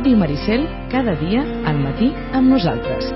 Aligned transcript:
Ràdio 0.00 0.16
Maricel, 0.16 0.62
cada 0.88 1.12
dia 1.20 1.42
al 1.68 1.76
matí 1.76 2.06
amb 2.32 2.48
nosaltres. 2.48 3.10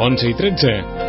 Onze 0.00 0.32
i 0.32 0.34
tretze. 0.40 0.99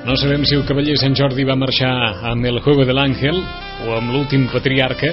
No 0.00 0.14
sabem 0.16 0.46
si 0.48 0.56
el 0.56 0.62
cavaller 0.64 0.94
Sant 0.96 1.12
Jordi 1.12 1.44
va 1.44 1.58
marxar 1.60 1.90
amb 2.30 2.46
el 2.48 2.62
Juego 2.64 2.86
de 2.88 2.94
l'Àngel 2.96 3.36
o 3.84 3.96
amb 3.98 4.14
l'últim 4.14 4.46
patriarca, 4.48 5.10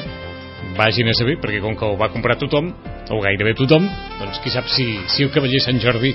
vagin 0.78 1.10
a 1.12 1.16
saber, 1.18 1.36
perquè 1.44 1.60
com 1.60 1.74
que 1.76 1.84
ho 1.84 1.98
va 2.00 2.08
comprar 2.14 2.38
tothom, 2.40 2.70
o 3.12 3.18
gairebé 3.20 3.52
tothom, 3.60 3.84
doncs 4.22 4.40
qui 4.40 4.54
sap 4.54 4.70
si, 4.72 4.86
si 5.12 5.26
el 5.26 5.32
cavaller 5.34 5.60
Sant 5.66 5.82
Jordi, 5.84 6.14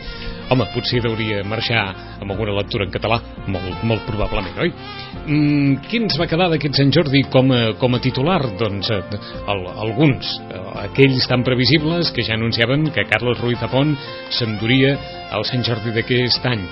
home, 0.49 0.65
potser 0.73 1.03
hauria 1.05 1.43
marxar 1.45 1.83
amb 2.23 2.33
alguna 2.33 2.55
lectura 2.57 2.87
en 2.89 2.95
català, 2.95 3.19
molt, 3.53 3.83
molt 3.91 4.07
probablement, 4.09 4.57
oi? 4.65 4.73
Mm, 5.27 5.75
qui 5.91 6.01
ens 6.01 6.17
va 6.21 6.29
quedar 6.31 6.49
d'aquest 6.55 6.81
Sant 6.81 6.95
Jordi 6.97 7.27
com 7.35 7.53
a, 7.53 7.61
com 7.81 7.93
a 7.93 8.01
titular? 8.01 8.41
Doncs 8.61 8.89
eh, 8.89 9.03
el, 9.53 9.67
alguns, 9.85 10.33
eh, 10.49 10.63
aquells 10.87 11.29
tan 11.29 11.45
previsibles 11.45 12.09
que 12.17 12.25
ja 12.25 12.41
anunciaven 12.41 12.89
que 12.89 13.05
Carlos 13.13 13.37
Ruiz 13.45 13.61
Zafón 13.61 13.93
s'enduria 14.33 14.97
al 15.29 15.45
Sant 15.49 15.69
Jordi 15.69 15.93
d'aquest 15.93 16.49
any 16.49 16.65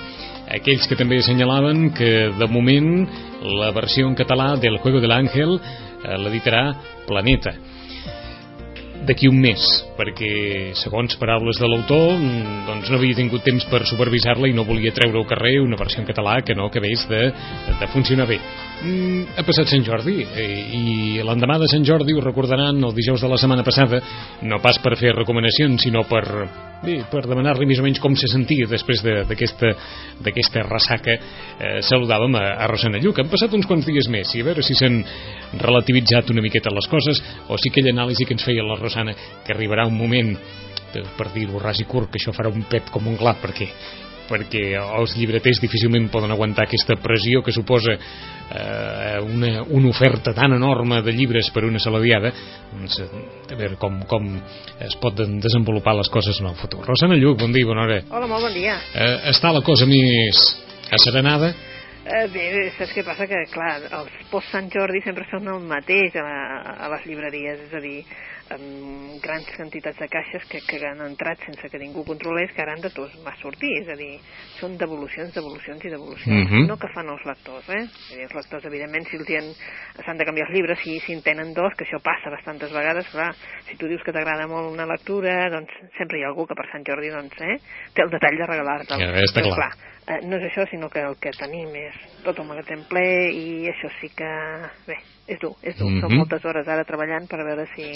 aquells 0.56 0.87
que 0.89 0.98
també 0.98 1.20
assenyalaven 1.20 1.91
que 1.97 2.31
de 2.39 2.48
moment 2.51 3.06
la 3.61 3.70
versió 3.77 4.09
en 4.09 4.17
català 4.19 4.55
del 4.61 4.79
Juego 4.83 5.01
de 5.01 5.11
l'Àngel 5.11 5.57
eh, 5.59 6.17
l'editarà 6.25 6.65
Planeta 7.07 7.55
d'aquí 9.07 9.31
un 9.31 9.39
mes, 9.41 9.62
perquè 9.97 10.75
segons 10.77 11.17
paraules 11.20 11.59
de 11.59 11.69
l'autor 11.69 12.19
doncs 12.67 12.91
no 12.91 12.98
havia 12.98 13.17
tingut 13.17 13.45
temps 13.47 13.65
per 13.73 13.81
supervisar-la 13.89 14.51
i 14.51 14.57
no 14.57 14.67
volia 14.69 14.92
treure 14.97 15.17
al 15.17 15.29
carrer 15.31 15.57
una 15.65 15.79
versió 15.81 16.03
en 16.03 16.09
català 16.11 16.41
que 16.45 16.55
no 16.55 16.69
acabés 16.69 17.07
de, 17.09 17.23
de 17.81 17.89
funcionar 17.95 18.29
bé. 18.29 18.39
Mm, 18.81 19.36
ha 19.36 19.42
passat 19.45 19.69
Sant 19.69 19.83
Jordi 19.84 20.23
eh, 20.25 20.45
i 20.73 21.20
l'endemà 21.20 21.59
de 21.61 21.67
Sant 21.69 21.83
Jordi 21.84 22.14
ho 22.17 22.23
recordaran 22.25 22.78
el 22.81 22.95
dijous 22.97 23.20
de 23.20 23.28
la 23.28 23.36
setmana 23.36 23.61
passada 23.67 24.00
no 24.48 24.56
pas 24.64 24.78
per 24.81 24.95
fer 24.97 25.12
recomanacions 25.12 25.84
sinó 25.84 26.00
per, 26.09 26.23
bé, 26.81 26.95
per 27.12 27.27
demanar-li 27.27 27.69
més 27.69 27.83
o 27.83 27.84
menys 27.84 28.01
com 28.01 28.17
se 28.17 28.31
sentia 28.33 28.70
després 28.70 29.05
d'aquesta 29.05 30.64
ressaca 30.64 31.12
eh, 31.12 31.83
saludàvem 31.84 32.41
a, 32.41 32.47
a 32.56 32.70
Rosana 32.73 33.03
Lluc 33.05 33.20
han 33.20 33.28
passat 33.28 33.53
uns 33.53 33.69
quants 33.69 33.84
dies 33.84 34.08
més 34.08 34.33
i 34.33 34.41
a 34.41 34.48
veure 34.48 34.64
si 34.64 34.78
s'han 34.78 34.97
relativitzat 35.61 36.33
una 36.33 36.41
miqueta 36.41 36.73
les 36.73 36.89
coses 36.89 37.20
o 37.53 37.61
si 37.61 37.69
aquella 37.69 37.92
anàlisi 37.92 38.25
que 38.25 38.39
ens 38.39 38.48
feia 38.48 38.64
la 38.64 38.81
Rosana 38.81 39.12
que 39.45 39.53
arribarà 39.53 39.84
un 39.92 39.98
moment 40.01 40.33
per 41.20 41.28
dir-ho 41.34 41.61
ras 41.61 41.84
i 41.84 41.84
curt 41.84 42.08
que 42.08 42.17
això 42.17 42.33
farà 42.33 42.48
un 42.48 42.64
pet 42.64 42.89
com 42.89 43.12
un 43.12 43.20
glat 43.20 43.45
perquè 43.45 43.69
perquè 44.31 44.64
els 44.78 45.17
llibreters 45.19 45.61
difícilment 45.62 46.09
poden 46.12 46.31
aguantar 46.31 46.69
aquesta 46.69 46.97
pressió 47.03 47.42
que 47.42 47.55
suposa 47.55 47.97
eh, 47.97 49.19
una, 49.27 49.64
una 49.69 49.91
oferta 49.91 50.34
tan 50.36 50.55
enorme 50.56 51.03
de 51.03 51.14
llibres 51.17 51.50
per 51.55 51.64
una 51.69 51.83
sola 51.83 52.00
diada 52.03 52.33
doncs, 52.70 53.01
a 53.01 53.58
veure 53.58 53.78
com, 53.81 54.01
com 54.11 54.31
es 54.81 54.97
pot 55.03 55.19
desenvolupar 55.19 55.97
les 55.98 56.11
coses 56.12 56.39
en 56.41 56.51
el 56.53 56.58
futur. 56.61 56.84
Rosana 56.86 57.19
Lluc, 57.19 57.41
bon 57.42 57.53
dia, 57.55 57.67
bona 57.67 57.86
hora. 57.86 58.01
Hola, 58.11 58.31
molt 58.31 58.48
bon 58.48 58.55
dia. 58.55 58.78
Eh, 58.95 59.17
està 59.34 59.53
la 59.55 59.64
cosa 59.67 59.89
més 59.91 60.45
asserenada 60.91 61.53
Eh, 62.01 62.27
bé, 62.33 62.45
saps 62.79 62.95
què 62.97 63.02
passa? 63.05 63.27
Que, 63.29 63.42
clar, 63.52 63.74
els 64.01 64.13
post 64.30 64.48
Sant 64.55 64.70
Jordi 64.73 65.02
sempre 65.05 65.27
són 65.29 65.51
el 65.52 65.61
mateix 65.69 66.17
a, 66.17 66.24
la, 66.24 66.77
a 66.86 66.92
les 66.95 67.05
llibreries, 67.11 67.67
és 67.67 67.74
a 67.77 67.83
dir, 67.85 67.98
amb 68.55 69.20
grans 69.23 69.47
quantitats 69.55 69.98
de 70.01 70.08
caixes 70.11 70.47
que, 70.51 70.63
que 70.67 70.80
han 70.89 71.02
entrat 71.05 71.45
sense 71.45 71.69
que 71.70 71.79
ningú 71.79 72.02
controlés, 72.08 72.51
que 72.57 72.64
ara 72.64 72.73
han 72.74 72.83
de 72.83 72.91
tots 72.95 73.14
va 73.23 73.35
sortir, 73.39 73.70
és 73.83 73.91
a 73.92 73.97
dir, 73.98 74.14
són 74.57 74.79
devolucions, 74.80 75.35
devolucions 75.36 75.85
i 75.85 75.92
devolucions, 75.92 76.35
Mhm. 76.35 76.47
uh 76.47 76.57
-huh. 76.57 76.67
no 76.69 76.77
que 76.79 76.89
fan 76.95 77.08
els 77.08 77.24
lectors, 77.24 77.69
eh? 77.69 77.85
Dir, 78.14 78.23
els 78.24 78.35
lectors, 78.35 78.64
evidentment, 78.64 79.07
si 79.07 79.19
s'han 80.05 80.19
de 80.19 80.24
canviar 80.24 80.48
els 80.48 80.55
llibres, 80.57 80.79
si, 80.83 80.98
si 81.01 81.13
en 81.13 81.23
tenen 81.23 81.53
dos, 81.53 81.74
que 81.77 81.85
això 81.85 82.01
passa 82.03 82.30
bastantes 82.30 82.73
vegades, 82.73 83.07
clar, 83.11 83.35
si 83.69 83.77
tu 83.77 83.86
dius 83.86 84.03
que 84.03 84.13
t'agrada 84.13 84.47
molt 84.47 84.73
una 84.73 84.86
lectura, 84.86 85.51
doncs 85.51 85.70
sempre 85.98 86.19
hi 86.19 86.24
ha 86.24 86.29
algú 86.29 86.47
que 86.47 86.55
per 86.55 86.67
Sant 86.73 86.85
Jordi, 86.85 87.11
doncs, 87.11 87.36
eh, 87.41 87.61
té 87.95 88.03
el 88.03 88.11
detall 88.11 88.36
de 88.36 88.47
regalar-te'l. 88.47 88.98
Ja, 88.98 89.20
està 89.20 89.42
Però, 89.42 89.55
clar. 89.55 89.73
Eh, 90.11 90.19
no 90.27 90.39
és 90.41 90.48
això, 90.51 90.67
sinó 90.71 90.91
que 90.93 91.03
el 91.07 91.17
que 91.23 91.33
tenim 91.39 91.71
és 91.79 91.97
tot 92.27 92.43
el 92.43 92.48
magatzem 92.48 92.83
ple 92.91 93.07
i 93.31 93.47
això 93.71 93.91
sí 94.01 94.11
que, 94.17 94.31
bé, 94.89 94.98
és 95.31 95.41
dur, 95.43 95.55
és 95.63 95.77
dur. 95.79 95.89
Mhm. 95.91 96.03
Són 96.05 96.17
moltes 96.19 96.45
hores 96.45 96.69
ara 96.69 96.87
treballant 96.89 97.29
per 97.31 97.41
veure 97.47 97.67
si 97.77 97.89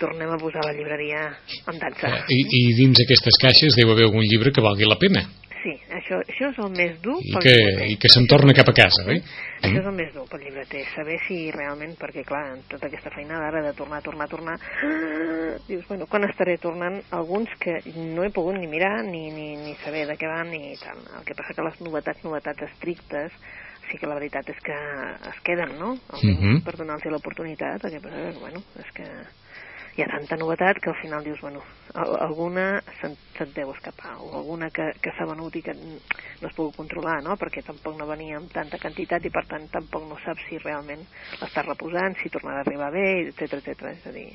tornem 0.00 0.32
a 0.32 0.40
posar 0.40 0.64
la 0.64 0.74
llibreria 0.74 1.28
en 1.68 1.78
dansa. 1.78 2.08
eh, 2.08 2.24
i, 2.34 2.40
i 2.58 2.62
dins 2.80 3.04
aquestes 3.04 3.38
caixes 3.42 3.76
deu 3.78 3.92
haver 3.92 4.08
algun 4.08 4.24
llibre 4.24 4.52
que 4.52 4.64
valgui 4.64 4.88
la 4.88 4.98
pena 4.98 5.26
Sí, 5.62 5.72
això, 5.94 6.16
això 6.26 6.48
és 6.50 6.56
el 6.58 6.70
més 6.74 6.96
dur 7.04 7.14
i 7.22 7.30
que, 7.38 7.52
llibreter. 7.54 7.86
i 7.92 7.96
que 8.02 8.08
se'n 8.10 8.26
torna 8.26 8.52
cap 8.56 8.66
a 8.68 8.74
casa, 8.74 9.04
oi? 9.06 9.20
Això 9.62 9.78
és 9.78 9.86
el 9.86 9.94
més 9.94 10.08
dur 10.14 10.24
pel 10.28 10.40
llibreter, 10.42 10.80
saber 10.90 11.20
si 11.28 11.36
realment, 11.54 11.92
perquè 12.00 12.24
clar, 12.26 12.56
en 12.56 12.64
tota 12.68 12.88
aquesta 12.88 13.12
feinada 13.14 13.46
ara 13.46 13.62
de 13.62 13.72
tornar, 13.78 14.00
tornar, 14.02 14.26
tornar, 14.28 14.56
dius, 15.68 15.86
bueno, 15.86 16.08
quan 16.10 16.26
estaré 16.26 16.56
tornant 16.58 16.98
alguns 17.14 17.48
que 17.62 17.76
no 17.94 18.24
he 18.26 18.32
pogut 18.34 18.58
ni 18.58 18.66
mirar 18.66 19.04
ni, 19.06 19.28
ni, 19.30 19.52
ni 19.56 19.74
saber 19.84 20.06
de 20.10 20.16
què 20.18 20.26
van 20.26 20.50
ni 20.50 20.74
tal. 20.82 20.98
El 21.20 21.24
que 21.28 21.36
passa 21.38 21.54
que 21.54 21.62
les 21.68 21.78
novetats, 21.80 22.24
novetats 22.26 22.66
estrictes, 22.66 23.30
sí 23.90 23.98
que 24.00 24.06
la 24.10 24.18
veritat 24.18 24.48
és 24.50 24.58
que 24.66 24.74
es 25.30 25.40
queden, 25.46 25.76
no? 25.78 25.94
Almenys 26.10 26.40
Mhm. 26.40 26.64
per 26.66 26.74
donar-los 26.76 27.06
l'oportunitat, 27.12 27.84
el 27.84 27.90
que 27.92 28.00
passa 28.00 28.32
que, 28.32 28.38
bueno, 28.40 28.62
és 28.82 28.90
que 28.98 29.06
hi 29.96 30.02
ha 30.02 30.08
tanta 30.08 30.36
novetat 30.40 30.78
que 30.80 30.88
al 30.90 30.96
final 31.02 31.24
dius, 31.24 31.40
bueno, 31.42 31.60
al- 31.94 32.16
alguna 32.24 32.80
se't, 33.00 33.18
se't 33.36 33.52
deu 33.54 33.72
escapar, 33.74 34.14
o 34.20 34.30
alguna 34.38 34.70
que, 34.70 34.86
que 35.02 35.10
s'ha 35.16 35.26
venut 35.28 35.54
i 35.56 35.62
que 35.62 35.74
no 35.76 36.48
es 36.48 36.54
pugui 36.56 36.72
controlar, 36.76 37.18
no?, 37.22 37.36
perquè 37.36 37.60
tampoc 37.66 37.98
no 37.98 38.06
venia 38.08 38.38
amb 38.38 38.48
tanta 38.52 38.78
quantitat 38.80 39.24
i 39.28 39.30
per 39.34 39.44
tant 39.50 39.68
tampoc 39.72 40.06
no 40.08 40.16
saps 40.24 40.40
si 40.48 40.56
realment 40.64 41.04
l'estàs 41.42 41.66
reposant, 41.68 42.16
si 42.22 42.30
tornarà 42.32 42.62
a 42.62 42.66
arribar 42.66 42.88
bé, 42.94 43.28
etc 43.34 43.60
etc. 43.60 43.92
És 43.92 44.06
a 44.08 44.12
dir, 44.16 44.30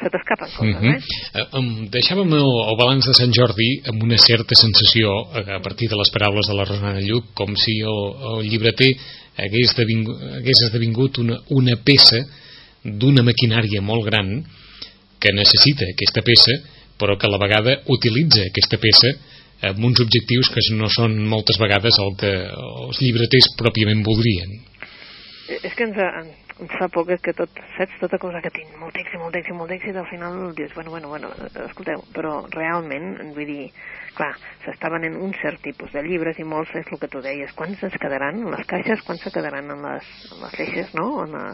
se 0.00 0.08
t'escapen 0.14 0.50
coses, 0.56 0.80
Mhm. 0.80 0.94
eh? 0.94 1.40
Eh, 1.42 1.46
em 1.58 1.68
deixàvem 1.92 2.32
el, 2.32 2.48
el 2.70 2.76
balanç 2.80 3.04
de 3.10 3.14
Sant 3.18 3.32
Jordi 3.36 3.82
amb 3.92 4.02
una 4.02 4.16
certa 4.16 4.54
sensació 4.56 5.10
eh, 5.36 5.44
a 5.56 5.60
partir 5.60 5.88
de 5.90 5.96
les 6.00 6.10
paraules 6.14 6.46
de 6.48 6.54
la 6.56 6.64
Rosana 6.64 7.00
Lluc 7.04 7.34
com 7.34 7.52
si 7.56 7.80
el, 7.82 8.00
el 8.32 8.48
llibreter 8.48 8.94
hagués, 9.36 9.74
hagués 9.78 10.62
esdevingut 10.64 11.18
una, 11.18 11.36
una 11.50 11.76
peça 11.84 12.24
d'una 12.84 13.22
maquinària 13.26 13.82
molt 13.82 14.06
gran 14.06 14.30
que 15.20 15.32
necessita 15.36 15.88
aquesta 15.92 16.22
peça 16.26 16.56
però 16.98 17.14
que 17.18 17.26
a 17.28 17.30
la 17.32 17.38
vegada 17.42 17.76
utilitza 17.94 18.46
aquesta 18.48 18.78
peça 18.82 19.12
amb 19.68 19.82
uns 19.84 19.98
objectius 20.04 20.50
que 20.54 20.62
no 20.78 20.86
són 20.90 21.16
moltes 21.26 21.58
vegades 21.58 21.98
el 22.02 22.14
que 22.18 22.32
els 22.54 23.00
llibreters 23.02 23.52
pròpiament 23.58 24.04
voldrien 24.06 24.58
És 25.48 25.72
que 25.74 25.86
ens, 25.88 25.96
en- 25.96 26.34
ens 26.60 26.72
fa 26.76 26.88
por 26.92 27.06
que, 27.08 27.16
que 27.24 27.32
tot, 27.32 27.48
saps, 27.78 27.94
tota 28.02 28.18
cosa 28.20 28.42
que 28.44 28.50
tinc 28.52 28.74
molt 28.76 28.92
èxit, 29.00 29.16
molt 29.16 29.34
èxit, 29.38 29.54
molt 29.56 29.70
èxit, 29.72 29.96
al 29.96 30.04
final 30.10 30.34
dius, 30.58 30.74
bueno, 30.76 30.90
bueno, 30.92 31.08
bueno, 31.08 31.30
escolteu, 31.64 32.02
però 32.12 32.34
realment, 32.52 33.06
vull 33.32 33.48
dir, 33.48 33.70
clar, 34.18 34.34
s'està 34.66 34.90
venent 34.92 35.16
un 35.16 35.32
cert 35.40 35.62
tipus 35.64 35.94
de 35.96 36.02
llibres 36.04 36.36
i 36.36 36.44
molts 36.44 36.74
és 36.76 36.90
el 36.92 37.00
que 37.00 37.08
tu 37.08 37.22
deies, 37.24 37.54
quants 37.56 37.80
es 37.88 37.96
quedaran 38.02 38.44
les 38.52 38.66
caixes, 38.68 39.00
quants 39.08 39.24
se 39.24 39.32
quedaran 39.32 39.72
en 39.72 39.80
les, 39.88 40.10
en 40.34 40.44
les 40.44 40.60
eixes, 40.66 40.92
no?, 40.98 41.06
en 41.24 41.32
la, 41.38 41.46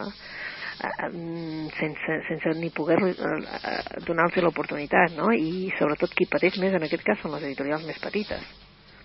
sense, 1.78 2.20
sense 2.28 2.54
ni 2.58 2.70
poder 2.70 2.98
eh, 3.02 3.14
eh, 3.14 4.00
donar-los 4.06 4.42
l'oportunitat, 4.44 5.14
no? 5.18 5.30
I 5.32 5.70
sobretot 5.78 6.14
qui 6.14 6.26
pateix 6.30 6.58
més 6.62 6.74
en 6.74 6.82
aquest 6.86 7.04
cas 7.06 7.20
són 7.22 7.34
les 7.36 7.46
editorials 7.50 7.86
més 7.86 8.00
petites, 8.02 8.42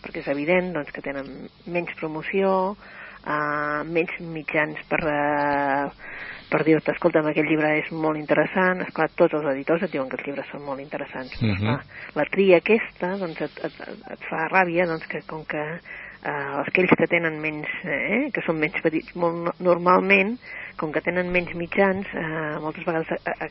perquè 0.03 0.23
és 0.23 0.31
evident 0.31 0.73
doncs, 0.73 0.91
que 0.95 1.03
tenen 1.05 1.49
menys 1.67 1.93
promoció, 1.99 2.75
uh, 3.25 3.83
menys 3.85 4.15
mitjans 4.19 4.79
per, 4.89 4.99
uh, 5.03 5.89
per 6.49 6.63
dir-te, 6.65 6.93
escolta, 6.95 7.21
aquest 7.21 7.49
llibre 7.49 7.75
és 7.81 7.91
molt 7.91 8.17
interessant, 8.17 8.81
esclar, 8.87 9.09
tots 9.19 9.35
els 9.37 9.49
editors 9.53 9.83
et 9.85 9.91
diuen 9.93 10.09
que 10.09 10.17
els 10.17 10.25
llibres 10.27 10.47
són 10.51 10.63
molt 10.65 10.81
interessants, 10.81 11.35
però, 11.35 11.51
Mhm. 11.51 11.57
esclar, 11.57 12.13
la 12.15 12.25
tria 12.31 12.57
aquesta 12.63 13.15
doncs, 13.17 13.41
et, 13.41 13.63
et, 13.65 13.81
et 14.15 14.29
fa 14.29 14.47
ràbia 14.49 14.87
doncs, 14.87 15.05
que 15.07 15.21
com 15.27 15.45
que 15.45 15.65
uh, 16.25 16.61
aquells 16.67 16.91
que 16.97 17.07
tenen 17.07 17.39
menys, 17.41 17.67
eh, 17.85 18.29
que 18.33 18.41
són 18.45 18.59
menys 18.59 18.81
petits, 18.83 19.15
molt 19.15 19.35
no- 19.45 19.53
normalment, 19.59 20.37
com 20.79 20.91
que 20.95 21.01
tenen 21.03 21.31
menys 21.31 21.53
mitjans, 21.59 22.07
eh, 22.15 22.59
moltes 22.63 22.85
vegades 22.87 23.09
a, 23.11 23.31
a, 23.45 23.47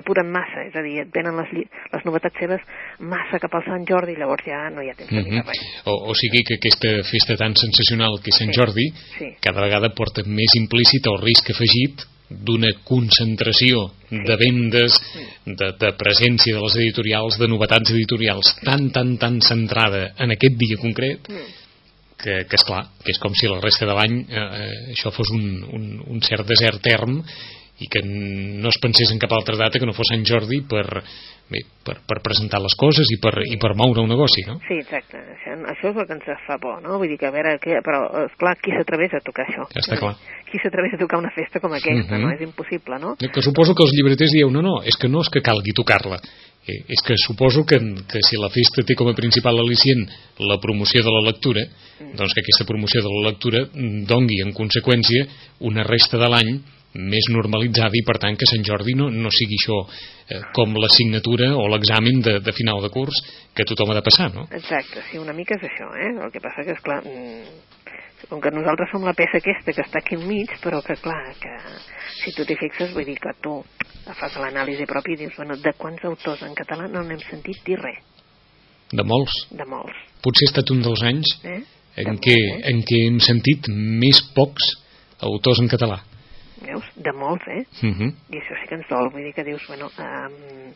apuren 0.00 0.30
massa, 0.32 0.62
és 0.64 0.74
a 0.76 0.82
dir, 0.82 0.94
et 1.02 1.10
venen 1.12 1.36
les, 1.36 1.50
les 1.92 2.04
novetats 2.08 2.38
seves 2.40 2.60
massa 2.98 3.38
cap 3.42 3.52
al 3.58 3.64
Sant 3.66 3.84
Jordi 3.88 4.14
i 4.14 4.20
llavors 4.20 4.44
ja 4.46 4.70
no 4.72 4.80
hi 4.80 4.88
ha 4.88 4.94
temps 4.96 5.10
de 5.12 5.20
Mhm. 5.20 5.28
mirar 5.30 5.46
res. 5.46 5.60
o, 5.84 5.92
o 6.10 6.14
sigui 6.14 6.42
que 6.48 6.56
aquesta 6.56 6.88
festa 7.10 7.36
tan 7.36 7.54
sensacional 7.56 8.16
que 8.22 8.30
és 8.32 8.38
Sant 8.38 8.52
Sí, 8.54 8.58
Jordi 8.60 8.86
sí. 9.18 9.28
cada 9.42 9.60
vegada 9.60 9.90
porta 9.94 10.22
més 10.24 10.54
implícit 10.56 11.06
el 11.06 11.20
risc 11.20 11.50
afegit 11.50 12.06
d'una 12.32 12.70
concentració 12.88 13.90
de 14.08 14.36
vendes, 14.40 14.94
de, 15.44 15.68
de 15.78 15.90
presència 16.00 16.54
de 16.56 16.62
les 16.62 16.76
editorials, 16.80 17.36
de 17.38 17.48
novetats 17.48 17.90
editorials 17.92 18.54
tan, 18.64 18.88
tan, 18.90 19.18
tan 19.18 19.40
centrada 19.44 20.14
en 20.18 20.30
aquest 20.32 20.56
dia 20.56 20.78
concret 20.80 21.28
Mm. 21.28 21.50
Que, 22.22 22.36
que 22.48 22.58
és 22.58 22.64
clar, 22.66 22.84
que 23.02 23.12
és 23.14 23.20
com 23.22 23.34
si 23.38 23.50
la 23.50 23.60
resta 23.62 23.88
de 23.88 23.96
l'any 23.98 24.20
eh, 24.22 24.42
eh, 24.42 24.76
això 24.94 25.12
fos 25.14 25.32
un, 25.34 25.44
un, 25.74 25.88
un 26.14 26.22
cert 26.24 26.48
desert 26.48 26.82
term 26.84 27.20
i 27.82 27.88
que 27.90 28.02
no 28.06 28.70
es 28.70 28.78
pensés 28.82 29.10
en 29.12 29.20
cap 29.22 29.32
altra 29.36 29.58
data 29.58 29.80
que 29.80 29.88
no 29.88 29.94
fos 29.96 30.10
Sant 30.12 30.24
Jordi 30.28 30.60
per, 30.68 30.84
bé, 31.52 31.62
per, 31.84 31.96
per 32.08 32.18
presentar 32.24 32.60
les 32.62 32.74
coses 32.78 33.08
i 33.14 33.18
per, 33.22 33.34
i 33.48 33.58
per 33.60 33.72
moure 33.78 34.04
un 34.04 34.10
negoci, 34.12 34.44
no? 34.48 34.58
Sí, 34.68 34.78
exacte. 34.80 35.20
Això, 35.36 35.56
això 35.74 35.90
és 35.90 35.98
el 36.02 36.06
que 36.08 36.16
ens 36.18 36.46
fa 36.46 36.58
por, 36.62 36.78
no? 36.84 36.98
Vull 37.00 37.12
dir 37.12 37.18
que 37.20 37.28
a 37.28 37.34
veure, 37.34 37.56
que, 37.62 37.80
però 37.84 38.04
esclar, 38.26 38.54
qui 38.62 38.74
s'atreveix 38.76 39.18
a 39.18 39.22
tocar 39.24 39.48
això? 39.48 39.66
Ja 39.74 39.82
està 39.84 39.98
clar. 40.00 40.14
Qui 40.50 40.60
s'atreveix 40.62 40.96
a 40.96 41.02
tocar 41.02 41.20
una 41.22 41.32
festa 41.34 41.60
com 41.60 41.74
aquesta, 41.76 42.16
Mhm. 42.16 42.22
no? 42.22 42.32
És 42.32 42.42
impossible, 42.44 42.98
no? 43.02 43.16
Que 43.16 43.42
suposo 43.44 43.74
que 43.74 43.84
els 43.86 43.92
llibreters 43.96 44.32
dieu, 44.32 44.50
no, 44.50 44.62
no, 44.62 44.80
és 44.84 44.96
que 44.96 45.08
no 45.08 45.20
és 45.20 45.30
que 45.32 45.40
calgui 45.44 45.72
tocar-la, 45.76 46.20
eh, 46.66 46.82
és 46.88 47.02
que 47.04 47.14
suposo 47.16 47.64
que, 47.66 47.78
que 48.06 48.20
si 48.22 48.36
la 48.38 48.50
festa 48.50 48.84
té 48.86 48.94
com 48.94 49.08
a 49.08 49.14
principal 49.18 49.58
al·licient 49.58 50.06
la 50.38 50.60
promoció 50.60 51.02
de 51.02 51.10
la 51.10 51.24
lectura, 51.30 51.64
doncs 52.16 52.34
que 52.34 52.44
aquesta 52.44 52.66
promoció 52.68 53.02
de 53.02 53.10
la 53.10 53.30
lectura 53.30 53.64
mm, 53.66 54.04
dongui 54.06 54.42
en 54.44 54.52
conseqüència 54.52 55.26
una 55.60 55.82
resta 55.82 56.18
de 56.18 56.28
l'any 56.28 56.60
més 56.94 57.28
normalitzada 57.32 57.96
i 57.96 58.04
per 58.04 58.18
tant 58.20 58.36
que 58.36 58.48
Sant 58.50 58.64
Jordi 58.66 58.94
no, 58.98 59.08
no 59.10 59.30
sigui 59.32 59.56
això 59.60 59.78
eh, 59.88 60.40
com 60.52 60.74
l'assignatura 60.76 61.52
o 61.56 61.66
l'examen 61.72 62.20
de, 62.24 62.38
de 62.44 62.52
final 62.52 62.82
de 62.84 62.90
curs 62.92 63.16
que 63.56 63.64
tothom 63.68 63.92
ha 63.92 63.98
de 63.98 64.04
passar, 64.04 64.28
no? 64.34 64.46
Exacte, 64.52 65.04
sí, 65.10 65.20
una 65.20 65.32
mica 65.32 65.56
és 65.56 65.64
això, 65.70 65.88
eh? 65.96 66.10
El 66.26 66.32
que 66.34 66.42
passa 66.44 66.66
que, 66.66 66.76
esclar, 66.76 67.00
mm, 67.06 68.28
com 68.28 68.40
que 68.44 68.52
nosaltres 68.54 68.92
som 68.92 69.04
la 69.08 69.16
peça 69.18 69.40
aquesta 69.40 69.72
que 69.72 69.82
està 69.82 70.02
aquí 70.02 70.18
enmig, 70.20 70.52
però 70.62 70.82
que, 70.84 70.94
clar, 71.00 71.32
que 71.40 71.54
si 72.20 72.34
tu 72.36 72.44
t'hi 72.46 72.58
fixes, 72.60 72.92
vull 72.94 73.08
dir 73.08 73.16
que 73.20 73.32
tu 73.42 73.56
fas 74.18 74.36
l'anàlisi 74.38 74.86
propi 74.90 75.16
i 75.16 75.20
dius, 75.24 75.34
bueno, 75.40 75.56
de 75.56 75.72
quants 75.78 76.04
autors 76.04 76.44
en 76.46 76.54
català 76.58 76.88
no 76.92 77.02
n'hem 77.08 77.20
sentit 77.30 77.64
dir 77.66 77.80
res, 77.80 78.00
De 78.92 79.04
molts. 79.08 79.32
de 79.50 79.64
molts, 79.64 79.96
Potser 80.22 80.46
ha 80.46 80.50
estat 80.52 80.70
un 80.70 80.82
dels 80.84 81.02
anys 81.08 81.30
eh? 81.42 81.60
en 82.04 82.16
De 82.16 82.20
què, 82.22 82.34
eh? 82.36 82.58
en 82.70 82.82
què 82.86 82.98
hem 83.08 83.18
sentit 83.24 83.66
més 83.72 84.20
pocs 84.36 84.68
autors 85.24 85.58
en 85.62 85.70
català. 85.72 86.02
Veus? 86.66 86.84
De 86.96 87.12
molts, 87.12 87.46
eh? 87.48 87.64
Uh 87.82 87.90
-huh. 87.90 88.10
I 88.30 88.36
això 88.38 88.54
sí 88.60 88.68
que 88.68 88.74
ens 88.76 88.88
dol, 88.88 89.10
vull 89.10 89.22
dir 89.24 89.34
que 89.34 89.44
dius, 89.44 89.66
bueno, 89.68 89.86
um, 89.86 90.72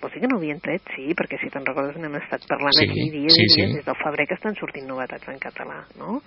vols 0.00 0.12
dir 0.14 0.20
que 0.20 0.28
no 0.28 0.36
havien 0.36 0.60
tret? 0.60 0.82
Sí, 0.94 1.14
perquè 1.14 1.38
si 1.40 1.50
te'n 1.50 1.64
recordes 1.66 1.96
n'hem 1.96 2.14
estat 2.16 2.46
parlant 2.48 2.74
Sí, 2.74 2.84
aquí 2.84 3.10
dies 3.10 3.32
sí, 3.34 3.42
i 3.42 3.46
dies, 3.46 3.70
sí. 3.70 3.76
des 3.76 3.84
del 3.84 3.96
febrer 4.02 4.26
que 4.26 4.34
estan 4.34 4.54
sortint 4.54 4.86
novetats 4.86 5.28
en 5.28 5.38
català, 5.38 5.84
no? 5.98 6.20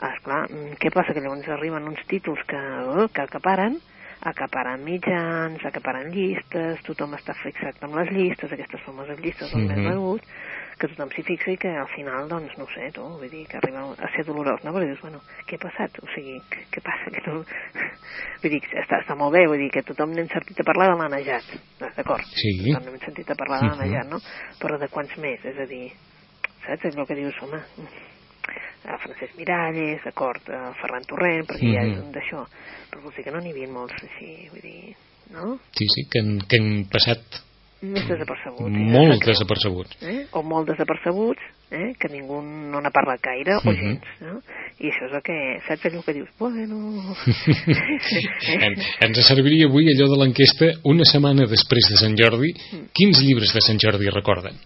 Esclar, 0.00 0.46
mm, 0.50 0.76
què 0.78 0.90
passa? 0.92 1.12
Que 1.12 1.20
llavors 1.20 1.48
arriben 1.48 1.88
uns 1.88 2.04
títols 2.06 2.38
que, 2.46 2.56
uh, 2.56 3.08
que 3.12 3.20
acaparen, 3.22 3.78
acaparen 4.22 4.84
mitjans, 4.84 5.64
acaparen 5.64 6.10
llistes, 6.12 6.80
tothom 6.82 7.14
està 7.14 7.34
fixat 7.34 7.82
amb 7.82 7.94
les 7.94 8.10
llistes, 8.10 8.52
aquestes 8.52 8.80
famoses 8.82 9.18
llistes 9.20 9.50
dels 9.52 9.64
més 9.68 9.78
Mhm. 9.78 9.88
venuts, 9.88 10.24
que 10.78 10.88
tothom 10.92 11.10
s'hi 11.10 11.24
fixa 11.26 11.50
i 11.52 11.58
que 11.60 11.70
al 11.74 11.88
final, 11.90 12.28
doncs, 12.30 12.54
no 12.58 12.66
sé, 12.72 12.90
tu, 12.94 13.02
vull 13.18 13.30
dir, 13.30 13.44
que 13.50 13.58
arriba 13.58 13.82
a 13.98 14.10
ser 14.14 14.24
dolorós, 14.28 14.62
no? 14.64 14.72
Perquè 14.74 14.90
dius, 14.92 15.00
bueno, 15.02 15.20
què 15.48 15.58
ha 15.58 15.62
passat? 15.64 15.98
O 16.02 16.08
sigui, 16.14 16.36
què, 16.48 16.82
passa? 16.84 17.10
Que 17.14 17.22
no... 17.26 17.40
vull 18.42 18.54
dir, 18.54 18.60
està, 18.82 19.00
està 19.02 19.16
molt 19.18 19.34
bé, 19.34 19.46
vull 19.50 19.62
dir 19.64 19.70
que 19.74 19.82
tothom 19.88 20.14
n'hem 20.14 20.30
sentit 20.32 20.60
a 20.62 20.66
parlar 20.68 20.92
de 20.92 20.98
l'anejat, 21.00 21.48
d'acord? 21.98 22.28
Sí. 22.38 22.54
Tothom 22.68 22.86
n'hem 22.92 23.00
sentit 23.06 23.32
a 23.34 23.38
parlar 23.38 23.62
de 23.64 23.72
l'anejat, 23.72 24.12
no? 24.12 24.22
Però 24.62 24.78
de 24.78 24.90
quants 24.92 25.16
més? 25.24 25.42
És 25.50 25.58
a 25.58 25.66
dir, 25.70 25.88
saps? 26.66 26.94
El 26.94 27.08
que 27.10 27.18
dius, 27.18 27.42
home, 27.42 27.60
a 28.88 28.96
Francesc 29.02 29.34
Miralles, 29.36 30.00
d'acord, 30.06 30.46
a 30.54 30.70
Ferran 30.78 31.04
Torrent, 31.10 31.44
perquè 31.48 31.74
ja 31.74 31.82
és 31.82 31.96
Mhm. 31.98 32.06
un 32.06 32.12
d'això, 32.14 32.46
però 32.90 33.02
vols 33.02 33.16
dir 33.16 33.24
que 33.26 33.34
no 33.34 33.42
n'hi 33.42 33.50
havia 33.50 33.68
molts 33.68 33.98
així, 34.02 34.48
vull 34.52 34.62
dir, 34.62 34.94
no? 35.34 35.58
Sí, 35.76 35.86
sí, 35.94 36.06
que 36.10 36.22
han, 36.22 36.38
que 36.46 36.62
han 36.62 36.86
passat 36.88 37.42
Més 37.80 38.08
desapercebuts. 38.08 38.74
sí, 38.74 38.86
molt 38.90 39.20
greu. 39.22 39.28
desapercebuts. 39.30 39.96
eh? 40.02 40.26
o 40.32 40.42
molt 40.42 40.66
desapercebuts, 40.66 41.38
eh? 41.70 41.92
que 42.00 42.08
ningú 42.10 42.40
no 42.42 42.80
n'ha 42.80 42.90
parlat 42.90 43.20
gaire, 43.22 43.54
o 43.56 43.60
Mhm. 43.70 43.76
gens, 43.78 44.02
no? 44.20 44.40
I 44.80 44.90
això 44.90 45.06
és 45.06 45.14
el 45.14 45.22
que, 45.22 45.36
saps 45.68 45.84
allò 45.86 46.02
que 46.04 46.12
dius, 46.14 46.28
bueno... 46.38 47.14
En, 48.66 48.74
ens 49.06 49.20
serviria 49.28 49.66
avui 49.68 49.86
allò 49.92 50.08
de 50.10 50.18
l'enquesta 50.22 50.72
una 50.90 51.04
setmana 51.06 51.46
després 51.50 51.88
de 51.92 51.96
Sant 52.00 52.16
Jordi 52.18 52.50
quins 52.98 53.22
llibres 53.22 53.52
de 53.54 53.60
Sant 53.64 53.78
Jordi 53.82 54.10
recorden? 54.10 54.58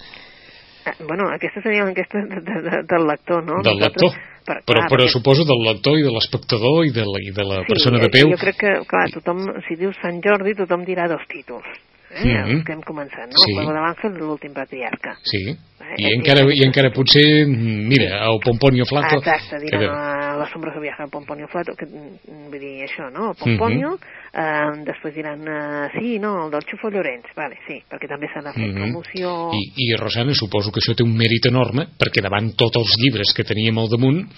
Ah, 0.84 0.94
bueno, 1.06 1.28
aquesta 1.30 1.60
seria 1.62 1.84
l'enquesta 1.86 2.18
de, 2.26 2.40
de, 2.42 2.56
de, 2.64 2.80
del 2.90 3.04
lector, 3.06 3.44
no? 3.44 3.60
del 3.62 3.76
Nosaltres- 3.78 4.02
lector 4.02 4.30
Per, 4.42 4.56
però, 4.66 4.80
clar, 4.80 4.88
però 4.90 5.04
perquè- 5.04 5.12
suposo 5.12 5.44
del 5.46 5.60
lector 5.68 5.94
i 6.00 6.02
de 6.02 6.10
l'espectador 6.10 6.80
i 6.84 6.90
de 6.90 7.04
la, 7.06 7.18
i 7.22 7.30
de 7.30 7.44
la 7.46 7.60
persona 7.68 8.00
de 8.02 8.08
eh, 8.08 8.14
peu 8.16 8.32
Jo 8.32 8.38
crec 8.40 8.56
que, 8.58 8.72
clar, 8.90 9.04
tothom, 9.14 9.44
si 9.68 9.76
dius 9.78 9.94
Sant 10.02 10.18
Jordi, 10.24 10.56
tothom 10.58 10.82
dirà 10.88 11.06
dos 11.12 11.22
títols. 11.30 11.68
Eh? 12.14 12.24
Mhm. 12.24 12.50
Els 12.56 12.64
que 12.64 12.72
hem 12.72 12.82
començat, 12.82 13.26
no? 13.30 13.38
Sí. 13.40 13.52
El 13.52 13.56
Juego 13.64 13.72
de 13.72 13.80
l'Àngel 13.80 14.16
i 14.16 14.18
l'últim 14.20 14.52
patriarca. 14.52 15.16
sí, 15.24 15.56
Eh, 15.82 15.94
i 15.98 16.04
eh, 16.06 16.14
encara, 16.14 16.42
i- 16.46 16.60
i 16.60 16.64
encara 16.64 16.90
potser 16.92 17.44
mira, 17.46 18.24
el 18.30 18.38
Pomponio 18.40 18.84
Flato 18.86 19.16
Exacte, 19.18 19.58
que 19.58 19.64
diran 19.64 19.80
de- 19.80 19.88
a 19.88 20.36
la 20.38 20.46
sombra 20.52 20.72
que 20.72 20.80
viaja 20.80 21.04
el 21.04 21.10
Pomponio 21.10 21.48
Flato, 21.48 21.72
que 21.76 21.84
mm, 21.86 22.48
vull 22.50 22.60
dir 22.60 22.84
això, 22.86 23.10
no? 23.12 23.30
El 23.32 23.36
Pomponio, 23.36 23.98
eh, 24.32 24.84
després 24.86 25.14
diran, 25.14 25.40
eh, 25.42 25.90
sí, 25.98 26.18
no, 26.18 26.46
el 26.46 26.50
del 26.52 26.62
Xufo 26.70 26.88
Llorenç, 26.88 27.26
vale, 27.36 27.56
sí, 27.66 27.82
perquè 27.90 28.08
també 28.08 28.28
s'ha 28.32 28.40
de 28.40 28.52
fer 28.52 28.68
Mhm. 28.68 28.74
promoció... 28.76 29.50
I, 29.52 29.72
i 29.90 29.96
Rosana, 29.96 30.32
suposo 30.34 30.70
que 30.70 30.80
això 30.80 30.94
té 30.94 31.02
un 31.02 31.16
mèrit 31.16 31.46
enorme 31.50 31.88
perquè 31.98 32.22
davant 32.22 32.54
tots 32.56 32.76
els 32.76 32.96
llibres 32.98 33.34
que 33.34 33.44
teníem 33.44 33.76
al 33.78 33.88
damunt 33.88 34.28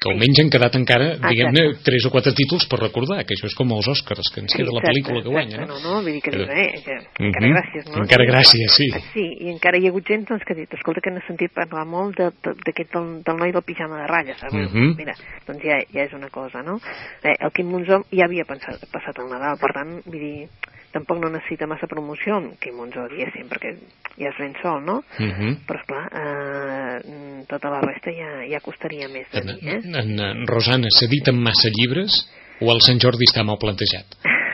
que 0.00 0.10
almenys 0.10 0.40
han 0.42 0.50
quedat 0.52 0.74
encara, 0.76 1.06
diguem-ne, 1.22 1.62
tres 1.86 2.04
o 2.04 2.10
quatre 2.12 2.32
títols 2.36 2.66
per 2.68 2.78
recordar, 2.82 3.22
que 3.24 3.34
això 3.36 3.46
és 3.48 3.54
com 3.56 3.70
els 3.72 3.86
Oscars, 3.88 4.28
que 4.34 4.40
ens 4.42 4.52
queda 4.56 4.74
la 4.74 4.82
pel·lícula 4.84 5.22
que 5.22 5.30
guanya, 5.32 5.60
exacte, 5.62 5.70
no? 5.72 5.78
no? 5.80 5.94
no? 5.96 6.02
Vull 6.02 6.12
dir 6.12 6.22
que 6.24 6.34
dius, 6.34 6.48
eh, 6.50 6.82
que 6.84 7.24
encara 7.28 7.50
gràcies, 7.54 7.88
no? 7.90 8.02
Encara 8.02 8.26
gràcies, 8.28 8.76
sí. 8.76 8.88
Ah, 8.94 9.00
Sí, 9.14 9.24
i 9.46 9.48
encara 9.54 9.78
hi 9.78 9.86
ha 9.86 9.92
hagut 9.94 10.06
gent 10.10 10.26
doncs, 10.28 10.44
que 10.44 10.52
ha 10.52 10.58
dit, 10.58 10.74
escolta, 10.76 11.00
que 11.04 11.10
n'he 11.14 11.22
sentit 11.28 11.52
parlar 11.54 11.86
molt 11.86 12.18
de- 12.18 12.30
de- 12.44 12.56
d'aquest 12.66 12.92
del, 12.92 13.08
del 13.24 13.36
noi 13.40 13.52
del 13.52 13.62
pijama 13.62 14.02
de 14.02 14.06
ratlles, 14.10 14.38
saps? 14.40 14.52
Mhm. 14.54 14.94
Mira, 14.98 15.14
doncs 15.46 15.62
ja, 15.64 15.78
ja 15.94 16.04
és 16.04 16.12
una 16.12 16.28
cosa, 16.28 16.62
no? 16.62 16.80
Eh, 17.22 17.36
el 17.40 17.50
Quim 17.52 17.70
Monzó 17.70 18.02
ja 18.12 18.24
havia 18.26 18.44
pensat, 18.44 18.84
passat 18.92 19.18
el 19.18 19.30
Nadal, 19.30 19.56
per 19.60 19.72
tant, 19.72 20.00
vull 20.04 20.18
dir, 20.20 20.48
tampoc 20.94 21.18
no 21.20 21.30
necessita 21.34 21.66
massa 21.70 21.88
promoció, 21.90 22.38
Quim 22.62 22.78
Monzó, 22.78 23.08
diguéssim, 23.10 23.48
perquè 23.50 23.74
ja 24.16 24.30
es 24.30 24.38
ven 24.38 24.54
sol, 24.62 24.80
no? 24.86 25.00
Mhm. 25.18 25.58
Però, 25.66 25.80
esclar, 25.80 26.04
eh, 26.22 27.44
tota 27.50 27.72
la 27.74 27.82
resta 27.82 28.14
ja, 28.14 28.30
ja 28.50 28.62
costaria 28.64 29.10
més 29.10 29.26
de 29.32 29.42
En, 29.42 29.52
dir, 29.52 29.74
eh? 29.74 29.80
en, 29.82 30.20
en 30.20 30.46
Rosana, 30.46 30.90
s'editen 30.90 31.36
massa 31.42 31.72
llibres 31.74 32.22
o 32.60 32.70
el 32.72 32.80
Sant 32.86 33.02
Jordi 33.02 33.26
està 33.28 33.44
mal 33.44 33.58
plantejat? 33.58 34.18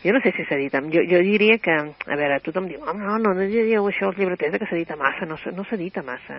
Jo 0.00 0.14
no 0.14 0.20
sé 0.24 0.32
si 0.32 0.46
s'edita. 0.48 0.80
Jo, 0.88 1.02
jo 1.04 1.18
diria 1.20 1.58
que, 1.60 1.74
a 1.76 2.16
veure, 2.16 2.38
tothom 2.40 2.70
diu, 2.70 2.80
oh, 2.80 2.94
no, 2.96 3.18
no, 3.20 3.34
no 3.36 3.44
diríeu 3.44 3.84
això 3.84 4.08
als 4.08 4.16
llibreters 4.16 4.56
que 4.56 4.68
s'edita 4.70 4.96
massa, 4.96 5.28
no, 5.28 5.36
no 5.52 5.64
s'edita 5.68 6.00
massa. 6.00 6.38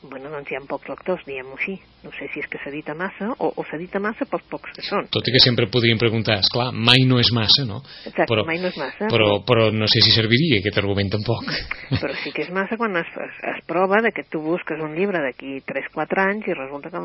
Bueno, 0.00 0.30
doncs 0.30 0.50
hi 0.52 0.54
ha 0.54 0.60
pocs 0.70 0.86
lectors, 0.86 1.24
diguem-ho 1.26 1.56
així. 1.56 1.72
No 2.04 2.12
sé 2.14 2.28
si 2.30 2.38
és 2.38 2.46
que 2.50 2.60
s'edita 2.62 2.94
massa 2.94 3.32
o, 3.34 3.48
o 3.50 3.64
s'edita 3.66 3.98
massa 3.98 4.28
pels 4.30 4.44
pocs 4.50 4.76
que 4.76 4.84
són. 4.86 5.08
Tot 5.10 5.26
i 5.26 5.34
que 5.34 5.42
sempre 5.42 5.66
podríem 5.74 5.98
preguntar, 5.98 6.36
és 6.38 6.50
clar, 6.54 6.68
mai 6.70 7.02
no 7.10 7.18
és 7.18 7.32
massa, 7.34 7.66
no? 7.66 7.80
Exacte, 8.06 8.38
mai 8.46 8.62
no 8.62 8.70
és 8.70 8.78
massa. 8.78 9.10
Però, 9.10 9.28
però 9.48 9.68
no 9.74 9.90
sé 9.90 10.04
si 10.06 10.14
serviria 10.14 10.62
aquest 10.62 10.78
argument 10.78 11.10
tampoc. 11.16 11.50
Però 11.90 12.14
sí 12.22 12.30
que 12.30 12.46
és 12.46 12.54
massa 12.54 12.78
quan 12.78 12.94
es, 13.02 13.10
es, 13.26 13.42
es 13.56 13.60
prova 13.66 13.98
de 14.06 14.14
que 14.14 14.28
tu 14.30 14.44
busques 14.44 14.78
un 14.78 14.94
llibre 14.94 15.24
d'aquí 15.24 15.58
3-4 15.66 16.26
anys 16.28 16.46
i 16.46 16.58
resulta 16.62 16.94
que 16.94 17.02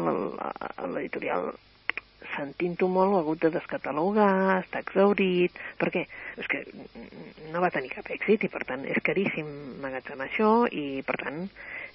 l'editorial 0.94 1.56
sentint-ho 2.34 2.88
molt 2.90 3.12
ho 3.12 3.18
ha 3.18 3.22
hagut 3.22 3.42
de 3.44 3.52
descatalogar, 3.54 4.62
està 4.62 4.82
exaurit, 4.82 5.58
perquè 5.82 6.06
és 6.42 6.50
que 6.50 6.64
no 7.54 7.62
va 7.62 7.72
tenir 7.74 7.92
cap 7.94 8.10
èxit 8.14 8.48
i 8.48 8.52
per 8.54 8.64
tant 8.70 8.86
és 8.90 9.02
caríssim 9.06 9.50
magatzemar 9.84 10.30
això 10.30 10.54
i 10.72 11.04
per 11.06 11.20
tant 11.22 11.46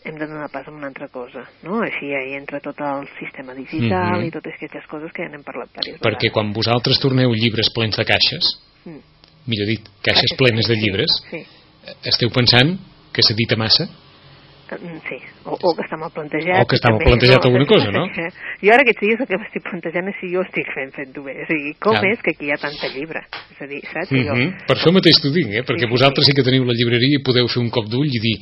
hem 0.05 0.15
de 0.19 0.27
donar 0.27 0.49
pas 0.51 0.67
a 0.67 0.71
una 0.71 0.87
altra 0.89 1.09
cosa, 1.09 1.43
no? 1.63 1.81
Així 1.83 2.09
ja 2.13 2.21
hi 2.25 2.35
entra 2.39 2.61
tot 2.61 2.79
el 2.81 3.09
sistema 3.19 3.55
digital 3.55 4.21
Mhm. 4.21 4.27
i 4.27 4.31
totes 4.31 4.55
aquestes 4.55 4.87
coses 4.87 5.13
que 5.13 5.23
ja 5.25 5.29
n'hem 5.29 5.43
parlat 5.43 5.69
diverses 5.75 6.01
Perquè 6.01 6.31
quan 6.33 6.53
vosaltres 6.53 7.01
torneu 7.01 7.33
llibres 7.35 7.71
plens 7.75 7.97
de 7.97 8.05
caixes, 8.05 8.45
Mm. 8.87 9.01
millor 9.47 9.67
dit, 9.67 9.89
caixes 10.03 10.37
plenes 10.39 10.67
de 10.69 10.75
Sí, 10.75 10.81
llibres, 10.81 11.11
Sí, 11.31 11.43
esteu 12.05 12.31
pensant 12.31 12.79
que 13.13 13.23
s'edita 13.23 13.57
massa? 13.57 13.89
Mm, 14.71 15.01
Sí, 15.09 15.17
o, 15.49 15.57
o 15.57 15.75
que 15.75 15.81
està 15.81 15.97
mal 15.97 16.11
plantejat. 16.13 16.61
O 16.61 16.67
que 16.69 16.77
està 16.77 16.91
mal 16.93 16.99
també, 17.01 17.09
plantejat 17.09 17.45
alguna 17.49 17.65
cosa, 17.65 17.89
no? 17.91 18.05
Jo 18.63 18.73
ara 18.75 18.83
aquests 18.85 19.01
dies 19.01 19.21
el 19.21 19.27
que 19.27 19.39
m'estic 19.41 19.63
plantejant 19.65 20.09
és 20.13 20.17
si 20.21 20.29
jo 20.29 20.43
estic 20.45 20.69
fent 20.75 20.93
fent-ho 20.93 21.23
bé. 21.25 21.35
O 21.43 21.47
sigui, 21.49 21.73
com 21.81 21.97
Clar. 21.97 22.05
és 22.13 22.21
que 22.21 22.35
aquí 22.37 22.45
hi 22.47 22.53
ha 22.53 22.59
tanta 22.61 22.87
llibre? 22.93 23.23
És 23.55 23.63
a 23.65 23.67
dir, 23.67 23.81
saps? 23.89 24.13
Mm 24.13 24.25
Jo, 24.29 24.35
-hmm. 24.35 24.67
Per 24.69 24.77
això 24.77 24.93
mateix 24.93 25.17
t'ho 25.23 25.31
dic, 25.33 25.49
eh? 25.57 25.63
perquè 25.65 25.87
Sí, 25.87 25.89
sí, 25.89 25.95
vosaltres 25.97 26.27
sí. 26.27 26.33
sí 26.33 26.37
que 26.37 26.43
teniu 26.45 26.65
la 26.69 26.75
llibreria 26.77 27.17
i 27.17 27.23
podeu 27.25 27.49
fer 27.49 27.63
un 27.63 27.71
cop 27.71 27.87
d'ull 27.89 28.07
i 28.13 28.21
dir 28.21 28.37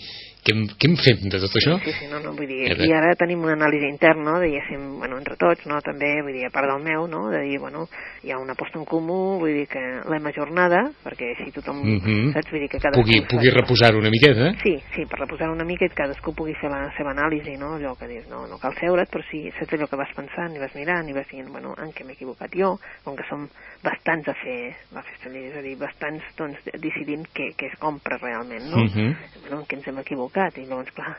què, 0.46 0.54
què 0.78 0.88
en 0.90 0.96
fem 1.02 1.24
de 1.32 1.40
tot 1.42 1.56
això? 1.58 1.74
Sí, 1.82 1.92
sí, 1.98 2.06
no, 2.12 2.20
no, 2.22 2.32
vull 2.38 2.46
dir, 2.48 2.62
Eh, 2.70 2.86
i 2.86 2.92
ara 2.94 3.14
tenim 3.18 3.42
una 3.44 3.56
anàlisi 3.58 3.88
interna, 3.90 4.22
no, 4.30 4.40
diguéssim, 4.40 4.98
bueno, 5.00 5.18
entre 5.18 5.36
tots, 5.36 5.66
no, 5.66 5.80
també, 5.84 6.12
vull 6.22 6.32
dir, 6.38 6.46
a 6.46 6.50
part 6.54 6.70
del 6.70 6.82
meu, 6.86 7.06
no, 7.10 7.26
de 7.34 7.40
dir, 7.44 7.58
bueno, 7.58 7.88
hi 8.22 8.30
ha 8.32 8.38
una 8.38 8.54
aposta 8.54 8.78
en 8.78 8.84
comú, 8.86 9.38
vull 9.42 9.52
dir 9.58 9.66
que 9.68 9.82
l'hem 10.06 10.26
ajornada, 10.32 10.84
perquè 11.04 11.32
així 11.34 11.50
tothom, 11.52 11.82
Mhm. 11.82 12.32
saps, 12.32 12.50
vull 12.50 12.60
dir 12.64 12.68
que 12.70 12.78
cadascú... 12.78 13.02
Pugui, 13.02 13.20
pugui 13.28 13.50
faci- 13.50 13.56
reposar 13.60 13.94
una 13.96 14.10
miqueta? 14.10 14.52
Sí, 14.62 14.76
sí, 14.94 15.04
per 15.10 15.18
reposar 15.20 15.50
una 15.50 15.64
mica 15.64 15.84
i 15.84 15.88
cadascú 15.90 16.34
pugui 16.34 16.54
fer 16.60 16.70
la 16.70 16.90
seva 16.96 17.10
anàlisi, 17.12 17.56
no? 17.58 17.74
Allò 17.76 17.96
que 17.98 18.06
dius, 18.08 18.26
no, 18.28 18.46
no 18.46 18.58
cal 18.58 18.74
seure't, 18.78 19.10
però 19.10 19.22
sí, 19.30 19.50
saps 19.58 19.72
allò 19.74 19.88
que 19.90 19.96
vas 19.96 20.12
pensant 20.14 20.54
i 20.54 20.58
vas 20.62 20.74
mirant 20.74 21.08
i 21.08 21.12
vas 21.12 21.26
dient, 21.30 21.48
bueno, 21.50 21.74
en 21.82 21.90
què 21.92 22.04
m'he 22.04 22.12
equivocat 22.14 22.50
jo, 22.54 22.78
com 23.04 23.16
que 23.16 23.24
som 23.28 23.48
bastants 23.82 24.28
a 24.28 24.34
fer 24.34 24.74
la 24.92 25.02
festa 25.02 25.28
és 25.36 25.56
a 25.56 25.62
dir, 25.62 25.76
bastants, 25.76 26.22
doncs, 26.36 26.58
decidint 26.80 27.26
què, 27.34 27.50
què 27.58 27.66
es 27.72 27.78
compra 27.78 28.16
realment, 28.22 28.64
no? 28.70 28.78
Mhm. 28.84 29.16
Bueno, 29.42 29.60
en 29.60 29.66
què 29.66 29.76
ens 29.76 29.86
hem 29.88 29.98
equivocat, 29.98 30.34
i 30.36 30.66
llavors, 30.66 30.92
clar, 30.96 31.14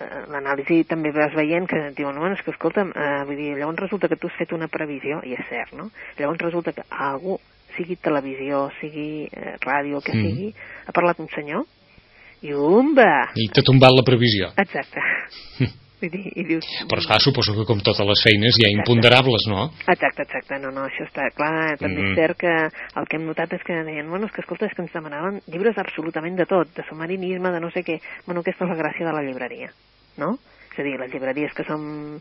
eh, 0.00 0.08
l'anàlisi 0.32 0.84
també 0.88 1.12
vas 1.12 1.32
veient 1.34 1.66
que 1.68 1.78
et 1.88 1.96
diuen, 1.96 2.18
bueno, 2.18 2.34
és 2.36 2.42
que 2.44 2.52
escolta'm, 2.52 2.92
eh, 2.94 3.24
vull 3.24 3.36
dir, 3.36 3.56
llavors 3.56 3.80
resulta 3.80 4.08
que 4.08 4.16
tu 4.16 4.28
has 4.28 4.36
fet 4.38 4.52
una 4.52 4.68
previsió, 4.68 5.22
i 5.24 5.32
és 5.34 5.46
cert, 5.48 5.72
no? 5.72 5.90
Llavors 6.18 6.40
resulta 6.44 6.72
que 6.72 6.84
algú, 6.90 7.38
sigui 7.76 7.96
televisió, 7.96 8.66
sigui 8.80 9.28
eh, 9.32 9.56
ràdio, 9.64 9.96
el 9.96 10.02
que 10.04 10.12
Mm. 10.12 10.22
sigui, 10.26 10.54
ha 10.86 10.92
parlat 10.92 11.18
un 11.20 11.28
senyor, 11.34 11.64
i 12.42 12.52
umba! 12.52 13.30
I 13.34 13.48
t'ha 13.48 13.62
tombat 13.64 13.92
la 13.96 14.02
previsió. 14.04 14.52
Exacte. 14.56 15.00
Vull 16.02 16.10
dir, 16.10 16.24
i 16.34 16.42
dius... 16.42 16.66
Però 16.90 16.98
esclar, 16.98 17.20
suposo 17.22 17.54
que 17.54 17.64
com 17.68 17.78
totes 17.78 18.02
les 18.08 18.22
feines 18.26 18.56
hi 18.58 18.64
ha 18.66 18.70
Exacte. 18.72 18.80
imponderables, 18.82 19.44
no? 19.46 19.68
Exacte, 19.86 20.24
exacte, 20.26 20.58
no, 20.58 20.72
no, 20.74 20.88
això 20.88 21.06
està 21.06 21.28
clar, 21.36 21.76
també 21.78 22.02
Mhm. 22.02 22.08
és 22.10 22.16
cert 22.18 22.38
que 22.40 22.54
el 23.00 23.06
que 23.06 23.16
hem 23.20 23.26
notat 23.28 23.52
és 23.54 23.62
que 23.62 23.76
deien, 23.86 24.08
bueno, 24.10 24.26
és 24.26 24.32
que 24.32 24.42
escolta, 24.42 24.66
és 24.66 24.74
que 24.74 24.82
ens 24.82 24.92
demanaven 24.92 25.38
llibres 25.46 25.78
absolutament 25.78 26.34
de 26.36 26.46
tot, 26.50 26.74
de 26.74 26.82
submarinisme, 26.88 27.52
de 27.54 27.60
no 27.60 27.70
sé 27.70 27.84
què, 27.86 28.00
bueno, 28.26 28.40
aquesta 28.42 28.64
és 28.66 28.70
la 28.74 28.80
gràcia 28.82 29.06
de 29.06 29.12
la 29.14 29.22
llibreria, 29.22 29.70
no? 30.18 30.38
És 30.72 30.78
a 30.80 30.82
dir, 30.82 30.98
les 30.98 31.12
llibreries 31.12 31.52
que 31.54 31.64
són 31.68 32.16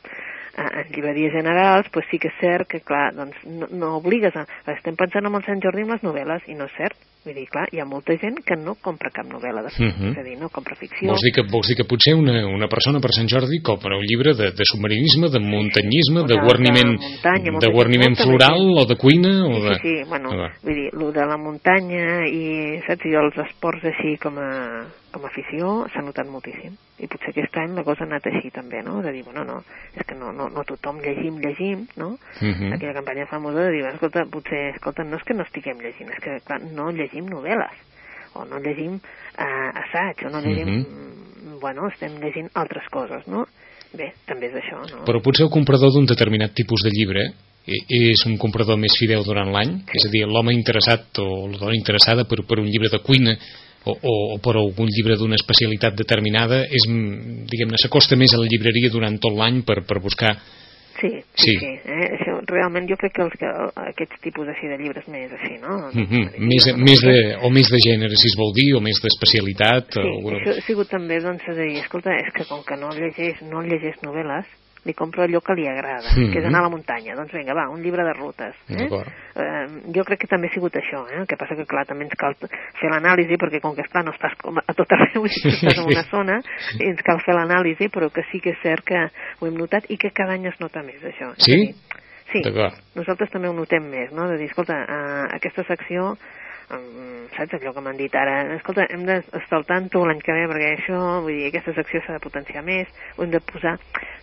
eh, 0.57 0.61
en 0.61 0.89
llibreries 0.93 1.31
generals, 1.33 1.87
doncs 1.91 2.07
sí 2.11 2.19
que 2.19 2.27
és 2.27 2.37
cert 2.41 2.67
que, 2.67 2.81
clar, 2.85 3.13
doncs 3.15 3.37
no, 3.47 3.67
no 3.71 3.95
obligues 3.97 4.35
a... 4.35 4.45
Estem 4.75 4.95
pensant 4.99 5.25
en 5.25 5.33
el 5.33 5.43
Sant 5.47 5.61
Jordi 5.63 5.81
amb 5.87 5.95
les 5.95 6.03
novel·les, 6.03 6.45
i 6.51 6.53
no 6.59 6.65
és 6.67 6.75
cert. 6.77 6.97
Vull 7.21 7.35
dir, 7.37 7.45
clar, 7.53 7.67
hi 7.69 7.77
ha 7.77 7.85
molta 7.85 8.15
gent 8.17 8.39
que 8.41 8.55
no 8.57 8.73
compra 8.81 9.11
cap 9.13 9.27
novel·la 9.29 9.61
de 9.61 9.69
Mhm. 9.77 10.11
és 10.11 10.17
a 10.17 10.23
dir, 10.23 10.37
no 10.39 10.49
compra 10.49 10.73
ficció. 10.75 11.07
Vols 11.07 11.21
dir 11.21 11.31
que, 11.31 11.43
vols 11.51 11.67
dir 11.67 11.75
que 11.77 11.83
potser 11.85 12.15
una, 12.15 12.47
una 12.47 12.67
persona 12.67 12.99
per 12.99 13.11
Sant 13.13 13.27
Jordi 13.29 13.61
compra 13.61 13.95
un 13.95 14.01
llibre 14.03 14.33
de, 14.33 14.49
de 14.51 14.63
submarinisme, 14.65 15.29
de 15.29 15.39
muntanyisme, 15.39 16.21
O 16.21 16.25
de 16.25 16.33
guarniment, 16.41 16.97
de 16.97 17.05
muntanya, 17.05 17.59
de 17.59 17.71
guarniment 17.71 18.15
molta 18.17 18.23
floral 18.23 18.61
o 18.73 18.85
de 18.89 18.95
cuina 18.97 19.45
o 19.45 19.53
Sí, 19.53 19.61
de... 19.67 19.75
sí, 19.75 19.81
sí, 20.01 20.09
bueno, 20.09 20.29
Ah, 20.33 20.49
vull 20.63 20.73
dir, 20.73 20.89
el 20.93 21.13
de 21.13 21.25
la 21.25 21.37
muntanya 21.37 22.25
i, 22.25 22.81
saps, 22.87 23.05
i 23.05 23.13
els 23.13 23.37
esports 23.37 23.85
així 23.85 24.17
com 24.17 24.39
a, 24.41 24.49
com 25.11 25.21
a 25.23 25.27
afició 25.27 25.85
s'ha 25.93 26.01
notat 26.01 26.25
moltíssim. 26.25 26.73
I 27.01 27.07
potser 27.09 27.29
aquest 27.33 27.55
any 27.57 27.75
la 27.75 27.83
cosa 27.83 28.03
ha 28.03 28.07
anat 28.07 28.25
així 28.29 28.49
també, 28.53 28.81
no? 28.85 29.01
De 29.01 29.11
dir, 29.11 29.23
bueno, 29.25 29.43
no, 29.43 29.61
és 29.93 30.05
que 30.05 30.15
no, 30.15 30.31
no, 30.31 30.49
no 30.49 30.63
tothom 30.63 30.99
llegim, 31.01 31.37
llegim, 31.41 31.85
no? 31.97 32.17
Mhm. 32.41 32.73
Aquella 32.73 32.93
campanya 32.93 33.25
famosa 33.27 33.59
de 33.67 33.71
dir, 33.71 33.85
escolta, 33.85 34.25
potser, 34.25 34.69
escolta, 34.75 35.03
no 35.03 35.17
és 35.17 35.23
que 35.23 35.33
no 35.33 35.43
estiguem 35.43 35.77
llegint, 35.81 36.09
és 36.09 36.19
que, 36.21 36.39
clar, 36.45 36.61
no 36.61 36.91
llegim 36.91 37.10
novel·les, 37.19 37.75
o 38.39 38.45
no 38.45 38.59
llegim 38.63 38.95
eh, 38.95 39.69
assaig, 39.83 40.25
o 40.25 40.29
no 40.29 40.39
llegim... 40.41 40.67
Mhm. 40.67 40.85
mm, 40.85 41.07
Bueno, 41.61 41.87
estem 41.89 42.15
llegint 42.21 42.47
altres 42.57 42.87
coses, 42.89 43.27
no? 43.29 43.43
Bé, 43.93 44.13
també 44.25 44.47
és 44.47 44.53
això, 44.57 44.79
no? 44.89 45.03
Però 45.05 45.19
potser 45.21 45.43
el 45.45 45.51
comprador 45.53 45.91
d'un 45.93 46.05
determinat 46.09 46.53
tipus 46.57 46.81
de 46.81 46.89
llibre 46.89 47.21
i- 47.67 47.81
és 48.13 48.23
un 48.25 48.37
comprador 48.37 48.77
més 48.77 48.95
fidel 48.97 49.21
durant 49.23 49.51
l'any, 49.51 49.75
és 49.93 50.05
a 50.07 50.09
dir, 50.09 50.23
l'home 50.25 50.53
interessat 50.53 51.19
o 51.19 51.47
la 51.51 51.57
dona 51.59 51.75
interessada 51.75 52.23
per, 52.25 52.39
per 52.47 52.57
un 52.59 52.65
llibre 52.65 52.89
de 52.89 52.99
cuina 53.05 53.35
o, 53.85 53.91
o, 53.93 54.13
o 54.33 54.37
per 54.41 54.55
algun 54.55 54.87
llibre 54.89 55.17
d'una 55.17 55.35
especialitat 55.37 55.93
determinada 55.97 56.63
és, 56.65 56.87
mm, 56.89 57.45
diguem-ne, 57.51 57.77
s'acosta 57.77 58.15
més 58.15 58.33
a 58.33 58.37
la 58.41 58.47
llibreria 58.49 58.89
durant 58.89 59.19
tot 59.19 59.33
l'any 59.37 59.61
per, 59.61 59.83
per 59.85 59.99
buscar 60.01 60.33
Sí, 61.01 61.09
Sí. 61.33 61.53
sí, 61.57 61.69
eh? 61.85 62.07
Això, 62.17 62.35
realment 62.45 62.85
jo 62.89 62.97
crec 63.01 63.15
que, 63.17 63.23
els, 63.25 63.33
que 63.41 63.49
aquests 63.89 64.21
tipus 64.21 64.47
així 64.53 64.69
de 64.69 64.77
llibres 64.77 65.07
més 65.09 65.31
així, 65.33 65.55
no? 65.63 65.89
mm 65.89 66.05
-hmm, 66.05 66.25
més, 66.51 66.63
més 66.77 66.99
de, 67.01 67.17
o 67.41 67.49
més 67.49 67.67
de 67.73 67.79
gènere, 67.87 68.13
si 68.21 68.27
es 68.31 68.37
vol 68.37 68.53
dir, 68.53 68.69
o 68.77 68.81
més 68.81 69.01
d'especialitat 69.01 69.97
Sí, 69.97 69.99
o 69.99 70.07
alguna... 70.17 70.37
això 70.37 70.57
ha 70.57 70.65
sigut 70.67 70.89
també, 70.89 71.19
doncs, 71.19 71.47
a 71.47 71.53
dir, 71.57 71.79
escolta, 71.81 72.13
és 72.13 72.29
que 72.35 72.45
com 72.45 72.61
que 72.67 72.77
no 72.77 72.89
llegeix, 72.93 73.41
no 73.49 73.61
llegeix 73.61 73.97
novel·les, 74.05 74.45
li 74.83 74.93
compro 74.93 75.23
allò 75.23 75.41
que 75.41 75.53
li 75.53 75.67
agrada, 75.67 76.09
Mhm. 76.15 76.31
que 76.31 76.39
és 76.39 76.45
anar 76.45 76.59
a 76.59 76.63
la 76.63 76.69
muntanya. 76.69 77.15
Doncs 77.15 77.31
vinga, 77.31 77.53
va, 77.53 77.69
un 77.69 77.81
llibre 77.81 78.03
de 78.03 78.13
rutes. 78.13 78.55
Eh? 78.69 78.87
Eh, 79.35 79.67
jo 79.93 80.03
crec 80.03 80.19
que 80.21 80.27
també 80.27 80.47
ha 80.47 80.53
sigut 80.53 80.73
això, 80.73 81.05
eh? 81.11 81.19
el 81.21 81.27
que 81.27 81.37
passa 81.37 81.55
que, 81.55 81.65
clar, 81.65 81.85
també 81.85 82.05
ens 82.05 82.15
cal 82.17 82.33
fer 82.35 82.89
l'anàlisi, 82.89 83.37
perquè 83.37 83.61
com 83.61 83.75
que, 83.75 83.81
esclar, 83.81 84.03
no 84.05 84.11
estàs 84.11 84.35
com 84.41 84.57
a 84.57 84.73
tot 84.73 84.91
arreu, 84.91 85.25
i 85.25 85.29
tu 85.29 85.49
estàs 85.49 85.77
en 85.77 85.85
una 85.85 86.03
zona, 86.09 86.41
i 86.79 86.87
ens 86.89 87.01
cal 87.01 87.19
fer 87.21 87.35
l'anàlisi, 87.35 87.89
però 87.89 88.09
que 88.11 88.23
sí 88.31 88.39
que 88.39 88.51
és 88.51 88.61
cert 88.63 88.83
que 88.83 89.09
ho 89.39 89.47
hem 89.47 89.57
notat 89.57 89.85
i 89.89 89.97
que 89.97 90.11
cada 90.11 90.33
any 90.33 90.47
es 90.47 90.59
nota 90.59 90.81
més, 90.81 91.01
això. 91.03 91.33
Sí? 91.37 91.75
Sí, 92.31 92.39
nosaltres 92.95 93.29
també 93.29 93.49
ho 93.49 93.53
notem 93.53 93.83
més, 93.91 94.11
no? 94.15 94.29
De 94.29 94.37
dir, 94.37 94.45
escolta, 94.47 94.73
uh, 94.73 95.35
aquesta 95.35 95.65
secció, 95.67 96.15
um, 96.73 97.27
saps 97.35 97.55
allò 97.57 97.73
que 97.75 97.83
m'han 97.83 97.97
dit 97.99 98.15
ara? 98.15 98.55
Escolta, 98.55 98.85
hem 98.89 99.05
d'estar 99.07 99.59
al 99.59 99.65
tanto 99.69 100.03
l'any 100.05 100.21
que 100.23 100.35
ve 100.35 100.47
perquè 100.51 100.69
això, 100.77 100.99
vull 101.25 101.37
dir, 101.37 101.47
aquesta 101.49 101.73
secció 101.77 102.01
s'ha 102.05 102.17
de 102.17 102.23
potenciar 102.23 102.63
més, 102.67 102.87
ho 103.17 103.23
hem 103.25 103.31
de 103.31 103.41
posar, 103.51 103.77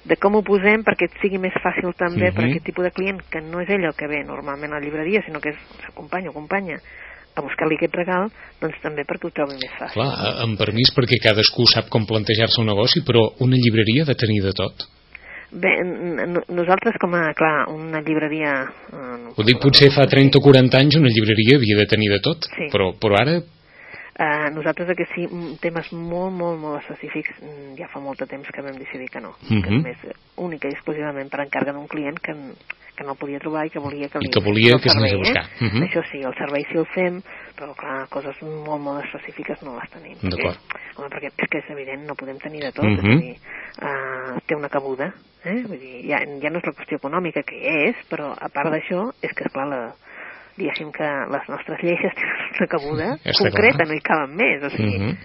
de 0.05 0.17
com 0.17 0.39
ho 0.39 0.43
posem 0.47 0.85
perquè 0.87 1.09
et 1.09 1.19
sigui 1.23 1.41
més 1.43 1.55
fàcil 1.65 1.95
també 1.97 2.33
per 2.33 2.45
Mhm. 2.45 2.51
aquest 2.51 2.65
tipus 2.67 2.85
de 2.85 2.91
client, 2.93 3.21
que 3.31 3.41
no 3.41 3.61
és 3.61 3.69
ell 3.69 3.85
el 3.85 3.95
que 3.95 4.09
ve 4.09 4.25
normalment 4.25 4.73
a 4.73 4.79
la 4.79 4.85
llibreria, 4.85 5.23
sinó 5.23 5.41
que 5.41 5.51
és 5.51 5.57
company 5.95 6.29
o 6.29 6.33
companya 6.33 6.79
a 7.37 7.41
buscar-li 7.41 7.77
aquest 7.79 7.95
regal, 7.95 8.31
doncs 8.61 8.81
també 8.83 9.05
perquè 9.07 9.29
ho 9.29 9.31
trobi 9.31 9.55
més 9.55 9.71
fàcil. 9.79 9.95
Clar, 9.95 10.11
eh, 10.11 10.43
amb 10.43 10.59
permís 10.59 10.91
perquè 10.97 11.21
cadascú 11.23 11.67
sap 11.71 11.89
com 11.89 12.07
plantejar-se 12.07 12.61
un 12.61 12.67
negoci, 12.67 13.05
però 13.07 13.23
una 13.41 13.57
llibreria 13.57 14.03
ha 14.03 14.07
de 14.07 14.15
tenir 14.19 14.43
de 14.43 14.53
tot. 14.53 14.98
Bé, 15.51 15.71
nosaltres 16.53 16.99
com 17.01 17.15
a, 17.17 17.33
clar, 17.33 17.69
una 17.73 18.03
llibreria... 18.05 18.51
Eh, 18.93 19.33
Ho 19.35 19.45
dic, 19.47 19.61
potser 19.63 19.89
fa 19.95 20.05
30 20.07 20.37
o 20.37 20.43
40 20.45 20.77
anys 20.77 20.99
una 21.01 21.09
llibreria 21.09 21.57
havia 21.57 21.79
de 21.79 21.87
tenir 21.89 22.11
de 22.13 22.21
tot, 22.21 22.45
Sí. 22.57 22.69
però, 22.73 22.93
però 23.01 23.17
ara 23.23 23.39
Uh, 24.19 24.49
nosaltres 24.51 24.89
aquests 24.91 25.13
sí, 25.15 25.29
temes 25.63 25.93
molt, 25.95 26.33
molt, 26.35 26.57
molt 26.59 26.81
específics 26.81 27.37
mm, 27.39 27.77
ja 27.79 27.87
fa 27.87 28.01
molt 28.03 28.19
de 28.19 28.27
temps 28.27 28.49
que 28.51 28.65
vam 28.67 28.75
decidir 28.75 29.07
que 29.15 29.21
no, 29.23 29.37
que 29.47 29.55
Mhm. 29.55 29.77
només 29.77 30.01
eh, 30.03 30.15
única 30.43 30.67
i 30.67 30.73
exclusivament 30.75 31.31
per 31.31 31.45
encàrrega 31.45 31.73
d'un 31.77 31.87
client 31.87 32.19
que, 32.19 32.35
que 32.99 33.05
no 33.07 33.15
el 33.15 33.19
podia 33.21 33.39
trobar 33.39 33.65
i 33.67 33.71
que 33.71 33.79
volia 33.79 34.09
que 34.11 34.19
li 34.19 34.27
I 34.27 34.33
que 34.35 34.43
volia 34.43 34.75
que 34.83 34.91
s'anés 34.91 35.13
a 35.13 35.15
servei, 35.15 35.23
buscar. 35.23 35.45
Eh? 35.47 35.65
Mhm. 35.69 35.83
Això 35.87 36.03
sí, 36.11 36.19
el 36.27 36.35
servei 36.35 36.65
sí 36.67 36.79
el 36.83 36.87
fem, 36.95 37.21
però 37.57 37.71
clar, 37.79 38.09
coses 38.11 38.43
molt, 38.43 38.83
molt 38.83 39.05
específiques 39.07 39.63
no 39.63 39.77
les 39.79 39.89
tenim. 39.95 40.19
D'acord. 40.23 40.59
Perquè, 40.59 40.99
home, 40.99 41.09
perquè 41.15 41.31
és 41.31 41.49
que 41.49 41.59
és 41.63 41.71
evident, 41.71 42.05
no 42.09 42.15
podem 42.19 42.39
tenir 42.43 42.61
de 42.67 42.73
tot, 42.73 42.85
Mhm. 42.85 42.99
és 42.99 43.05
a 43.05 43.23
dir, 43.23 43.37
uh, 43.87 44.41
té 44.47 44.55
una 44.57 44.69
cabuda, 44.69 45.13
eh? 45.45 45.63
Vull 45.67 45.79
dir, 45.79 46.03
ja, 46.11 46.19
ja 46.43 46.51
no 46.51 46.59
és 46.59 46.67
la 46.67 46.73
qüestió 46.75 46.99
econòmica 46.99 47.43
que 47.47 47.57
és, 47.89 47.97
però 48.11 48.33
a 48.35 48.49
part 48.51 48.71
d'això, 48.75 49.13
és 49.23 49.33
que 49.33 49.45
esclar, 49.47 49.69
la, 49.69 49.93
diguéssim 50.59 50.91
que 50.91 51.07
les 51.07 51.49
nostres 51.49 51.79
lleixes 51.83 52.13
tenen 52.15 52.35
una 52.59 52.67
cabuda 52.67 53.09
concreta, 53.39 53.77
clar. 53.79 53.89
no 53.89 53.95
hi 53.95 54.01
caben 54.03 54.35
més, 54.37 54.63
o 54.65 54.71
sigui, 54.75 54.99
Mhm. 54.99 55.17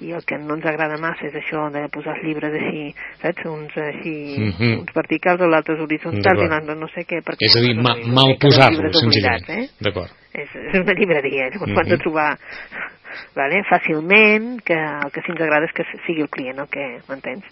I 0.00 0.12
el 0.12 0.24
que 0.24 0.38
no 0.38 0.54
ens 0.54 0.66
agrada 0.66 0.98
massa 1.02 1.26
és 1.26 1.34
això 1.34 1.66
de 1.74 1.88
posar 1.94 2.14
els 2.16 2.24
llibres 2.26 2.54
així, 2.54 2.94
saps, 3.22 3.44
uns 3.50 3.76
així, 3.76 4.14
Mhm. 4.38 4.78
uns 4.80 4.92
verticals 4.94 5.40
o 5.40 5.48
l'altres 5.50 5.80
horitzontals 5.80 6.44
i 6.44 6.48
l'altre 6.48 6.74
no 6.76 6.88
sé 6.88 7.04
què, 7.06 7.22
perquè 7.22 7.46
és 7.48 7.56
a 7.56 7.60
dir, 7.60 7.74
ma, 7.74 7.94
mal 7.94 7.98
biblioteca 7.98 8.38
de 8.38 8.46
posar-lo, 8.46 8.76
llibres 8.76 9.00
senzillament. 9.02 9.48
Eh? 9.48 9.68
D'acord. 9.80 10.10
És, 10.34 10.48
és 10.54 10.80
una 10.80 10.94
llibreria, 10.94 11.48
llavors 11.50 11.72
ho 11.72 11.80
hem 11.80 11.88
de 11.88 11.98
trobar 11.98 12.38
vale, 13.34 13.62
fàcilment, 13.68 14.60
que 14.64 14.76
el 14.78 15.10
que 15.10 15.22
sí 15.24 15.32
ens 15.32 15.40
agrada 15.42 15.66
és 15.66 15.74
que 15.74 15.84
sigui 16.06 16.22
el 16.22 16.30
client 16.30 16.58
el 16.62 16.68
que, 16.70 16.86
m'entens? 17.08 17.44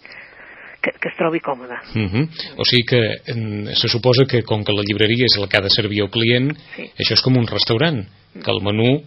Que, 0.83 0.93
que 1.01 1.09
es 1.09 1.17
trobi 1.19 1.41
còmode. 1.43 1.75
Mhm. 1.95 2.29
O 2.61 2.65
sigui 2.69 2.85
que 2.87 3.01
mm, 3.35 3.75
se 3.75 3.89
suposa 3.89 4.27
que 4.31 4.43
com 4.47 4.63
que 4.63 4.73
la 4.77 4.85
llibreria 4.87 5.27
és 5.27 5.37
la 5.41 5.49
que 5.49 5.59
ha 5.59 5.65
de 5.65 5.71
servir 5.71 6.03
al 6.03 6.11
client, 6.11 6.53
Sí. 6.77 6.83
això 6.99 7.17
és 7.17 7.23
com 7.23 7.37
un 7.37 7.47
restaurant, 7.47 8.05
que 8.37 8.51
el 8.53 8.61
menú 8.63 9.03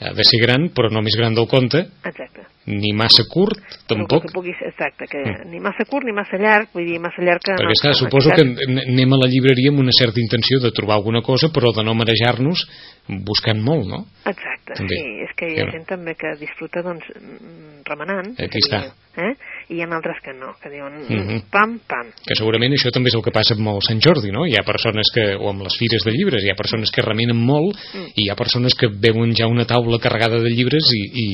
ha 0.00 0.12
de 0.14 0.24
ser 0.24 0.40
gran, 0.40 0.70
però 0.74 0.90
no 0.90 1.02
més 1.02 1.16
gran 1.16 1.34
del 1.34 1.46
compte, 1.46 1.78
Exacte. 2.04 2.42
ni 2.66 2.92
massa 2.96 3.24
curt, 3.28 3.58
tampoc. 3.86 4.22
Que 4.24 4.32
pugui 4.32 4.52
ser, 4.58 4.68
exacte, 4.72 5.06
que 5.06 5.18
Mm. 5.18 5.50
ni 5.50 5.60
massa 5.60 5.84
curt 5.84 6.04
ni 6.06 6.12
massa 6.12 6.36
llarg, 6.38 6.68
vull 6.72 6.86
dir, 6.86 6.98
massa 6.98 7.20
llarg 7.22 7.42
que... 7.44 7.52
Perquè, 7.52 7.64
no, 7.64 7.72
esclar, 7.76 7.94
suposo 7.94 8.30
que 8.30 8.42
anem 8.42 9.12
a 9.12 9.16
la 9.20 9.28
llibreria 9.28 9.70
amb 9.70 9.80
una 9.80 9.92
certa 9.92 10.20
intenció 10.20 10.60
de 10.60 10.70
trobar 10.72 10.96
alguna 10.96 11.20
cosa, 11.22 11.48
però 11.52 11.72
de 11.76 11.84
no 11.84 11.94
marejar-nos 11.94 12.64
buscant 13.08 13.60
molt, 13.60 13.84
no? 13.86 14.06
Exacte, 14.24 14.72
També. 14.78 14.96
sí, 14.96 15.20
és 15.28 15.32
que 15.36 15.46
hi 15.52 15.58
ha 15.60 15.66
Ja. 15.66 15.72
gent 15.72 15.84
també 15.86 16.14
que 16.16 16.32
disfruta 16.40 16.80
doncs 16.80 17.04
mm, 17.12 17.84
remenant, 17.84 18.32
Aquí 18.40 18.58
està. 18.64 18.80
diu, 18.80 19.24
eh? 19.28 19.34
i 19.68 19.74
hi 19.76 19.82
ha 19.82 19.88
altres 19.92 20.16
que 20.24 20.32
no, 20.32 20.54
que 20.60 20.70
diuen 20.70 21.04
Mhm. 21.04 21.42
pam, 21.52 21.78
pam. 21.86 22.08
Que 22.24 22.34
segurament 22.34 22.72
això 22.72 22.90
també 22.90 23.08
és 23.08 23.14
el 23.14 23.22
que 23.22 23.30
passa 23.30 23.52
amb 23.54 23.68
el 23.68 23.82
Sant 23.82 24.00
Jordi, 24.00 24.32
no? 24.32 24.46
Hi 24.46 24.56
ha 24.56 24.62
persones 24.64 25.10
que, 25.12 25.36
o 25.36 25.50
amb 25.50 25.60
les 25.62 25.76
fires 25.76 26.02
de 26.02 26.12
llibres, 26.12 26.42
hi 26.42 26.48
ha 26.50 26.54
persones 26.56 26.90
que 26.90 27.02
remenen 27.02 27.36
molt 27.36 27.76
Mm. 27.92 28.06
i 28.16 28.24
hi 28.24 28.30
ha 28.30 28.34
persones 28.36 28.72
que 28.74 28.88
veuen 28.88 29.34
ja 29.36 29.46
una 29.46 29.66
taula 29.66 29.83
carregada 30.00 30.38
de 30.42 30.50
llibres 30.50 30.84
i, 30.92 31.02
i, 31.24 31.26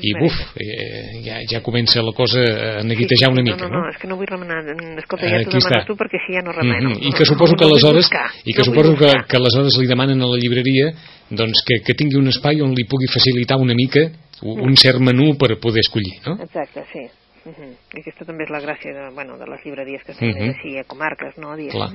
i 0.00 0.12
buf, 0.20 0.34
eh, 0.60 1.22
ja, 1.24 1.40
ja 1.48 1.60
comença 1.62 2.02
la 2.02 2.12
cosa 2.12 2.40
a 2.80 2.82
neguitejar 2.82 3.30
una 3.32 3.42
mica, 3.42 3.56
no, 3.56 3.68
no, 3.68 3.80
no, 3.82 3.88
és 3.90 3.96
que 3.98 4.06
no 4.08 4.16
vull 4.16 4.26
remenar, 4.26 4.62
escolta, 4.98 5.26
Eh, 5.26 5.30
ja 5.30 5.42
t'ho 5.44 5.58
demanes 5.58 5.86
tu 5.86 5.96
perquè 5.96 6.18
així 6.20 6.34
ja 6.34 6.42
no 6.42 6.52
remeno. 6.52 6.90
Mhm, 6.90 7.02
I 7.02 7.10
No, 7.10 7.16
que 7.16 7.24
suposo 7.24 7.52
no, 7.52 7.58
que 7.58 7.64
aleshores 7.64 8.04
buscar, 8.06 8.30
i 8.44 8.52
que 8.52 8.58
no 8.62 8.64
suposo 8.64 8.96
que, 8.96 9.10
que 9.28 9.36
aleshores 9.36 9.78
li 9.78 9.86
demanen 9.86 10.22
a 10.22 10.26
la 10.26 10.36
llibreria 10.38 10.92
doncs 11.30 11.62
que, 11.66 11.80
que 11.84 11.94
tingui 11.94 12.16
un 12.18 12.28
espai 12.28 12.60
on 12.62 12.74
li 12.74 12.84
pugui 12.84 13.06
facilitar 13.12 13.56
una 13.58 13.74
mica 13.74 14.10
un 14.42 14.76
cert 14.76 15.00
menú 15.00 15.36
per 15.38 15.56
poder 15.58 15.80
escollir, 15.80 16.20
no? 16.26 16.36
Exacte, 16.42 16.84
sí. 16.92 17.06
Uh 17.46 17.52
-huh. 17.52 17.72
I 17.94 18.00
aquesta 18.00 18.24
també 18.24 18.42
és 18.44 18.50
la 18.50 18.60
gràcia 18.60 18.92
de, 18.92 19.14
bueno, 19.14 19.38
de 19.38 19.46
les 19.46 19.64
llibreries 19.64 20.02
que 20.04 20.12
estem 20.12 20.28
Mhm. 20.28 20.38
més 20.46 20.56
així 20.56 20.78
a 20.78 20.84
comarques, 20.84 21.38
no? 21.38 21.54
Diguem, 21.56 21.70
Clar. 21.72 21.90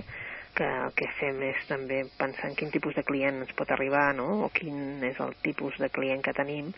Que 0.55 0.67
el 0.67 0.91
que 0.97 1.07
fem 1.19 1.39
és 1.49 1.61
també 1.69 2.01
pensar 2.19 2.49
en 2.49 2.57
quin 2.59 2.71
tipus 2.73 2.95
de 2.97 3.05
client 3.07 3.41
ens 3.43 3.53
pot 3.57 3.71
arribar, 3.71 4.11
no? 4.17 4.45
O 4.45 4.49
quin 4.53 5.03
és 5.07 5.19
el 5.23 5.33
tipus 5.45 5.77
de 5.81 5.89
client 5.93 6.23
que 6.25 6.33
tenim, 6.37 6.71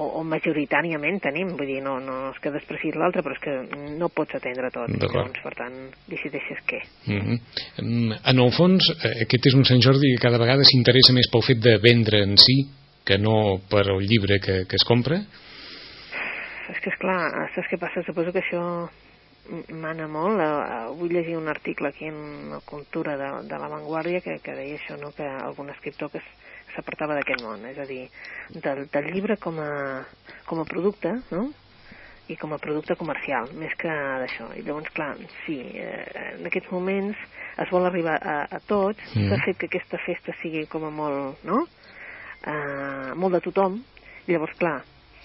o, 0.00 0.06
o 0.18 0.22
majoritàriament 0.24 1.20
tenim, 1.22 1.52
vull 1.58 1.68
dir, 1.68 1.80
no, 1.84 1.98
no 2.00 2.18
és 2.30 2.38
que 2.42 2.52
despreciïs 2.54 2.96
l'altre, 2.96 3.22
però 3.24 3.36
és 3.36 3.42
que 3.44 3.56
no 4.00 4.08
pots 4.14 4.38
atendre 4.38 4.70
tot. 4.72 4.92
Llavors, 4.96 5.42
per 5.44 5.52
tant, 5.58 5.78
decideixes 6.08 6.62
què. 6.68 6.80
Mm 7.06 7.20
-hmm. 7.20 8.18
En 8.32 8.38
el 8.38 8.52
fons, 8.56 8.88
eh, 8.90 9.22
aquest 9.26 9.46
és 9.46 9.54
un 9.54 9.64
Sant 9.64 9.82
Jordi 9.82 10.14
que 10.14 10.22
cada 10.26 10.38
vegada 10.38 10.64
s'interessa 10.64 11.12
més 11.12 11.28
pel 11.30 11.42
fet 11.42 11.60
de 11.60 11.78
vendre 11.78 12.22
en 12.22 12.36
si 12.36 12.68
que 13.04 13.18
no 13.18 13.60
per 13.68 13.84
el 13.90 14.00
llibre 14.06 14.38
que, 14.40 14.64
que 14.68 14.76
es 14.76 14.84
compra. 14.84 15.16
És 16.72 16.78
que, 16.80 16.90
esclar, 16.90 17.50
saps 17.54 17.68
què 17.68 17.78
passa? 17.78 18.02
Suposo 18.06 18.32
que 18.32 18.38
això 18.38 18.88
mana 19.74 20.06
molt. 20.08 20.38
Uh, 20.38 20.92
vull 20.98 21.12
llegir 21.12 21.36
un 21.36 21.48
article 21.48 21.88
aquí 21.88 22.06
en 22.06 22.50
la 22.50 22.60
cultura 22.60 23.16
de, 23.16 23.30
de 23.48 23.58
la 23.58 23.68
Vanguardia 23.68 24.20
que, 24.20 24.38
que 24.44 24.54
deia 24.56 24.78
això, 24.78 24.98
no? 25.00 25.10
que 25.16 25.26
algun 25.26 25.72
escriptor 25.74 26.12
que 26.12 26.22
s'apartava 26.74 27.16
d'aquest 27.18 27.42
món, 27.44 27.66
és 27.68 27.78
a 27.78 27.86
dir, 27.88 28.06
del, 28.54 28.86
del 28.92 29.10
llibre 29.12 29.36
com 29.40 29.58
a, 29.60 29.72
com 30.48 30.62
a 30.62 30.68
producte, 30.68 31.12
no? 31.32 31.50
i 32.30 32.36
com 32.38 32.54
a 32.54 32.60
producte 32.62 32.94
comercial, 32.96 33.50
més 33.58 33.74
que 33.80 33.90
d'això. 33.90 34.48
I 34.56 34.62
llavors, 34.64 34.92
clar, 34.94 35.10
sí, 35.42 35.58
eh, 35.82 36.32
en 36.38 36.46
aquests 36.48 36.70
moments 36.72 37.18
es 37.60 37.72
vol 37.74 37.84
arribar 37.84 38.14
a, 38.16 38.36
a 38.46 38.60
tots, 38.64 39.02
mm. 39.12 39.28
s'ha 39.28 39.40
fet 39.44 39.58
que 39.60 39.68
aquesta 39.68 40.00
festa 40.06 40.34
sigui 40.40 40.64
com 40.70 40.86
a 40.88 40.92
molt, 40.94 41.42
no?, 41.48 41.64
eh, 42.46 43.12
molt 43.18 43.36
de 43.36 43.42
tothom, 43.50 43.80
i 44.24 44.36
llavors, 44.36 44.54
clar... 44.60 44.78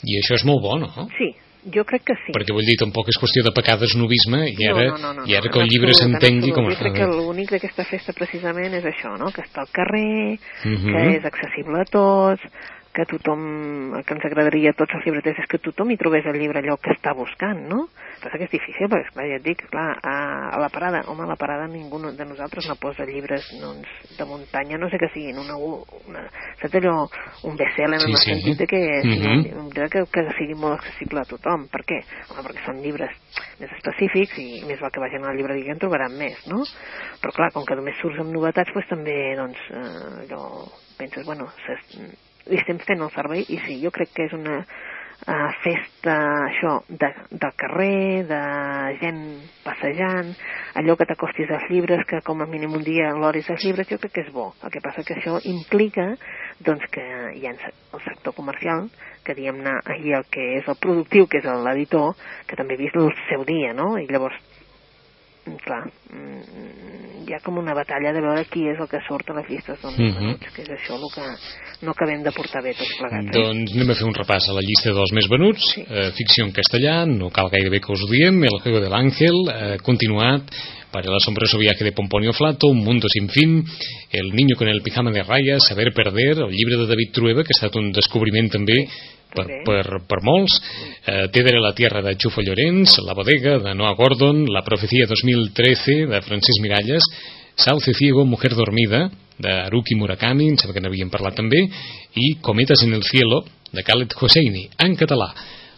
I 0.04 0.20
això 0.20 0.36
és 0.38 0.44
molt 0.46 0.62
bo, 0.62 0.76
no? 0.82 1.08
Sí, 1.16 1.32
jo 1.74 1.84
crec 1.88 2.06
que 2.08 2.16
sí. 2.24 2.34
Perquè 2.36 2.56
vull 2.56 2.68
dir, 2.68 2.78
tampoc 2.80 3.10
és 3.12 3.20
qüestió 3.20 3.44
de 3.46 3.54
pecar 3.56 3.78
desnovisme 3.82 4.44
i 4.52 4.70
ara, 4.70 4.88
no, 4.94 4.98
no, 5.02 5.14
no, 5.20 5.28
i 5.30 5.36
ara 5.38 5.52
que 5.52 5.62
el 5.62 5.70
llibre 5.72 5.96
s'entengui 5.98 6.54
com... 6.56 6.70
Jo 6.72 6.80
crec 6.80 6.98
que 7.00 7.10
l'únic 7.12 7.54
d'aquesta 7.56 7.86
festa 7.90 8.16
precisament 8.18 8.78
és 8.80 8.88
això, 8.88 9.16
no? 9.20 9.32
que 9.36 9.44
està 9.46 9.64
al 9.66 9.72
carrer, 9.76 10.38
uh 10.38 10.72
-huh. 10.72 10.92
que 10.94 11.04
és 11.18 11.26
accessible 11.26 11.82
a 11.82 11.90
tots, 11.92 12.42
que 12.98 13.06
tothom, 13.06 13.42
el 13.94 14.04
que 14.04 14.16
ens 14.18 14.26
agradaria 14.26 14.72
a 14.74 14.78
tots 14.78 14.96
els 14.98 15.06
llibreters 15.06 15.44
és 15.44 15.50
que 15.50 15.60
tothom 15.62 15.92
hi 15.94 16.00
trobés 16.02 16.26
el 16.26 16.40
llibre 16.42 16.64
allò 16.64 16.80
que 16.82 16.96
està 16.96 17.14
buscant, 17.14 17.60
no? 17.70 17.84
Però 18.24 18.34
que 18.34 18.48
és 18.48 18.54
difícil, 18.56 18.90
perquè, 18.90 19.06
esclar, 19.06 19.28
ja 19.30 19.38
et 19.38 19.46
dic, 19.46 19.62
clar, 19.70 19.92
a, 20.02 20.16
a 20.56 20.62
la 20.64 20.70
parada, 20.74 21.04
home, 21.12 21.28
a 21.28 21.30
la 21.30 21.38
parada 21.38 21.68
ningú 21.70 22.02
de 22.02 22.26
nosaltres 22.26 22.66
no 22.70 22.78
posa 22.82 23.06
llibres 23.06 23.46
doncs, 23.62 23.92
de 24.18 24.26
muntanya, 24.26 24.82
no 24.82 24.90
sé 24.90 24.98
que 24.98 25.12
siguin 25.14 25.38
una, 25.44 25.58
una 25.60 26.26
saps 26.62 26.80
allò, 26.82 26.96
un 27.46 27.58
best-seller 27.60 28.02
sí, 28.02 28.10
en 28.10 28.18
el 28.18 28.22
sí. 28.24 28.32
sentit 28.32 28.60
de 28.64 28.68
que, 28.68 28.82
-huh. 28.82 29.44
sí, 29.74 29.90
que, 29.94 30.06
que 30.12 30.26
sigui 30.38 30.56
molt 30.56 30.80
accessible 30.80 31.22
a 31.22 31.30
tothom. 31.30 31.68
Per 31.70 31.84
què? 31.86 32.02
Home, 32.32 32.42
perquè 32.42 32.66
són 32.66 32.82
llibres 32.82 33.14
més 33.60 33.72
específics 33.78 34.38
i 34.38 34.64
més 34.66 34.80
val 34.80 34.92
que 34.92 35.00
vagin 35.00 35.24
a 35.24 35.32
la 35.32 35.38
llibreria 35.38 35.74
en 35.74 35.80
trobaran 35.80 36.18
més, 36.18 36.48
no? 36.48 36.64
Però 37.22 37.34
clar, 37.34 37.52
com 37.54 37.66
que 37.66 37.76
només 37.76 37.98
surts 38.02 38.20
amb 38.20 38.34
novetats, 38.34 38.74
doncs 38.74 38.90
també, 38.90 39.36
doncs, 39.36 39.60
eh, 39.70 40.26
allò, 40.26 40.66
penses, 40.98 41.26
bueno, 41.26 41.50
li 42.50 42.60
estem 42.60 42.80
fent 42.84 43.02
el 43.04 43.14
servei 43.16 43.46
i 43.48 43.60
sí, 43.66 43.80
jo 43.84 43.92
crec 43.96 44.14
que 44.16 44.28
és 44.28 44.36
una 44.36 44.60
uh, 44.62 45.50
festa 45.64 46.16
això 46.48 46.74
de, 46.88 47.10
del 47.32 47.54
carrer, 47.60 48.24
de 48.30 48.42
gent 49.02 49.22
passejant, 49.66 50.34
allò 50.80 50.98
que 50.98 51.08
t'acostis 51.10 51.52
als 51.52 51.68
llibres, 51.72 52.06
que 52.10 52.22
com 52.26 52.42
a 52.42 52.50
mínim 52.50 52.76
un 52.78 52.86
dia 52.86 53.14
l'oris 53.16 53.50
als 53.52 53.66
llibres, 53.66 53.90
jo 53.92 54.00
crec 54.02 54.16
que 54.18 54.26
és 54.28 54.34
bo. 54.34 54.50
El 54.64 54.74
que 54.74 54.84
passa 54.84 55.06
que 55.08 55.18
això 55.18 55.40
implica 55.50 56.10
doncs, 56.64 56.88
que 56.94 57.06
hi 57.38 57.48
ha 57.48 57.54
el 57.54 58.04
sector 58.06 58.36
comercial, 58.38 58.88
que 59.26 59.36
diguem-ne, 59.38 59.80
el 59.94 60.30
que 60.32 60.52
és 60.58 60.68
el 60.68 60.80
productiu, 60.82 61.28
que 61.28 61.42
és 61.42 61.50
l'editor, 61.68 62.16
que 62.48 62.60
també 62.60 62.78
ha 62.78 62.84
vist 62.86 62.96
el 62.96 63.12
seu 63.28 63.44
dia, 63.48 63.74
no? 63.76 63.96
I 64.00 64.08
llavors 64.10 64.40
clar, 65.64 65.84
mm, 66.12 67.24
hi 67.28 67.36
ha 67.36 67.40
com 67.44 67.58
una 67.60 67.76
batalla 67.78 68.14
de 68.16 68.22
veure 68.24 68.46
qui 68.52 68.68
és 68.72 68.80
el 68.80 68.90
que 68.92 69.02
surt 69.08 69.30
a 69.32 69.38
les 69.40 69.50
llistes 69.52 69.82
dels 69.82 69.98
més 69.98 70.16
venuts, 70.16 70.46
mhm. 70.46 70.56
que 70.56 70.66
és 70.66 70.72
això 70.78 70.98
el 70.98 71.12
que 71.14 71.28
no 71.86 71.94
acabem 71.94 72.24
de 72.24 72.34
portar 72.36 72.64
bé 72.66 72.74
tots 72.78 72.96
plegats. 73.00 73.28
Eh? 73.28 73.36
Doncs 73.36 73.76
anem 73.76 73.92
a 73.94 73.98
fer 74.00 74.08
un 74.08 74.18
repàs 74.18 74.50
a 74.50 74.58
la 74.58 74.66
llista 74.66 74.96
dels 74.98 75.14
més 75.18 75.30
venuts, 75.32 75.68
sí. 75.74 75.86
eh, 75.88 76.10
ficció 76.18 76.48
en 76.48 76.56
castellà, 76.56 76.98
no 77.10 77.30
cal 77.34 77.52
gairebé 77.54 77.82
que 77.84 77.94
us 77.94 78.04
ho 78.04 78.10
diem, 78.12 78.44
El 78.48 78.60
juego 78.64 78.82
del 78.84 78.94
ángel, 78.94 79.38
eh, 79.54 79.78
continuat, 79.84 80.52
para 80.98 81.12
el 81.12 81.16
asombroso 81.16 81.60
viaje 81.60 81.84
de 81.84 81.92
Pomponio 81.92 82.34
Flato, 82.34 82.66
Un 82.66 82.80
mundo 82.84 83.08
sin 83.08 83.30
fin, 83.30 83.64
El 84.12 84.32
niño 84.34 84.56
con 84.58 84.68
el 84.68 84.82
pijama 84.82 85.12
de 85.12 85.22
rayas, 85.22 85.68
Saber 85.68 85.94
perder, 85.94 86.40
el 86.40 86.50
llibre 86.50 86.76
de 86.76 86.88
David 86.88 87.12
Trueba, 87.14 87.44
que 87.44 87.54
ha 87.54 87.58
estat 87.58 87.76
un 87.78 87.92
descobriment 87.94 88.50
també 88.50 88.80
per, 89.30 89.46
per, 89.62 89.84
per 90.10 90.20
molts. 90.26 90.58
Eh, 91.06 91.28
Tedre 91.30 91.62
la 91.62 91.76
tierra 91.78 92.02
de 92.02 92.16
Xufo 92.18 92.42
Llorenç 92.42 92.98
La 93.06 93.14
bodega 93.14 93.60
de 93.62 93.76
Noah 93.78 93.94
Gordon 93.94 94.48
La 94.50 94.64
profecía 94.66 95.06
2013 95.06 96.08
de 96.10 96.22
Francis 96.26 96.58
Miralles 96.64 97.06
Sauce 97.54 97.94
ciego, 97.94 98.26
mujer 98.26 98.56
dormida 98.56 99.12
de 99.38 99.54
Haruki 99.54 99.94
Murakami, 99.94 100.50
em 100.50 100.58
sembla 100.58 100.80
que 100.80 100.82
n'havíem 100.82 101.14
parlat 101.14 101.38
també 101.38 101.62
i 102.18 102.40
Cometes 102.42 102.82
en 102.82 102.98
el 102.98 103.06
cielo 103.06 103.44
de 103.70 103.84
Khaled 103.86 104.18
Hosseini, 104.18 104.66
en 104.82 104.98
català. 104.98 105.30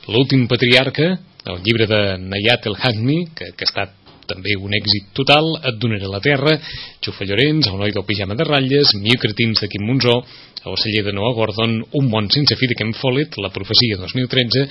L'últim 0.08 0.48
patriarca 0.48 1.18
el 1.50 1.62
llibre 1.64 1.88
de 1.88 2.18
Nayat 2.20 2.68
El 2.68 2.76
Hagmi 2.76 3.26
que, 3.36 3.52
que 3.56 3.66
ha 3.66 3.70
estat 3.70 3.99
també 4.30 4.54
un 4.56 4.76
èxit 4.78 5.10
total, 5.18 5.50
Et 5.66 5.80
donaré 5.82 6.08
la 6.08 6.22
terra, 6.24 6.54
Xufa 7.02 7.26
Llorenç, 7.26 7.68
El 7.68 7.80
noi 7.82 7.92
del 7.96 8.06
pijama 8.06 8.38
de 8.38 8.46
ratlles, 8.46 8.94
Mil 9.02 9.18
cretins 9.18 9.60
de 9.60 9.68
Quim 9.68 9.86
Monzó, 9.88 10.16
El 10.66 10.78
celler 10.78 11.04
de 11.08 11.14
Noah 11.14 11.34
Gordon, 11.34 11.78
Un 11.98 12.10
món 12.10 12.30
sense 12.30 12.56
fi 12.56 12.68
de 12.68 12.76
Ken 12.76 12.94
Follett, 12.94 13.38
La 13.42 13.50
profecia 13.50 13.98
2013, 13.98 14.66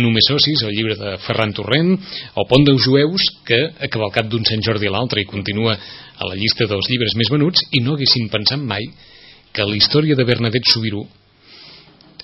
Només 0.00 0.28
socis, 0.28 0.62
el 0.66 0.74
llibre 0.74 0.96
de 1.00 1.16
Ferran 1.26 1.52
Torrent, 1.52 1.94
El 2.34 2.48
pont 2.50 2.64
dels 2.66 2.82
jueus, 2.82 3.28
que 3.46 3.60
ha 3.78 3.88
cavalcat 3.88 4.28
d'un 4.28 4.44
Sant 4.44 4.62
Jordi 4.64 4.88
a 4.88 4.94
l'altre 4.96 5.20
i 5.22 5.28
continua 5.28 5.74
a 5.74 6.30
la 6.30 6.38
llista 6.38 6.66
dels 6.66 6.88
llibres 6.90 7.14
més 7.14 7.30
venuts, 7.30 7.68
i 7.72 7.80
no 7.80 7.94
haguessin 7.94 8.30
pensat 8.32 8.60
mai 8.60 8.82
que 9.54 9.62
la 9.62 9.76
història 9.76 10.16
de 10.18 10.26
Bernadette 10.26 10.72
Subirú 10.72 11.04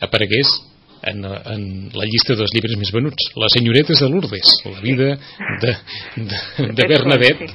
aparegués 0.00 0.69
en, 1.03 1.25
en 1.25 1.63
la 1.97 2.07
llista 2.09 2.37
dels 2.39 2.53
llibres 2.55 2.77
més 2.81 2.93
venuts 2.93 3.31
Les 3.41 3.55
senyoretes 3.57 4.03
de 4.03 4.09
Lourdes 4.13 4.57
la 4.67 4.81
vida 4.85 5.09
de, 5.63 5.75
de, 6.31 6.69
de 6.77 6.89
Bernadette 6.91 7.49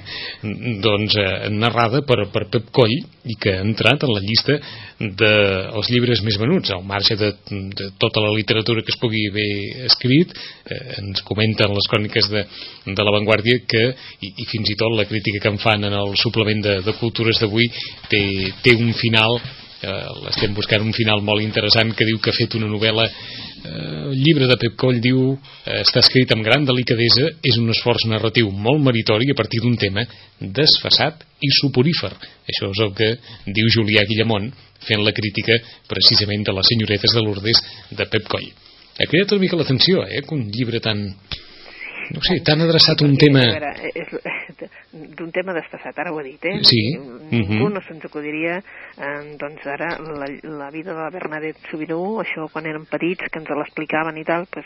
doncs 0.85 1.17
eh, 1.19 1.49
narrada 1.53 2.01
per, 2.07 2.25
per 2.33 2.47
Pep 2.53 2.71
Coll 2.75 2.95
i 3.25 3.35
que 3.41 3.55
ha 3.57 3.63
entrat 3.65 4.05
en 4.05 4.13
la 4.13 4.21
llista 4.21 4.57
dels 4.95 5.89
llibres 5.91 6.21
més 6.23 6.37
venuts. 6.39 6.71
Al 6.71 6.85
marge 6.87 7.17
de, 7.19 7.31
de 7.49 7.89
tota 8.01 8.21
la 8.23 8.31
literatura 8.35 8.83
que 8.85 8.93
es 8.93 8.99
pugui 9.01 9.25
haver 9.31 9.49
escrit 9.89 10.31
eh, 10.35 10.99
ens 11.01 11.23
comenten 11.27 11.73
les 11.73 11.89
cròniques 11.91 12.29
de, 12.31 12.45
de 12.87 13.07
la 13.07 13.15
Vanguardia 13.17 13.63
que 13.67 13.83
i, 14.21 14.31
i 14.31 14.47
fins 14.51 14.71
i 14.71 14.77
tot 14.79 14.95
la 14.95 15.07
crítica 15.09 15.41
que 15.43 15.53
en 15.53 15.61
fan 15.61 15.83
en 15.89 15.97
el 15.97 16.15
suplement 16.21 16.63
de, 16.63 16.79
de 16.85 16.97
cultures 17.01 17.41
d'avui 17.41 17.67
té, 18.11 18.23
té 18.63 18.77
un 18.77 18.93
final 19.01 19.39
eh, 19.81 20.05
l'estem 20.25 20.53
buscant 20.55 20.83
un 20.83 20.93
final 20.95 21.23
molt 21.25 21.43
interessant 21.43 21.93
que 21.95 22.07
diu 22.07 22.19
que 22.19 22.31
ha 22.31 22.37
fet 22.37 22.55
una 22.59 22.69
novel·la 22.71 23.05
eh, 23.05 24.11
el 24.11 24.17
llibre 24.21 24.49
de 24.51 24.57
Pep 24.61 24.77
Coll 24.79 25.01
diu 25.03 25.33
eh, 25.33 25.81
està 25.81 26.03
escrit 26.03 26.31
amb 26.35 26.45
gran 26.45 26.67
delicadesa 26.67 27.31
és 27.43 27.59
un 27.61 27.71
esforç 27.73 28.07
narratiu 28.11 28.51
molt 28.51 28.83
meritori 28.83 29.31
a 29.31 29.37
partir 29.37 29.63
d'un 29.63 29.77
tema 29.77 30.05
desfassat 30.39 31.25
i 31.41 31.51
suporífer 31.61 32.13
això 32.13 32.71
és 32.71 32.83
el 32.85 32.93
que 32.97 33.11
diu 33.47 33.71
Julià 33.73 34.05
Guillamont 34.07 34.51
fent 34.85 35.01
la 35.03 35.15
crítica 35.17 35.57
precisament 35.89 36.45
de 36.45 36.53
les 36.53 36.71
senyoretes 36.71 37.15
de 37.15 37.23
Lourdes 37.25 37.61
de 37.91 38.05
Pep 38.11 38.29
Coll. 38.29 38.47
Ha 38.95 39.09
creat 39.11 39.33
una 39.33 39.43
mica 39.43 39.57
l'atenció 39.59 40.05
eh, 40.05 40.21
que 40.21 40.35
un 40.35 40.47
llibre 40.53 40.79
tan 40.79 41.01
no 42.13 42.21
sé, 42.21 42.39
t'han 42.45 42.61
adreçat 42.65 43.01
un 43.05 43.15
tema... 43.17 43.43
D'un 45.15 45.31
tema 45.35 45.53
desfassat, 45.55 45.97
ara 45.99 46.13
ho 46.13 46.19
he 46.21 46.23
dit, 46.29 46.45
eh? 46.47 46.59
Sí. 46.63 46.81
Ningú 47.31 47.53
uh 47.53 47.67
-huh. 47.67 47.73
no 47.73 47.81
se'ns 47.81 48.05
acudiria, 48.05 48.57
eh, 48.57 49.35
doncs 49.37 49.65
ara, 49.65 49.97
la, 49.99 50.27
la 50.43 50.69
vida 50.71 50.93
de 50.93 51.01
la 51.01 51.09
Bernadette 51.09 51.59
Subirú, 51.69 52.21
això 52.23 52.47
quan 52.51 52.65
érem 52.65 52.85
petits, 52.85 53.29
que 53.31 53.39
ens 53.39 53.49
l'explicaven 53.49 54.17
i 54.17 54.23
tal, 54.23 54.47
pues, 54.51 54.65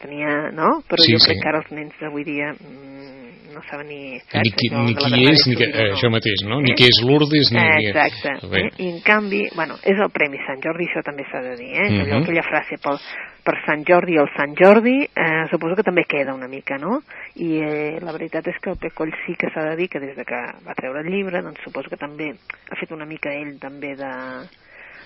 tenia, 0.00 0.50
no? 0.52 0.82
Però 0.88 1.00
sí, 1.00 1.12
jo 1.12 1.18
sí. 1.18 1.30
crec 1.30 1.42
que 1.42 1.48
ara 1.48 1.58
els 1.58 1.70
nens 1.70 1.94
d'avui 2.00 2.24
dia 2.24 2.52
mm, 2.52 3.20
no 3.54 3.60
saben 3.68 3.88
ni... 3.88 4.18
Saps, 4.20 4.44
ni 4.44 4.52
qui, 4.52 4.68
ni 4.70 4.94
qui 4.94 5.24
és, 5.30 5.44
ni 5.48 5.56
que, 5.58 5.68
eh, 5.68 5.90
això 5.94 6.10
mateix, 6.12 6.44
no? 6.48 6.60
Ni 6.64 6.74
qui 6.78 6.86
és 6.88 7.00
Lourdes, 7.06 7.50
ni... 7.54 7.64
Exacte. 7.90 8.36
Ni... 8.46 8.62
Eh? 8.62 8.70
I 8.84 8.88
en 8.94 9.00
canvi, 9.06 9.42
bueno, 9.56 9.76
és 9.82 9.98
el 9.98 10.10
Premi 10.14 10.40
Sant 10.46 10.62
Jordi, 10.64 10.88
això 10.88 11.02
també 11.06 11.26
s'ha 11.28 11.42
de 11.44 11.56
dir, 11.58 11.70
eh? 11.74 11.88
Uh 11.90 12.04
-huh. 12.06 12.22
aquella 12.22 12.44
frase 12.46 12.78
pel, 12.82 12.98
per 13.44 13.56
Sant 13.64 13.84
Jordi 13.88 14.16
el 14.20 14.30
Sant 14.36 14.54
Jordi, 14.58 14.96
eh, 15.04 15.44
suposo 15.50 15.76
que 15.78 15.86
també 15.86 16.04
queda 16.08 16.34
una 16.36 16.48
mica, 16.48 16.78
no? 16.78 17.00
I 17.36 17.50
eh, 17.64 17.98
la 18.04 18.14
veritat 18.16 18.48
és 18.52 18.58
que 18.62 18.72
el 18.72 18.80
Pecoll 18.80 19.12
sí 19.24 19.36
que 19.38 19.50
s'ha 19.54 19.66
de 19.70 19.76
dir 19.80 19.88
que 19.92 20.02
des 20.02 20.16
de 20.16 20.24
que 20.28 20.40
va 20.66 20.76
treure 20.78 21.04
el 21.04 21.12
llibre, 21.12 21.42
doncs 21.44 21.62
suposo 21.64 21.92
que 21.92 22.00
també 22.00 22.32
ha 22.32 22.80
fet 22.80 22.92
una 22.96 23.08
mica 23.08 23.32
ell 23.34 23.56
també 23.62 23.94
de, 23.98 24.10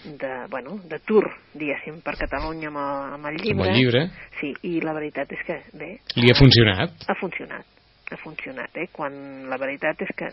de, 0.04 0.32
bueno, 0.50 0.78
de 0.90 0.98
tour, 1.06 1.28
diguéssim, 1.54 2.00
per 2.04 2.16
Catalunya 2.20 2.72
amb 2.72 2.82
el, 2.82 3.14
amb 3.18 3.30
el 3.30 3.38
llibre. 3.42 3.60
Amb 3.60 3.70
el 3.70 3.78
llibre. 3.78 4.08
Sí, 4.40 4.54
i 4.70 4.80
la 4.84 4.96
veritat 4.96 5.32
és 5.32 5.46
que, 5.46 5.60
bé... 5.78 5.94
Li 6.18 6.32
ha 6.32 6.38
funcionat? 6.38 7.08
Ha 7.08 7.20
funcionat 7.20 7.70
ha 8.12 8.18
funcionat, 8.20 8.70
eh? 8.76 8.88
quan 8.92 9.14
la 9.48 9.56
veritat 9.58 10.02
és 10.04 10.10
que 10.16 10.28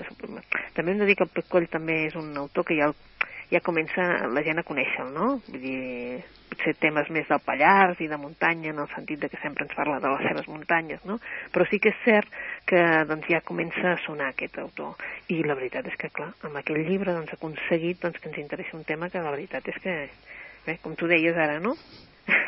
també 0.75 0.91
hem 0.91 0.99
de 0.99 1.07
dir 1.07 1.15
que 1.17 1.23
el 1.23 1.31
Pecoll 1.33 1.69
també 1.71 1.95
és 2.09 2.17
un 2.19 2.35
autor 2.37 2.65
que 2.67 2.75
ja, 2.77 2.89
ja 3.51 3.59
comença 3.63 4.03
la 4.31 4.43
gent 4.45 4.61
a 4.61 4.67
conèixer 4.67 5.05
no? 5.11 5.33
Vull 5.47 5.63
dir, 5.63 6.21
potser 6.51 6.73
temes 6.79 7.09
més 7.11 7.27
del 7.29 7.41
Pallars 7.45 7.99
i 8.03 8.07
de 8.11 8.19
muntanya, 8.19 8.71
en 8.71 8.79
el 8.83 8.89
sentit 8.93 9.21
de 9.21 9.29
que 9.31 9.39
sempre 9.41 9.65
ens 9.65 9.75
parla 9.75 9.99
de 10.03 10.11
les 10.11 10.23
seves 10.27 10.47
muntanyes, 10.51 11.03
no? 11.07 11.17
Però 11.53 11.65
sí 11.69 11.79
que 11.79 11.91
és 11.93 12.03
cert 12.05 12.39
que 12.69 12.81
doncs, 13.09 13.27
ja 13.31 13.41
comença 13.47 13.93
a 13.93 13.99
sonar 14.05 14.31
aquest 14.31 14.59
autor. 14.61 14.95
I 15.31 15.41
la 15.47 15.57
veritat 15.59 15.87
és 15.87 15.97
que, 15.99 16.11
clar, 16.13 16.31
amb 16.47 16.61
aquell 16.61 16.83
llibre 16.87 17.15
doncs, 17.15 17.33
ha 17.33 17.39
aconseguit 17.39 18.01
doncs, 18.03 18.19
que 18.19 18.31
ens 18.31 18.39
interessi 18.43 18.75
un 18.77 18.87
tema 18.87 19.09
que 19.09 19.23
la 19.23 19.33
veritat 19.35 19.67
és 19.71 19.81
que, 19.83 19.97
bé, 20.67 20.77
com 20.83 20.95
tu 20.95 21.09
deies 21.11 21.37
ara, 21.37 21.59
no? 21.63 21.75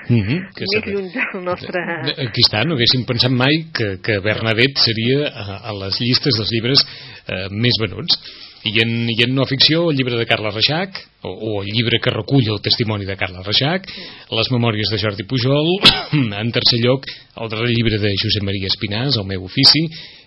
Mm 0.09 0.21
-hmm, 0.21 0.39
que 0.55 0.65
més 0.69 0.85
lluny 0.85 1.09
del 1.13 1.43
nostre... 1.43 1.83
Aquí 2.27 2.41
està, 2.45 2.63
no 2.65 2.75
haguéssim 2.75 3.05
pensat 3.05 3.31
mai 3.31 3.67
que, 3.73 3.97
que 4.03 4.19
Bernadette 4.19 4.79
seria 4.79 5.27
a, 5.29 5.59
a 5.69 5.73
les 5.73 5.99
llistes 5.99 6.35
dels 6.37 6.51
llibres 6.51 6.79
eh, 7.27 7.47
més 7.51 7.77
venuts. 7.79 8.19
I 8.63 8.79
en, 8.79 9.09
i 9.09 9.21
en 9.23 9.35
no 9.35 9.45
ficció 9.45 9.89
el 9.89 9.97
llibre 9.97 10.15
de 10.15 10.25
Carla 10.25 10.49
Reixac 10.49 10.95
o, 11.23 11.29
o 11.29 11.63
el 11.63 11.67
llibre 11.67 11.99
que 11.99 12.15
recull 12.15 12.47
el 12.47 12.61
testimoni 12.61 13.05
de 13.05 13.17
Carla 13.17 13.43
Reixac 13.43 13.89
les 14.31 14.51
memòries 14.51 14.87
de 14.89 14.99
Jordi 15.03 15.23
Pujol 15.23 15.67
en 16.41 16.51
tercer 16.51 16.79
lloc 16.79 17.03
el 17.43 17.49
darrer 17.49 17.73
llibre 17.75 17.99
de 17.99 18.15
Josep 18.15 18.43
Maria 18.43 18.71
Espinàs 18.71 19.19
El 19.19 19.27
meu 19.27 19.43
ofici 19.43 19.83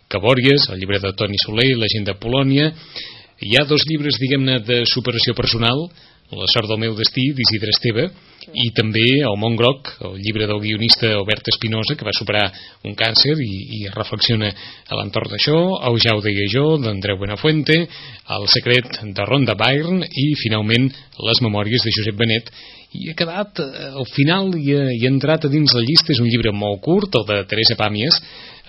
Cabòries, 0.08 0.68
el 0.70 0.78
llibre 0.78 1.00
de 1.02 1.12
Toni 1.18 1.38
Soler, 1.42 1.72
La 1.80 1.88
gent 1.90 2.04
de 2.06 2.14
Polònia. 2.22 2.68
Hi 3.42 3.56
ha 3.58 3.64
dos 3.66 3.82
llibres, 3.88 4.20
diguem-ne, 4.22 4.60
de 4.62 4.84
superació 4.86 5.34
personal, 5.34 5.88
La 6.34 6.46
sort 6.50 6.66
del 6.66 6.80
meu 6.82 6.94
destí, 6.98 7.28
d'Isidre 7.38 7.70
Esteve, 7.70 8.08
i 8.54 8.70
també 8.74 9.04
El 9.26 9.36
món 9.38 9.54
groc, 9.58 9.92
el 10.06 10.16
llibre 10.22 10.46
del 10.50 10.58
guionista 10.62 11.12
Albert 11.14 11.50
Espinosa, 11.52 11.94
que 11.94 12.06
va 12.06 12.14
superar 12.14 12.44
un 12.86 12.94
càncer 12.98 13.34
i, 13.42 13.52
i 13.78 13.80
reflexiona 13.94 14.48
a 14.50 14.98
l'entorn 14.98 15.30
d'això, 15.30 15.58
El 15.86 15.98
ja 16.02 16.16
ho 16.16 16.22
deia 16.24 16.46
jo, 16.50 16.64
d'Andreu 16.82 17.20
Benafuente, 17.20 17.78
El 18.38 18.48
secret 18.50 18.98
de 19.06 19.26
Ronda 19.26 19.54
Byrne 19.54 20.06
i, 20.10 20.32
finalment, 20.42 20.90
Les 21.26 21.42
memòries 21.46 21.86
de 21.86 21.94
Josep 21.94 22.18
Benet, 22.18 22.50
i 22.96 23.10
ha 23.10 23.16
quedat 23.18 23.60
eh, 23.62 23.90
al 24.00 24.06
final 24.10 24.54
i 24.58 24.74
ha, 24.74 24.86
i 24.94 25.04
ha 25.04 25.12
entrat 25.12 25.46
a 25.46 25.52
dins 25.52 25.74
la 25.74 25.84
llista. 25.84 26.14
És 26.14 26.22
un 26.22 26.30
llibre 26.30 26.52
molt 26.54 26.82
curt, 26.84 27.18
el 27.20 27.26
de 27.28 27.42
Teresa 27.50 27.78
Pàmies. 27.78 28.18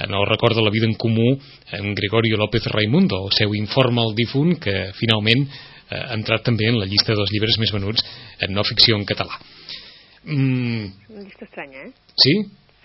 En 0.06 0.13
el 0.13 0.28
record 0.30 0.54
de 0.58 0.62
la 0.62 0.74
vida 0.74 0.86
en 0.86 0.93
comú 0.93 1.32
en 1.74 1.96
Gregorio 1.98 2.38
López 2.38 2.67
Raimundo. 2.70 3.24
El 3.26 3.34
seu 3.38 3.56
informe 3.58 4.04
al 4.04 4.13
difunt 4.17 4.58
que 4.62 4.91
finalment 5.00 5.48
eh, 5.89 6.04
ha 6.04 6.13
entrat 6.15 6.43
també 6.43 6.69
en 6.69 6.80
la 6.80 6.86
llista 6.86 7.15
dels 7.15 7.32
llibres 7.32 7.60
més 7.60 7.73
venuts 7.73 8.04
en 8.41 8.54
no 8.54 8.63
ficció 8.63 8.95
en 8.97 9.06
català 9.06 9.39
mm. 10.28 10.86
una 11.10 11.21
llista 11.21 11.45
estranya, 11.45 11.88
eh? 11.88 11.91
Sí? 12.15 12.34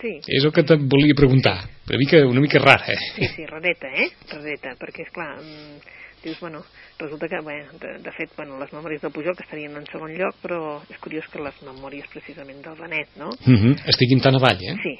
Sí. 0.03 0.13
És 0.27 0.43
el 0.43 0.51
que 0.51 0.65
te 0.67 0.75
volia 0.75 1.15
preguntar. 1.15 1.55
Una 1.87 1.97
mica, 1.97 2.19
una 2.27 2.41
mica 2.43 2.59
rara, 2.59 2.91
eh? 2.91 2.99
Sí, 3.15 3.27
sí, 3.37 3.45
rareta, 3.47 3.87
eh? 3.87 4.09
Rareta, 4.31 4.75
perquè, 4.79 5.05
és 5.07 5.11
clar, 5.15 5.37
mm, 5.39 5.77
dius, 6.25 6.39
bueno, 6.41 6.63
resulta 6.99 7.29
que, 7.31 7.39
bé, 7.45 7.57
de, 7.79 7.93
de 8.03 8.11
fet, 8.17 8.33
bueno, 8.35 8.59
les 8.59 8.71
memòries 8.75 9.03
del 9.03 9.13
Pujol 9.15 9.35
que 9.37 9.45
estarien 9.47 9.75
en 9.79 9.87
segon 9.91 10.11
lloc, 10.19 10.35
però 10.43 10.59
és 10.91 10.99
curiós 11.03 11.27
que 11.31 11.39
les 11.43 11.61
memòries 11.63 12.09
precisament 12.11 12.59
del 12.65 12.79
Benet, 12.79 13.15
no? 13.19 13.31
Uh 13.31 13.55
-huh. 13.55 13.75
Estiguin 13.87 14.19
tan 14.19 14.35
avall, 14.35 14.59
eh? 14.59 14.75
Sí, 14.83 14.95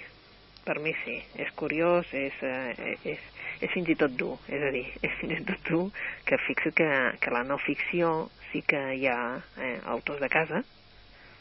per 0.66 0.80
mi 0.80 0.94
sí. 1.04 1.18
És 1.40 1.52
curiós, 1.60 2.08
és, 2.14 2.34
eh, 2.42 2.98
és, 3.04 3.20
és 3.62 3.72
fins 3.74 3.90
i 3.90 3.96
tot 4.00 4.14
dur, 4.20 4.38
és 4.48 4.62
a 4.64 4.72
dir, 4.76 4.86
és 5.02 5.18
fins 5.20 5.40
i 5.40 5.44
tot 5.48 5.70
dur 5.70 5.84
que 6.28 6.40
fixa't 6.48 6.76
que, 6.78 6.90
que 7.20 7.34
la 7.34 7.44
no 7.48 7.58
ficció 7.64 8.30
sí 8.52 8.62
que 8.68 8.82
hi 8.96 9.08
ha 9.08 9.20
eh, 9.58 9.78
autors 9.96 10.22
de 10.22 10.30
casa, 10.30 10.64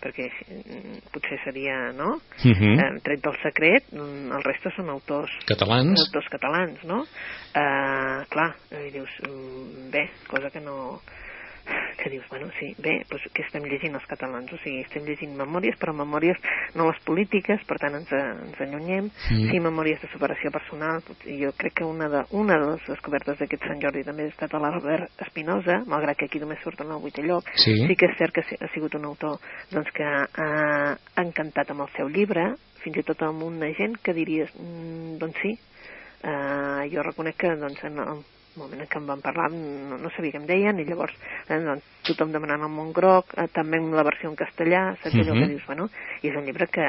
perquè 0.02 0.26
mm, 0.26 1.00
potser 1.14 1.38
seria, 1.44 1.92
no? 1.94 2.16
Uh 2.42 2.48
Mhm. 2.48 2.54
-huh. 2.58 2.96
eh, 2.96 3.00
tret 3.02 3.22
del 3.22 3.36
secret, 3.42 3.84
mm, 3.92 4.32
el 4.36 4.42
reste 4.42 4.70
són 4.76 4.88
autors 4.90 5.30
catalans, 5.46 6.00
autors 6.06 6.28
catalans, 6.28 6.84
no? 6.84 7.04
Eh, 7.54 8.26
clar, 8.28 8.54
i 8.86 8.90
dius, 8.90 9.10
mm, 9.28 9.90
bé, 9.90 10.10
cosa 10.28 10.50
que 10.50 10.60
no 10.60 11.00
que 12.02 12.10
dius, 12.10 12.24
bueno, 12.28 12.48
sí, 12.58 12.74
bé, 12.82 13.04
doncs 13.10 13.28
què 13.34 13.44
estem 13.46 13.62
llegint 13.68 13.94
els 13.94 14.06
catalans? 14.10 14.50
O 14.52 14.58
sigui, 14.62 14.80
estem 14.82 15.04
llegint 15.06 15.36
memòries, 15.38 15.76
però 15.78 15.92
memòries 15.94 16.38
no 16.74 16.88
les 16.88 16.98
polítiques, 17.06 17.62
per 17.68 17.78
tant 17.78 17.94
ens, 18.00 18.10
ens 18.12 18.60
allunyem, 18.60 19.10
Mm. 19.30 19.50
sí, 19.50 19.60
memòries 19.60 20.00
de 20.02 20.08
superació 20.12 20.50
personal, 20.50 21.02
i 21.26 21.38
jo 21.44 21.52
crec 21.56 21.74
que 21.78 21.84
una 21.84 22.08
de, 22.08 22.24
una 22.32 22.58
de 22.58 22.72
les 22.72 22.86
descobertes 22.88 23.38
d'aquest 23.38 23.62
Sant 23.68 23.80
Jordi 23.82 24.02
també 24.04 24.24
ha 24.24 24.32
estat 24.32 24.52
l'Albert 24.52 25.10
Espinosa, 25.22 25.82
malgrat 25.86 26.18
que 26.18 26.26
aquí 26.26 26.40
només 26.42 26.58
surt 26.64 26.80
en 26.80 26.90
el 26.90 27.00
vuitè 27.00 27.22
lloc, 27.22 27.44
Sí. 27.54 27.86
sí 27.86 27.96
que 27.96 28.06
és 28.06 28.18
cert 28.18 28.32
que 28.34 28.42
ha 28.60 28.68
sigut 28.74 28.94
un 28.94 29.04
autor 29.04 29.38
doncs, 29.70 29.90
que 29.92 30.04
ha, 30.04 30.96
encantat 31.16 31.70
amb 31.70 31.82
el 31.82 31.88
seu 31.96 32.08
llibre, 32.08 32.54
fins 32.82 32.96
i 32.98 33.02
tot 33.06 33.22
amb 33.22 33.42
una 33.42 33.70
gent 33.78 33.96
que 34.02 34.12
diries, 34.12 34.50
mm, 34.58 35.18
doncs 35.18 35.38
sí, 35.42 35.58
uh, 36.24 36.82
jo 36.90 37.02
reconec 37.02 37.36
que 37.36 37.54
doncs, 37.56 37.82
en 37.84 37.98
el 37.98 38.24
moment 38.56 38.80
en 38.80 38.86
què 38.86 38.98
em 39.00 39.06
van 39.06 39.20
parlar 39.24 39.50
no, 39.52 39.98
no 39.98 40.10
sabia 40.16 40.32
què 40.32 40.40
em 40.42 40.46
deien 40.46 40.78
i 40.78 40.84
llavors 40.84 41.14
eh, 41.48 41.58
doncs, 41.58 41.82
tothom 42.04 42.32
demanant 42.32 42.62
el 42.62 42.72
món 42.72 42.92
groc 42.92 43.32
eh, 43.36 43.48
també 43.54 43.78
amb 43.78 43.94
la 43.94 44.02
versió 44.04 44.28
en 44.30 44.36
castellà 44.36 44.92
saps 45.02 45.14
allò 45.14 45.32
Mhm. 45.34 45.42
que 45.42 45.48
dius, 45.54 45.66
bueno, 45.66 45.88
i 46.22 46.28
és 46.28 46.36
un 46.36 46.44
llibre 46.44 46.66
que 46.66 46.82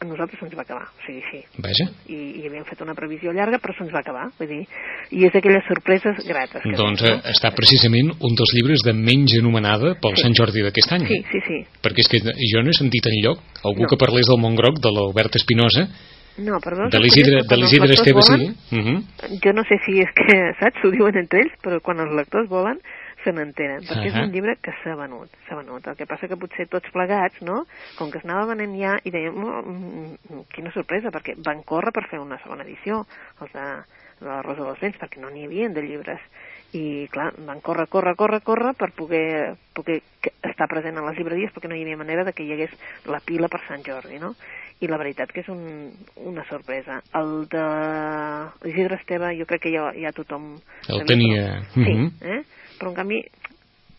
a 0.00 0.06
nosaltres 0.08 0.38
se'ns 0.40 0.54
va 0.56 0.62
acabar, 0.62 0.86
o 0.96 1.02
sigui, 1.04 1.20
sí 1.30 1.40
Vaja. 1.60 1.84
i, 2.08 2.40
i 2.40 2.46
havíem 2.48 2.64
fet 2.64 2.80
una 2.80 2.94
previsió 2.94 3.32
llarga 3.36 3.58
però 3.60 3.74
se'ns 3.76 3.92
va 3.92 4.00
acabar, 4.00 4.30
vull 4.38 4.48
dir 4.48 4.62
i 5.10 5.24
és 5.26 5.32
d'aquelles 5.34 5.66
sorpreses 5.68 6.24
grates 6.26 6.62
que 6.62 6.72
Doncs 6.78 7.02
eh, 7.04 7.18
està 7.34 7.50
precisament 7.52 8.08
un 8.16 8.34
dels 8.38 8.54
llibres 8.56 8.80
de 8.86 8.94
menys 8.96 9.34
anomenada 9.40 9.96
pel 10.00 10.16
Sí. 10.16 10.22
Sant 10.22 10.34
Jordi 10.38 10.62
d'aquest 10.64 10.92
any. 10.96 11.04
sí, 11.06 11.18
sí, 11.32 11.40
sí 11.46 11.58
Perquè 11.82 12.00
és 12.00 12.08
que 12.08 12.18
jo 12.22 12.62
no 12.62 12.70
he 12.70 12.78
sentit 12.78 13.04
enlloc 13.12 13.40
algú 13.64 13.82
No. 13.82 13.88
que 13.88 13.96
parlés 14.00 14.24
del 14.26 14.40
Montgroc, 14.40 14.80
de 14.80 14.88
l'Albert 14.90 15.36
Espinosa, 15.36 15.88
no, 16.46 16.60
perdó, 16.64 16.88
de 16.88 17.60
l'Isidre 17.60 17.94
Esteve, 17.94 18.22
sí. 18.22 18.48
Uh 18.72 18.82
-huh. 18.84 18.98
jo 19.44 19.52
no 19.52 19.64
sé 19.64 19.78
si 19.84 20.00
és 20.00 20.10
que, 20.14 20.36
saps, 20.60 20.84
ho 20.84 20.90
diuen 20.90 21.16
entre 21.16 21.40
ells, 21.40 21.54
però 21.62 21.80
quan 21.80 22.00
els 22.00 22.12
lectors 22.12 22.48
volen 22.48 22.80
se 23.24 23.32
n'entenen, 23.32 23.84
perquè 23.84 24.08
és 24.08 24.14
Ahà. 24.14 24.24
un 24.24 24.32
llibre 24.32 24.56
que 24.62 24.72
s'ha 24.80 24.94
venut, 24.96 25.30
s'ha 25.46 25.56
venut. 25.58 25.86
El 25.86 25.96
que 25.96 26.08
passa 26.08 26.28
que 26.28 26.38
potser 26.40 26.66
tots 26.72 26.90
plegats, 26.94 27.40
no?, 27.42 27.64
com 27.98 28.10
que 28.10 28.20
es 28.20 28.24
anava 28.24 28.54
venent 28.54 28.76
ja, 28.80 28.96
i 29.04 29.12
dèiem, 29.12 29.36
oh, 29.44 29.62
mm, 29.62 30.12
mm, 30.30 30.44
quina 30.54 30.72
sorpresa, 30.72 31.12
perquè 31.12 31.36
van 31.44 31.62
córrer 31.62 31.92
per 31.92 32.06
fer 32.10 32.20
una 32.22 32.40
segona 32.44 32.64
edició, 32.64 33.04
els 33.40 33.52
de, 33.52 33.66
de 34.20 34.28
la 34.28 34.40
Rosa 34.46 34.64
dels 34.64 34.80
Vents, 34.80 35.00
perquè 35.00 35.20
no 35.20 35.32
n'hi 35.32 35.44
havia 35.48 35.68
de 35.68 35.84
llibres. 35.84 36.24
I, 36.72 37.08
clar, 37.10 37.32
van 37.48 37.60
córrer, 37.66 37.88
córrer, 37.90 38.14
córrer, 38.14 38.40
córrer 38.46 38.74
per 38.78 38.92
poder, 38.94 39.56
poder 39.74 40.00
estar 40.46 40.68
present 40.70 41.00
a 41.00 41.06
les 41.08 41.18
llibreries, 41.18 41.50
perquè 41.52 41.68
no 41.68 41.74
hi 41.74 41.82
havia 41.82 41.98
manera 41.98 42.24
de 42.24 42.32
que 42.32 42.44
hi 42.46 42.52
hagués 42.54 42.76
la 43.10 43.18
pila 43.26 43.50
per 43.50 43.60
Sant 43.66 43.82
Jordi, 43.82 44.20
no? 44.22 44.36
I 44.80 44.88
la 44.88 44.96
veritat 44.96 45.30
que 45.32 45.40
és 45.42 45.48
un, 45.52 45.90
una 46.16 46.44
sorpresa. 46.48 47.02
El 47.14 47.46
de 47.52 47.64
Isidre 48.70 48.96
Esteve 49.00 49.34
jo 49.38 49.46
crec 49.48 49.62
que 49.66 49.72
ja, 49.74 49.90
ja 49.92 50.12
tothom... 50.16 50.54
El 50.88 51.04
tenia, 51.08 51.60
Però, 51.74 51.84
sí, 51.84 51.92
mhm. 51.92 52.12
eh? 52.22 52.42
però 52.80 52.90
en 52.94 52.96
canvi, 52.96 53.18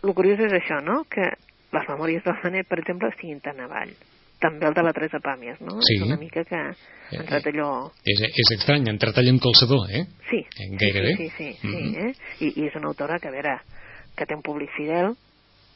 el 0.02 0.14
curiós 0.18 0.40
és 0.42 0.56
això, 0.58 0.80
no?, 0.82 1.04
que 1.10 1.28
les 1.72 1.86
memòries 1.88 2.24
del 2.26 2.40
Manet, 2.44 2.68
per 2.68 2.80
exemple, 2.82 3.12
estiguin 3.14 3.40
tan 3.40 3.60
avall. 3.64 3.94
També 4.42 4.66
el 4.66 4.74
de 4.74 4.82
la 4.82 4.92
Teresa 4.98 5.20
Pàmies, 5.22 5.60
no? 5.62 5.78
Sí. 5.86 6.00
És 6.00 6.02
una 6.08 6.18
mica 6.18 6.42
que 6.50 6.58
ha 6.58 6.74
entrat 7.14 7.46
allò... 7.52 7.68
És, 8.10 8.24
és 8.26 8.50
estrany, 8.58 8.88
ha 8.90 8.96
entrat 8.96 9.20
allà 9.22 9.30
amb 9.36 9.44
calçador, 9.44 9.86
eh? 9.94 10.08
Sí, 10.32 10.40
Eh, 10.42 10.66
sí, 10.66 10.78
gairebé. 10.82 11.12
sí, 11.20 11.30
sí, 11.38 11.52
sí, 11.62 11.68
Mhm. 11.68 11.94
sí 11.94 12.00
eh? 12.08 12.14
I, 12.40 12.54
I 12.64 12.68
és 12.72 12.76
una 12.80 12.90
autora 12.90 13.20
que, 13.22 13.30
a 13.30 13.32
veure, 13.36 13.60
que 14.18 14.26
té 14.26 14.34
un 14.34 14.42
públic 14.42 14.74
fidel, 14.76 15.14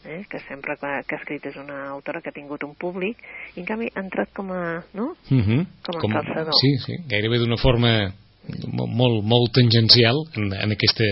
eh? 0.06 0.24
que 0.30 0.40
sempre 0.48 0.76
que, 0.80 0.92
que 1.08 1.16
ha 1.16 1.20
escrit 1.20 1.46
és 1.46 1.56
una 1.58 1.90
autora 1.90 2.22
que 2.22 2.30
ha 2.30 2.36
tingut 2.36 2.64
un 2.64 2.76
públic, 2.76 3.18
i 3.56 3.60
en 3.62 3.66
canvi 3.66 3.90
ha 3.94 4.04
entrat 4.04 4.32
com 4.34 4.52
a... 4.52 4.84
no? 4.94 5.16
Uh 5.32 5.42
-huh. 5.42 5.66
Com 6.00 6.12
a 6.12 6.22
calçador. 6.22 6.54
Sí, 6.62 6.78
sí, 6.86 6.94
gairebé 7.08 7.40
d'una 7.40 7.58
forma 7.58 8.14
mo- 8.72 8.88
molt, 8.88 9.24
molt 9.24 9.54
tangencial 9.54 10.16
en, 10.36 10.54
en, 10.54 10.72
aquesta, 10.72 11.04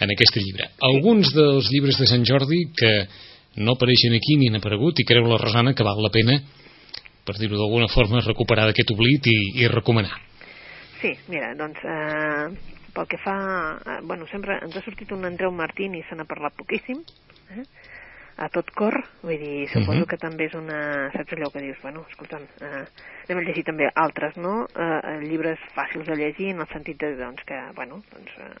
en 0.00 0.10
aquesta 0.10 0.40
llibre. 0.40 0.70
Alguns 0.80 1.34
dels 1.34 1.70
llibres 1.70 1.98
de 1.98 2.06
Sant 2.06 2.24
Jordi 2.24 2.72
que 2.76 3.06
no 3.56 3.72
apareixen 3.72 4.14
aquí 4.14 4.36
ni 4.36 4.48
han 4.48 4.56
aparegut 4.56 4.98
i 5.00 5.04
creu 5.04 5.26
la 5.26 5.38
Rosana 5.38 5.74
que 5.74 5.82
val 5.82 6.00
la 6.02 6.10
pena 6.10 6.40
per 7.24 7.36
dir-ho 7.36 7.56
d'alguna 7.58 7.88
forma 7.88 8.20
recuperar 8.20 8.66
d'aquest 8.66 8.90
oblit 8.90 9.26
i, 9.26 9.62
i 9.62 9.68
recomanar 9.68 10.16
Sí, 11.00 11.12
mira, 11.28 11.54
doncs 11.54 11.78
eh, 11.84 12.48
pel 12.94 13.06
que 13.06 13.18
fa... 13.22 13.34
Eh, 13.86 14.00
bueno, 14.02 14.26
sempre 14.30 14.58
ens 14.62 14.74
ha 14.76 14.82
sortit 14.82 15.12
un 15.12 15.24
Andreu 15.24 15.52
Martín 15.54 15.94
i 15.94 16.02
se 16.08 16.16
n'ha 16.18 16.24
parlat 16.26 16.56
poquíssim, 16.58 17.04
eh? 17.54 17.64
A 18.38 18.48
tot 18.54 18.70
cor, 18.70 18.94
vull 19.22 19.38
dir, 19.38 19.68
suposo 19.72 20.00
Mhm. 20.04 20.06
que 20.06 20.16
també 20.16 20.46
és 20.46 20.54
una... 20.54 21.10
Saps 21.12 21.32
allò 21.34 21.50
que 21.50 21.60
dius? 21.64 21.78
Bueno, 21.82 22.04
escolta'm, 22.10 22.44
eh, 22.60 22.84
anem 23.28 23.38
a 23.38 23.46
llegir 23.48 23.64
també 23.66 23.90
altres, 23.94 24.36
no? 24.36 24.68
Eh, 24.74 25.00
eh, 25.02 25.20
llibres 25.26 25.58
fàcils 25.74 26.06
de 26.06 26.16
llegir 26.16 26.50
en 26.54 26.60
el 26.60 26.68
sentit 26.68 26.98
de, 26.98 27.16
doncs, 27.16 27.42
que, 27.44 27.60
bueno, 27.74 28.02
doncs... 28.14 28.32
Eh, 28.38 28.54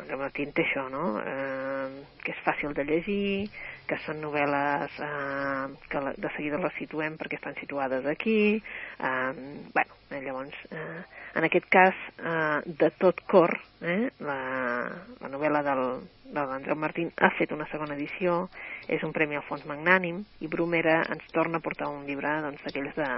Andreu 0.00 0.16
Martín 0.16 0.52
té 0.56 0.62
això, 0.64 0.86
no? 0.88 1.20
Eh, 1.20 2.04
que 2.24 2.32
és 2.32 2.38
fàcil 2.46 2.72
de 2.72 2.84
llegir, 2.88 3.50
que 3.86 3.98
són 4.06 4.22
novel·les 4.22 4.94
eh, 5.04 5.66
que 5.90 6.00
la, 6.00 6.14
de 6.16 6.30
seguida 6.36 6.56
les 6.62 6.72
situem 6.78 7.18
perquè 7.20 7.36
estan 7.36 7.54
situades 7.60 8.06
aquí. 8.08 8.62
Eh, 8.98 9.32
bueno, 9.74 9.98
eh, 10.10 10.22
llavors, 10.24 10.56
eh, 10.70 11.02
en 11.34 11.44
aquest 11.44 11.68
cas, 11.68 11.94
eh, 12.16 12.62
de 12.64 12.90
tot 12.96 13.20
cor, 13.28 13.52
eh, 13.82 14.08
la, 14.20 14.38
la 15.20 15.28
novel·la 15.28 15.62
del, 15.68 15.84
l'Andreu 16.46 16.76
Martín 16.76 17.12
ha 17.16 17.30
fet 17.38 17.52
una 17.52 17.66
segona 17.70 17.94
edició, 17.94 18.48
és 18.88 19.02
un 19.06 19.12
premi 19.12 19.36
al 19.36 19.46
fons 19.48 19.66
magnànim, 19.66 20.24
i 20.40 20.48
Brumera 20.48 21.02
ens 21.12 21.26
torna 21.34 21.58
a 21.58 21.64
portar 21.64 21.88
un 21.88 22.06
llibre 22.06 22.40
doncs, 22.44 22.62
d'aquells 22.64 22.96
de 22.96 23.08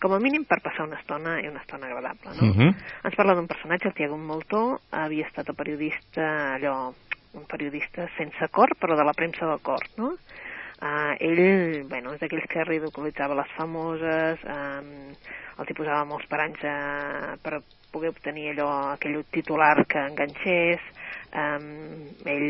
com 0.00 0.12
a 0.12 0.20
mínim 0.20 0.44
per 0.44 0.60
passar 0.60 0.84
una 0.84 0.98
estona 1.00 1.38
i 1.40 1.48
una 1.48 1.62
estona 1.62 1.86
agradable, 1.88 2.34
no? 2.36 2.50
uh 2.50 2.56
-huh. 2.56 2.74
Ens 3.04 3.16
parla 3.16 3.34
d'un 3.34 3.46
personatge, 3.46 3.88
el 3.88 3.94
Tiago 3.94 4.16
Moltó, 4.18 4.80
havia 4.90 5.26
estat 5.26 5.48
el 5.48 5.54
periodista, 5.54 6.54
allò, 6.56 6.92
un 7.32 7.44
periodista 7.46 8.08
sense 8.16 8.48
cor, 8.48 8.76
però 8.80 8.96
de 8.96 9.04
la 9.04 9.14
premsa 9.14 9.46
del 9.46 9.60
cor, 9.60 9.82
no? 9.96 10.16
Uh, 10.76 11.16
ell, 11.20 11.84
bueno, 11.88 12.12
és 12.12 12.20
d'aquells 12.20 12.44
que 12.52 12.64
ridiculitzava 12.64 13.34
les 13.34 13.48
famoses, 13.56 14.42
um, 14.44 14.90
els 15.56 15.70
hi 15.70 15.74
posava 15.74 16.04
molts 16.04 16.26
paranys 16.28 16.60
uh, 16.68 17.36
per 17.40 17.62
poder 17.96 18.12
obtenir 18.14 18.52
allò, 18.52 18.70
aquell 18.94 19.22
titular 19.34 19.74
que 19.88 20.06
enganxés, 20.12 20.88
um, 21.32 21.68
ell 22.28 22.48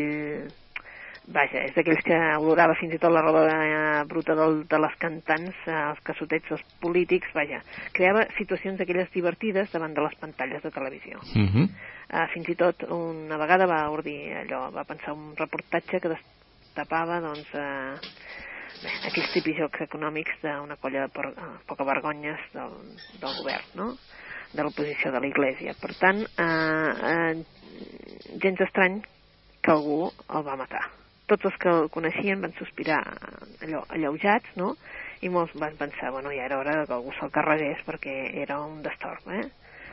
vaja, 1.27 1.65
és 1.67 1.75
d'aquells 1.75 2.03
que 2.07 2.17
olorava 2.39 2.75
fins 2.79 2.95
i 2.95 2.99
tot 3.01 3.11
la 3.11 3.21
roba 3.23 3.43
eh, 3.51 4.03
bruta 4.07 4.35
del, 4.37 4.61
de 4.69 4.79
les 4.79 4.95
cantants, 5.01 5.59
eh, 5.67 5.75
els 5.75 5.99
cassotets 6.07 6.53
dels 6.53 6.63
polítics, 6.83 7.33
vaja, 7.35 7.59
creava 7.95 8.25
situacions 8.37 8.79
d'aquelles 8.79 9.11
divertides 9.13 9.71
davant 9.73 9.95
de 9.95 10.05
les 10.05 10.15
pantalles 10.21 10.63
de 10.63 10.71
televisió. 10.71 11.19
Uh 11.35 11.47
-huh. 11.47 11.67
Eh, 12.09 12.27
fins 12.33 12.49
i 12.49 12.55
tot 12.55 12.83
una 12.83 13.37
vegada 13.37 13.67
va 13.67 13.89
ordir 13.89 14.33
allò, 14.43 14.71
va 14.71 14.85
pensar 14.85 15.13
un 15.13 15.35
reportatge 15.35 15.99
que 15.99 16.13
destapava 16.15 17.19
doncs, 17.19 17.47
eh, 17.53 17.95
bé, 18.83 18.91
aquells 19.07 19.33
típics 19.33 19.59
jocs 19.59 19.81
econòmics 19.81 20.39
d'una 20.41 20.77
colla 20.77 21.01
de 21.01 21.09
por, 21.09 21.25
eh, 21.25 21.57
poca 21.67 21.83
vergonyes 21.83 22.39
del, 22.53 22.71
del 23.19 23.35
govern, 23.41 23.65
no? 23.75 23.97
De 24.53 24.63
l'oposició 24.63 25.11
de 25.11 25.21
l'Iglésia. 25.23 25.75
Per 25.81 25.93
tant, 25.99 26.23
eh, 26.23 26.93
eh, 27.11 28.37
gens 28.43 28.63
estrany 28.67 29.01
que 29.61 29.73
algú 29.73 30.07
el 30.07 30.45
va 30.47 30.57
matar. 30.59 30.85
Tots 31.27 31.49
els 31.49 31.57
que 31.59 31.69
el 31.69 31.89
coneixien 31.91 32.41
van 32.41 32.53
sospirar 32.59 33.01
allò, 33.65 33.83
alleujats, 33.91 34.55
no? 34.55 34.75
I 35.21 35.29
molts 35.33 35.55
van 35.59 35.75
pensar, 35.75 36.11
bueno, 36.15 36.31
ja 36.31 36.45
era 36.45 36.59
hora 36.59 36.85
que 36.85 36.95
algú 36.95 37.11
se'l 37.17 37.33
carregués 37.33 37.81
perquè 37.87 38.15
era 38.43 38.61
un 38.63 38.81
destorb, 38.85 39.27
eh? 39.33 39.43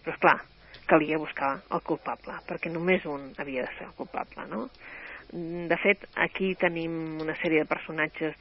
Però, 0.05 0.15
és 0.15 0.21
clar, 0.23 0.37
calia 0.87 1.19
buscar 1.19 1.57
el 1.73 1.83
culpable, 1.83 2.37
perquè 2.47 2.71
només 2.71 3.07
un 3.09 3.33
havia 3.39 3.65
de 3.65 3.73
ser 3.79 3.89
el 3.89 3.97
culpable, 3.99 4.47
no? 4.51 4.69
De 5.33 5.77
fet, 5.83 6.05
aquí 6.21 6.53
tenim 6.61 7.19
una 7.25 7.35
sèrie 7.41 7.65
de 7.65 7.71
personatges 7.71 8.37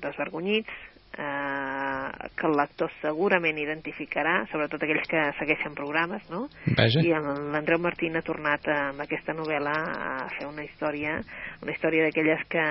desvergonyits, 0.00 0.70
eh, 1.18 2.28
que 2.36 2.46
el 2.48 2.56
lector 2.58 2.92
segurament 3.00 3.58
identificarà, 3.60 4.36
sobretot 4.52 4.82
aquells 4.84 5.08
que 5.10 5.24
segueixen 5.38 5.76
programes, 5.78 6.26
no? 6.32 6.46
Vaja. 6.78 7.02
I 7.02 7.14
l'Andreu 7.14 7.80
Martín 7.82 8.18
ha 8.18 8.24
tornat 8.26 8.68
eh, 8.68 8.78
amb 8.90 9.04
aquesta 9.04 9.36
novel·la 9.36 9.74
a 9.74 10.28
fer 10.36 10.48
una 10.50 10.66
història, 10.66 11.18
una 11.62 11.74
història 11.74 12.08
d'aquelles 12.08 12.46
que, 12.50 12.66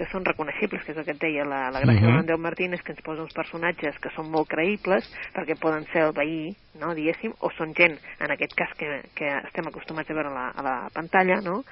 que 0.00 0.08
són 0.08 0.24
reconeixibles, 0.24 0.82
que 0.86 0.94
és 0.94 0.98
el 1.00 1.04
que 1.04 1.12
et 1.12 1.20
deia, 1.20 1.44
la, 1.44 1.66
la 1.74 1.82
gràcia 1.84 2.00
uh 2.00 2.00
-huh. 2.00 2.06
de 2.06 2.08
Mhm. 2.08 2.16
l'Andreu 2.16 2.38
Martín 2.38 2.72
és 2.74 2.82
que 2.82 2.92
ens 2.92 3.02
posa 3.02 3.22
uns 3.22 3.34
personatges 3.34 3.98
que 4.00 4.10
són 4.16 4.30
molt 4.30 4.48
creïbles, 4.48 5.04
perquè 5.34 5.58
poden 5.60 5.84
ser 5.92 6.02
el 6.08 6.12
veí, 6.12 6.56
no, 6.80 6.94
diguéssim, 6.94 7.32
o 7.40 7.50
són 7.50 7.74
gent, 7.74 7.98
en 8.18 8.30
aquest 8.30 8.54
cas 8.54 8.72
que, 8.78 9.02
que 9.14 9.28
estem 9.44 9.66
acostumats 9.66 10.10
a 10.10 10.14
veure 10.14 10.30
a 10.30 10.32
la, 10.32 10.48
a 10.48 10.62
la 10.62 10.88
pantalla, 10.92 11.40
no? 11.40 11.64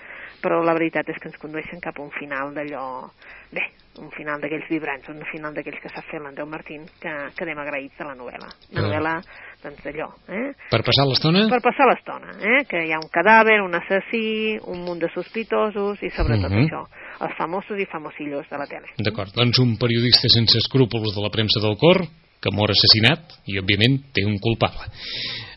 però 0.42 0.62
la 0.62 0.74
veritat 0.74 1.08
és 1.08 1.18
que 1.18 1.28
ens 1.28 1.38
condueixen 1.38 1.80
cap 1.80 1.98
a 1.98 2.02
un 2.02 2.10
final 2.10 2.54
d'allò, 2.54 3.10
bé, 3.50 3.64
un 3.98 4.10
final 4.10 4.40
d'aquells 4.40 4.68
vibrants, 4.68 5.08
un 5.08 5.24
final 5.32 5.54
d'aquells 5.54 5.80
que 5.82 5.88
s'ha 5.88 6.02
fet 6.02 6.22
l'Andreu 6.22 6.46
Martín, 6.46 6.86
que 7.00 7.12
quedem 7.34 7.58
agraïts 7.58 7.96
de 7.98 8.04
la 8.04 8.14
novel·la. 8.14 8.48
Ah. 8.48 8.80
novel·la, 8.80 9.22
doncs, 9.62 9.82
d'allò, 9.82 10.08
eh? 10.28 10.52
Per 10.70 10.82
passar 10.86 11.06
l'estona? 11.08 11.48
per 11.50 11.60
passar 11.64 11.88
l'estona, 11.90 12.36
eh? 12.38 12.64
que 12.68 12.84
hi 12.86 12.92
ha 12.92 13.00
un 13.02 13.10
cadàver, 13.10 13.60
un 13.64 13.74
assassí, 13.74 14.58
un 14.70 14.84
munt 14.84 15.00
de 15.02 15.10
sospitosos 15.14 16.02
i 16.02 16.10
sobretot 16.10 16.50
Mhm. 16.50 16.64
això, 16.66 16.84
els 17.26 17.34
famosos 17.36 17.78
i 17.78 17.86
famosillos 17.86 18.46
de 18.48 18.56
la 18.56 18.66
tele. 18.66 18.86
D'acord, 18.98 19.34
doncs 19.34 19.58
un 19.58 19.76
periodista 19.76 20.28
sense 20.28 20.58
escrúpols 20.58 21.14
de 21.14 21.22
la 21.22 21.30
premsa 21.30 21.60
del 21.60 21.76
cor, 21.76 22.06
que 22.40 22.52
mor 22.54 22.70
assassinat 22.70 23.34
i, 23.46 23.58
òbviament, 23.58 24.12
té 24.14 24.24
un 24.24 24.38
culpable. 24.38 24.86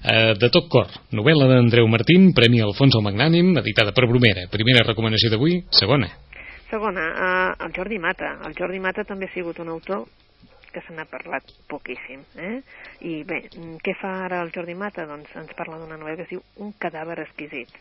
Uh, 0.01 0.33
de 0.33 0.49
tot 0.49 0.65
cor, 0.67 0.87
novel·la 1.13 1.45
d'Andreu 1.45 1.85
Martín, 1.87 2.33
Premi 2.33 2.59
Alfonso 2.59 3.01
Magnànim, 3.05 3.53
editada 3.61 3.93
per 3.93 4.07
Bromera. 4.09 4.47
Primera 4.49 4.81
recomanació 4.87 5.29
d'avui, 5.29 5.61
segona. 5.69 6.09
Segona, 6.71 7.03
eh, 7.03 7.65
el 7.65 7.71
Jordi 7.75 7.99
Mata. 7.99 8.39
El 8.47 8.55
Jordi 8.57 8.79
Mata 8.79 9.03
també 9.03 9.25
ha 9.25 9.33
sigut 9.33 9.59
un 9.59 9.67
autor 9.69 10.07
que 10.73 10.83
se 10.87 10.95
n'ha 10.95 11.07
parlat 11.11 11.51
poquíssim. 11.71 12.23
Eh? 12.35 12.57
I 13.07 13.15
bé, 13.27 13.43
mm, 13.49 13.79
què 13.85 13.95
fa 13.99 14.13
ara 14.25 14.41
el 14.45 14.53
Jordi 14.55 14.75
Mata? 14.77 15.07
Doncs 15.09 15.35
ens 15.43 15.55
parla 15.57 15.79
d'una 15.81 15.99
novel·la 15.99 16.21
que 16.21 16.27
es 16.29 16.33
diu 16.35 16.43
Un 16.63 16.73
cadàver 16.79 17.19
exquisit 17.23 17.79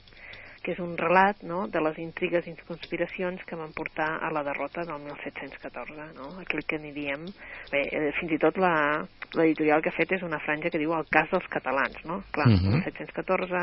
que 0.62 0.73
és 0.73 0.79
un 0.79 0.96
relat 0.99 1.42
no, 1.42 1.66
de 1.73 1.81
les 1.81 1.96
intrigues 1.99 2.46
i 2.46 2.53
conspiracions 2.68 3.40
que 3.49 3.57
van 3.57 3.73
portar 3.73 4.18
a 4.20 4.31
la 4.31 4.42
derrota 4.44 4.83
del 4.85 4.99
1714, 5.01 6.12
no? 6.18 6.35
aquell 6.42 6.64
que 6.68 6.79
n'hi 6.79 6.92
diem... 6.92 7.25
Bé, 7.73 7.81
eh, 7.92 8.11
fins 8.20 8.33
i 8.35 8.38
tot 8.38 8.59
la- 8.59 9.07
l'editorial 9.38 9.81
que 9.81 9.88
ha 9.88 9.94
fet 9.96 10.11
és 10.16 10.23
una 10.27 10.40
franja 10.42 10.68
que 10.70 10.79
diu 10.79 10.92
el 10.92 11.07
cas 11.09 11.29
dels 11.31 11.46
catalans, 11.49 11.96
no? 12.05 12.23
Clar, 12.35 12.49
Mhm. 12.51 12.83
1714, 12.83 13.61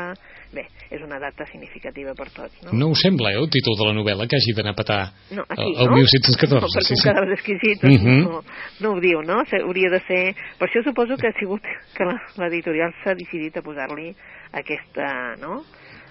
bé, 0.54 0.64
és 0.90 1.02
una 1.04 1.18
data 1.20 1.44
significativa 1.46 2.14
per 2.14 2.30
tots, 2.32 2.62
no? 2.64 2.72
No 2.72 2.88
us 2.94 3.02
sembla, 3.02 3.30
eh, 3.30 3.38
el 3.38 3.50
títol 3.50 3.76
de 3.78 3.84
la 3.86 3.92
novel·la 3.94 4.26
que 4.26 4.36
hagi 4.40 4.54
d'anar 4.56 4.72
a 4.72 4.80
petar 4.80 5.12
No, 5.30 5.44
aquí, 5.48 5.62
el, 5.62 5.76
el 5.82 5.90
no? 5.90 5.96
1714? 6.00 6.56
No, 6.56 6.66
perquè 6.72 6.86
sí, 6.88 6.94
un 6.94 7.02
sí. 7.02 7.08
cadàver 7.08 7.32
exquisit 7.36 7.82
doncs, 7.82 8.02
Mhm. 8.02 8.22
no, 8.24 8.42
no 8.80 8.92
ho 8.96 9.00
diu, 9.00 9.22
no? 9.22 9.42
Hauria 9.44 9.90
de 9.90 10.00
ser... 10.08 10.34
Per 10.58 10.68
això 10.68 10.82
suposo 10.82 11.16
que 11.16 11.28
ha 11.28 11.38
sigut 11.38 11.62
que 11.94 12.04
la- 12.04 12.20
l'editorial 12.38 12.92
s'ha 13.04 13.14
decidit 13.14 13.56
a 13.58 13.62
posar-li 13.62 14.14
aquesta, 14.52 15.36
no? 15.36 15.62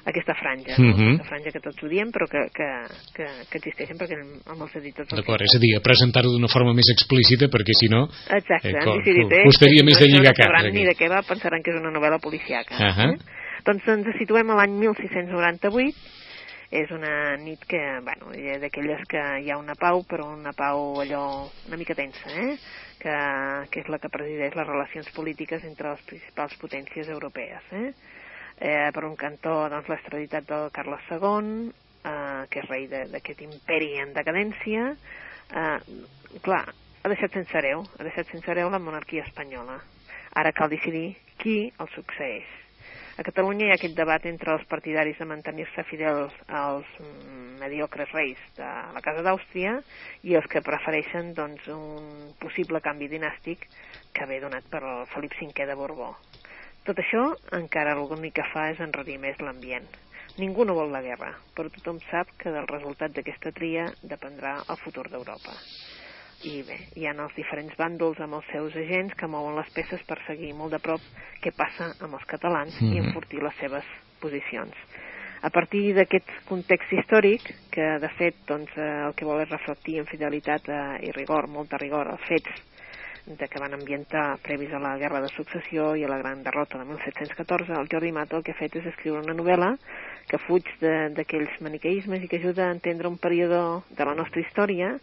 Aquesta 0.08 0.34
franja, 0.40 0.76
no? 0.80 0.94
Mhm. 0.94 1.08
aquesta 1.18 1.28
franja 1.28 1.52
que 1.52 1.62
tots 1.64 1.84
odiem 1.84 2.12
però 2.16 2.28
que, 2.32 2.44
que, 2.56 2.68
que, 3.18 3.26
que 3.52 3.60
existeixen 3.60 3.98
perquè 4.00 4.16
amb 4.22 4.62
els 4.64 4.76
editors... 4.80 5.10
D'acord, 5.12 5.44
és 5.44 5.56
a 5.58 5.60
dir, 5.64 5.74
a 5.76 5.82
presentar-ho 5.84 6.32
d'una 6.32 6.48
forma 6.52 6.72
més 6.78 6.88
explícita 6.94 7.50
perquè 7.52 7.76
si 7.76 7.90
no... 7.92 8.06
Exacte, 8.38 8.72
eh, 8.72 8.78
han 8.80 8.88
co- 8.88 8.96
decidit, 9.02 9.34
eh? 9.36 9.44
costaria 9.50 9.84
més 9.88 10.00
no, 10.00 10.06
de 10.06 10.12
lligar 10.14 10.32
no 10.32 10.40
caps, 10.44 10.62
aquí. 10.64 10.78
ni 10.78 10.86
de 10.88 10.96
què 10.96 11.10
va, 11.12 11.20
pensaran 11.28 11.66
que 11.66 11.74
és 11.76 11.82
una 11.82 11.92
novel·la 11.92 12.22
policiaca. 12.24 12.80
Ahà. 12.80 13.10
eh? 13.12 13.36
Doncs 13.68 13.90
ens 13.92 14.08
situem 14.22 14.54
a 14.54 14.62
l'any 14.62 14.78
1698, 14.80 15.92
és 16.78 16.90
una 16.92 17.36
nit 17.40 17.62
que, 17.68 17.80
bueno, 18.04 18.32
d'aquelles 18.62 19.04
que 19.12 19.22
hi 19.44 19.52
ha 19.52 19.58
una 19.60 19.76
pau, 19.80 20.02
però 20.08 20.26
una 20.34 20.52
pau 20.56 21.00
allò 21.04 21.48
una 21.68 21.80
mica 21.80 21.96
tensa, 21.96 22.28
eh? 22.32 22.56
que, 23.00 23.14
que 23.72 23.84
és 23.84 23.92
la 23.92 24.00
que 24.04 24.12
presideix 24.12 24.56
les 24.56 24.68
relacions 24.68 25.12
polítiques 25.16 25.64
entre 25.68 25.94
les 25.94 26.04
principals 26.10 26.56
potències 26.60 27.08
europees. 27.12 27.64
Eh? 27.72 27.92
Eh, 28.58 28.90
per 28.94 29.04
un 29.06 29.16
cantó, 29.16 29.68
doncs, 29.70 29.90
l'estraditat 29.92 30.48
del 30.50 30.72
Carles 30.74 31.04
II, 31.14 31.70
eh, 32.04 32.46
que 32.50 32.64
és 32.64 32.70
rei 32.72 32.88
d'aquest 32.90 33.44
imperi 33.46 33.92
en 34.02 34.14
decadència. 34.16 34.90
Eh, 35.54 35.78
clar, 36.42 36.64
ha 37.04 37.12
deixat 37.14 37.38
sense 37.38 37.58
hereu, 37.58 37.86
ha 37.86 38.08
deixat 38.08 38.34
sense 38.34 38.50
hereu 38.52 38.72
la 38.74 38.82
monarquia 38.82 39.26
espanyola. 39.28 39.78
Ara 40.34 40.54
cal 40.58 40.74
decidir 40.74 41.12
qui 41.38 41.60
el 41.70 41.92
succeeix. 41.94 42.48
A 43.18 43.24
Catalunya 43.26 43.66
hi 43.66 43.72
ha 43.74 43.78
aquest 43.80 43.96
debat 43.98 44.26
entre 44.30 44.52
els 44.54 44.66
partidaris 44.70 45.18
de 45.18 45.26
mantenir-se 45.26 45.86
fidels 45.90 46.34
als 46.60 46.90
mediocres 47.62 48.12
reis 48.14 48.42
de 48.60 48.68
la 48.94 49.02
Casa 49.02 49.24
d'Àustria 49.26 49.80
i 50.22 50.38
els 50.38 50.46
que 50.52 50.62
prefereixen 50.62 51.32
doncs, 51.38 51.66
un 51.74 52.36
possible 52.42 52.82
canvi 52.86 53.10
dinàstic 53.10 53.66
que 54.14 54.30
ve 54.30 54.38
donat 54.44 54.70
per 54.70 54.84
el 54.86 55.08
Felip 55.14 55.34
V 55.34 55.66
de 55.66 55.80
Borbó. 55.80 56.12
Tot 56.88 57.00
això 57.04 57.22
encara 57.52 57.98
l'únic 58.00 58.38
que 58.38 58.44
fa 58.54 58.70
és 58.72 58.78
enrarir 58.80 59.18
més 59.20 59.40
l'ambient. 59.44 59.88
Ningú 60.40 60.64
no 60.64 60.76
vol 60.78 60.94
la 60.94 61.02
guerra, 61.04 61.34
però 61.58 61.68
tothom 61.74 61.98
sap 62.08 62.30
que 62.40 62.54
del 62.54 62.68
resultat 62.70 63.12
d'aquesta 63.12 63.52
tria 63.58 63.90
dependrà 64.04 64.54
el 64.70 64.80
futur 64.86 65.04
d'Europa. 65.12 65.56
I 66.48 66.62
bé, 66.64 66.78
hi 66.96 67.08
ha 67.10 67.16
els 67.26 67.36
diferents 67.36 67.76
bàndols 67.76 68.22
amb 68.24 68.38
els 68.38 68.48
seus 68.54 68.76
agents 68.80 69.18
que 69.20 69.28
mouen 69.28 69.58
les 69.58 69.72
peces 69.76 70.06
per 70.08 70.20
seguir 70.28 70.54
molt 70.54 70.78
de 70.78 70.80
prop 70.80 71.04
què 71.44 71.52
passa 71.58 71.90
amb 72.00 72.14
els 72.14 72.26
catalans 72.30 72.80
i 72.80 72.86
Mhm. 72.86 73.08
enfortir 73.08 73.44
les 73.44 73.56
seves 73.60 73.84
posicions. 74.22 74.74
A 75.42 75.50
partir 75.50 75.94
d'aquest 75.94 76.30
context 76.48 76.94
històric, 76.94 77.42
que 77.70 78.00
de 78.00 78.10
fet 78.18 78.36
doncs, 78.48 78.72
eh, 78.78 79.08
el 79.08 79.14
que 79.14 79.26
vol 79.26 79.42
és 79.42 79.50
reflectir 79.50 80.00
amb 80.00 80.08
fidelitat 80.08 80.70
eh, 80.70 81.06
i 81.08 81.12
rigor, 81.12 81.48
molta 81.48 81.78
rigor, 81.78 82.08
els 82.08 82.24
fets 82.30 82.77
de 83.28 83.48
que 83.48 83.60
van 83.60 83.74
ambientar 83.76 84.38
previs 84.40 84.72
a 84.74 84.80
la 84.80 84.96
Guerra 84.98 85.20
de 85.22 85.28
Successió 85.36 85.96
i 86.00 86.04
a 86.06 86.08
la 86.08 86.18
gran 86.18 86.44
derrota 86.44 86.78
de 86.80 86.86
1714, 86.86 87.74
el 87.76 87.90
Jordi 87.92 88.12
Mato 88.16 88.38
el 88.38 88.44
que 88.44 88.54
ha 88.56 88.60
fet 88.60 88.76
és 88.80 88.86
escriure 88.88 89.20
una 89.20 89.36
novel·la 89.36 89.74
que 90.30 90.40
fuig 90.48 90.64
de- 90.80 91.10
d'aquells 91.16 91.60
maniqueismes 91.62 92.24
i 92.24 92.28
que 92.32 92.40
ajuda 92.40 92.68
a 92.70 92.72
entendre 92.72 93.08
un 93.12 93.18
període 93.20 93.60
de 93.90 94.06
la 94.06 94.16
nostra 94.16 94.40
història 94.42 94.94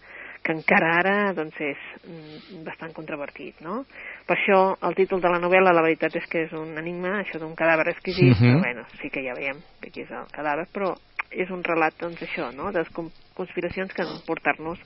que 0.45 0.53
encara 0.53 0.91
ara 1.01 1.33
doncs, 1.33 1.57
és 1.61 1.77
mm, 2.05 2.65
bastant 2.65 2.93
controvertit, 2.93 3.61
no? 3.65 3.85
Per 4.27 4.37
això 4.37 4.77
el 4.89 4.95
títol 4.95 5.21
de 5.21 5.29
la 5.33 5.39
novel·la, 5.41 5.73
la 5.73 5.83
veritat 5.85 6.17
és 6.17 6.27
que 6.29 6.43
és 6.45 6.53
un 6.53 6.77
enigma, 6.79 7.21
això 7.23 7.39
d'un 7.41 7.55
cadàver 7.57 7.89
exquisit, 7.93 8.37
Mhm. 8.41 8.41
però 8.41 8.61
bueno, 8.61 8.85
sí 9.01 9.09
que 9.11 9.23
ja 9.25 9.33
veiem 9.35 9.57
que 9.81 9.89
aquí 9.89 10.03
és 10.03 10.11
el 10.11 10.27
cadàver, 10.33 10.67
però 10.73 10.95
és 11.31 11.51
un 11.51 11.65
relat, 11.65 11.95
doncs, 11.99 12.21
això, 12.23 12.53
no?, 12.55 12.71
de 12.73 12.85
conspiracions 13.35 13.93
que 13.93 14.03
han 14.03 14.21
portar-nos 14.27 14.79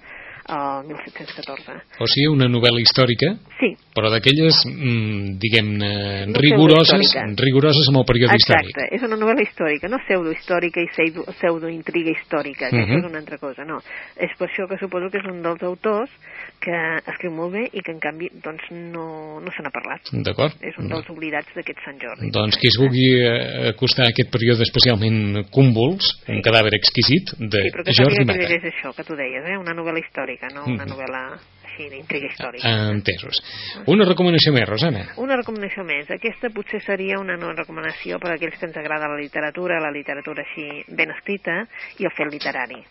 al 0.48 0.86
1714. 0.88 1.72
O 2.00 2.06
sigui, 2.08 2.26
una 2.32 2.48
novel·la 2.48 2.80
històrica, 2.80 3.34
Sí, 3.58 3.72
però 3.94 4.08
d'aquelles, 4.10 4.54
mm, 4.66 5.38
diguem-ne, 5.42 5.90
rigoroses, 6.38 7.12
rigoroses 7.36 7.88
amb 7.90 7.98
el 8.00 8.06
període 8.08 8.34
Exacte, 8.34 8.68
històric. 8.70 8.92
és 8.96 9.02
una 9.02 9.16
novel·la 9.16 9.42
històrica, 9.42 9.88
no 9.88 9.98
pseudohistòrica 9.98 10.80
i 10.80 10.88
pseudo- 10.88 11.26
pseudointriga 11.38 12.10
històrica, 12.10 12.70
que 12.70 12.76
Mhm. 12.76 12.84
això 12.88 12.98
és 12.98 13.10
una 13.10 13.18
altra 13.18 13.38
cosa, 13.38 13.64
no. 13.64 13.78
És 14.16 14.30
per 14.38 14.48
això 14.48 14.68
que 14.68 14.78
suposo 14.78 15.10
que 15.10 15.18
és 15.18 15.24
un 15.26 15.42
dels 15.42 15.62
autors 15.62 16.10
que 16.60 16.76
escriu 17.06 17.30
molt 17.32 17.52
bé 17.54 17.64
i 17.72 17.82
que 17.82 17.92
en 17.94 18.00
canvi 18.02 18.28
doncs, 18.44 18.64
no, 18.70 19.40
no 19.40 19.50
se 19.54 19.62
n'ha 19.62 19.70
parlat. 19.74 20.10
D'acord? 20.12 20.56
És 20.62 20.76
un 20.78 20.88
dels 20.90 21.08
oblidats 21.10 21.52
d'aquest 21.54 21.78
Sant 21.84 21.98
Jordi. 22.02 22.30
Doncs 22.34 22.58
qui 22.58 22.68
es 22.68 22.78
vulgui 22.80 23.06
eh, 23.20 23.68
acostar 23.70 24.06
a 24.06 24.12
aquest 24.14 24.32
període 24.34 24.62
especialment 24.66 25.44
cúmbols, 25.54 26.08
un 26.28 26.42
cadàver 26.42 26.74
exquisit, 26.78 27.34
de 27.38 27.62
Sí, 27.62 27.70
però 27.74 27.84
que 27.84 27.94
Jordi 27.96 28.24
Mata. 28.24 28.38
llegeix 28.42 28.64
això 28.72 28.94
que 28.96 29.04
tu 29.04 29.14
deies, 29.16 29.44
eh? 29.46 29.56
una 29.58 29.74
novel·la 29.74 30.02
històrica, 30.02 30.48
no 30.54 30.64
una 30.66 30.84
Mhm. 30.84 30.92
novel·la 30.92 31.22
així 31.68 31.88
d'intriga 31.90 32.26
històrica. 32.26 32.68
Entesos. 32.90 33.38
Una 33.86 34.04
recomanació 34.04 34.52
més, 34.52 34.66
Rosana. 34.68 35.04
Una 35.16 35.36
recomanació 35.36 35.84
més. 35.84 36.10
Aquesta 36.10 36.50
potser 36.50 36.80
seria 36.82 37.18
una 37.20 37.36
no 37.36 37.52
recomanació 37.52 38.18
per 38.18 38.32
a 38.32 38.34
aquells 38.34 38.58
que 38.58 38.66
ens 38.66 38.76
agrada 38.76 39.06
la 39.08 39.20
literatura, 39.20 39.78
la 39.80 39.92
literatura 39.92 40.42
així 40.42 40.82
ben 40.88 41.10
escrita 41.14 41.68
i 41.98 42.04
el 42.04 42.10
fet 42.16 42.32
literari. 42.32 42.82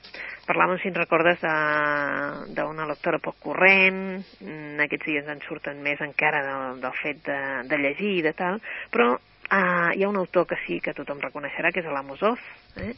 Parlàvem, 0.48 0.80
si 0.82 0.88
en 0.88 0.96
recordes, 0.96 1.42
de- 1.42 2.54
d'una 2.56 2.86
lectora 2.88 3.20
poc 3.20 3.36
corrent, 3.58 4.22
mm, 4.40 4.78
aquests 4.86 5.10
dies 5.10 5.30
en 5.34 5.42
surten 5.48 5.82
més 5.82 6.02
encara 6.06 6.44
del, 6.46 6.82
del 6.84 6.94
fet 7.02 7.24
de, 7.26 7.40
de 7.66 7.80
llegir 7.82 8.20
i 8.20 8.26
de 8.26 8.34
tal, 8.38 8.62
però 8.94 9.16
uh, 9.18 9.90
hi 9.96 10.04
ha 10.04 10.10
un 10.10 10.20
autor 10.22 10.46
que 10.46 10.60
sí 10.68 10.78
que 10.84 10.94
tothom 10.94 11.24
reconeixerà, 11.24 11.72
que 11.74 11.82
és 11.82 11.90
l'Amos 11.90 12.22
Oz, 12.22 12.44
eh? 12.78 12.94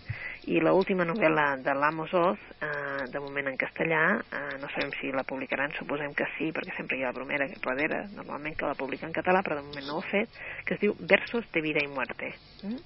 i 0.52 0.60
l'última 0.60 1.08
novel·la 1.08 1.48
de 1.64 1.76
l'Amos 1.78 2.12
Oz, 2.18 2.44
eh, 2.64 3.06
de 3.12 3.20
moment 3.22 3.52
en 3.52 3.58
castellà, 3.60 4.02
eh, 4.20 4.56
no 4.60 4.70
sabem 4.74 4.90
si 4.98 5.12
la 5.14 5.24
publicaran, 5.28 5.76
suposem 5.78 6.16
que 6.18 6.26
sí, 6.38 6.50
perquè 6.56 6.74
sempre 6.76 6.98
hi 6.98 7.04
ha 7.04 7.12
la 7.12 7.18
bromera 7.20 7.46
darrere, 7.62 8.06
normalment 8.16 8.56
que 8.58 8.66
la 8.66 8.78
publica 8.80 9.06
en 9.06 9.14
català, 9.14 9.44
però 9.46 9.60
de 9.60 9.68
moment 9.68 9.86
no 9.86 10.00
ho 10.00 10.02
ha 10.02 10.10
fet, 10.10 10.40
que 10.66 10.76
es 10.76 10.82
diu 10.82 10.96
Versos 11.00 11.46
de 11.54 11.62
vida 11.62 11.84
i 11.86 11.92
muerte. 11.92 12.34
Mm? 12.64 12.80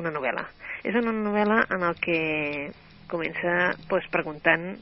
una 0.00 0.12
novel·la? 0.14 0.44
És 0.86 0.94
una 0.94 1.12
novel·la 1.14 1.64
en 1.74 1.82
el 1.82 1.96
que 2.02 2.20
comença 3.10 3.72
pues, 3.90 4.06
preguntant 4.12 4.76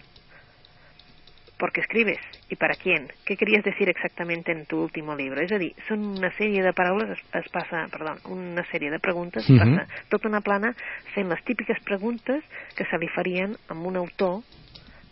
¿por 1.59 1.73
qué 1.73 1.81
escribes? 1.81 2.21
¿Y 2.49 2.57
para 2.57 2.77
quién? 2.77 3.09
¿Qué 3.27 3.37
querías 3.37 3.65
decir 3.65 3.89
exactamente 3.89 4.53
en 4.53 4.65
tu 4.67 4.81
último 4.81 5.15
libro? 5.15 5.43
És 5.43 5.53
a 5.53 5.59
dir, 5.59 5.75
són 5.89 6.01
una 6.19 6.31
sèrie 6.39 6.63
de 6.65 6.73
paraules, 6.73 7.11
es, 7.11 7.23
es 7.43 7.49
passa, 7.53 7.87
perdó, 7.93 8.17
una 8.31 8.65
sèrie 8.71 8.91
de 8.91 9.01
preguntes, 9.01 9.45
es 9.45 9.51
Mhm. 9.51 9.59
passa 9.77 9.89
tota 10.09 10.29
una 10.29 10.41
plana 10.41 10.75
fent 11.15 11.29
les 11.29 11.43
típiques 11.45 11.81
preguntes 11.85 12.43
que 12.77 12.87
se 12.87 12.99
li 12.99 13.09
farien 13.09 13.57
a 13.69 13.75
un 13.75 13.97
autor 13.97 14.41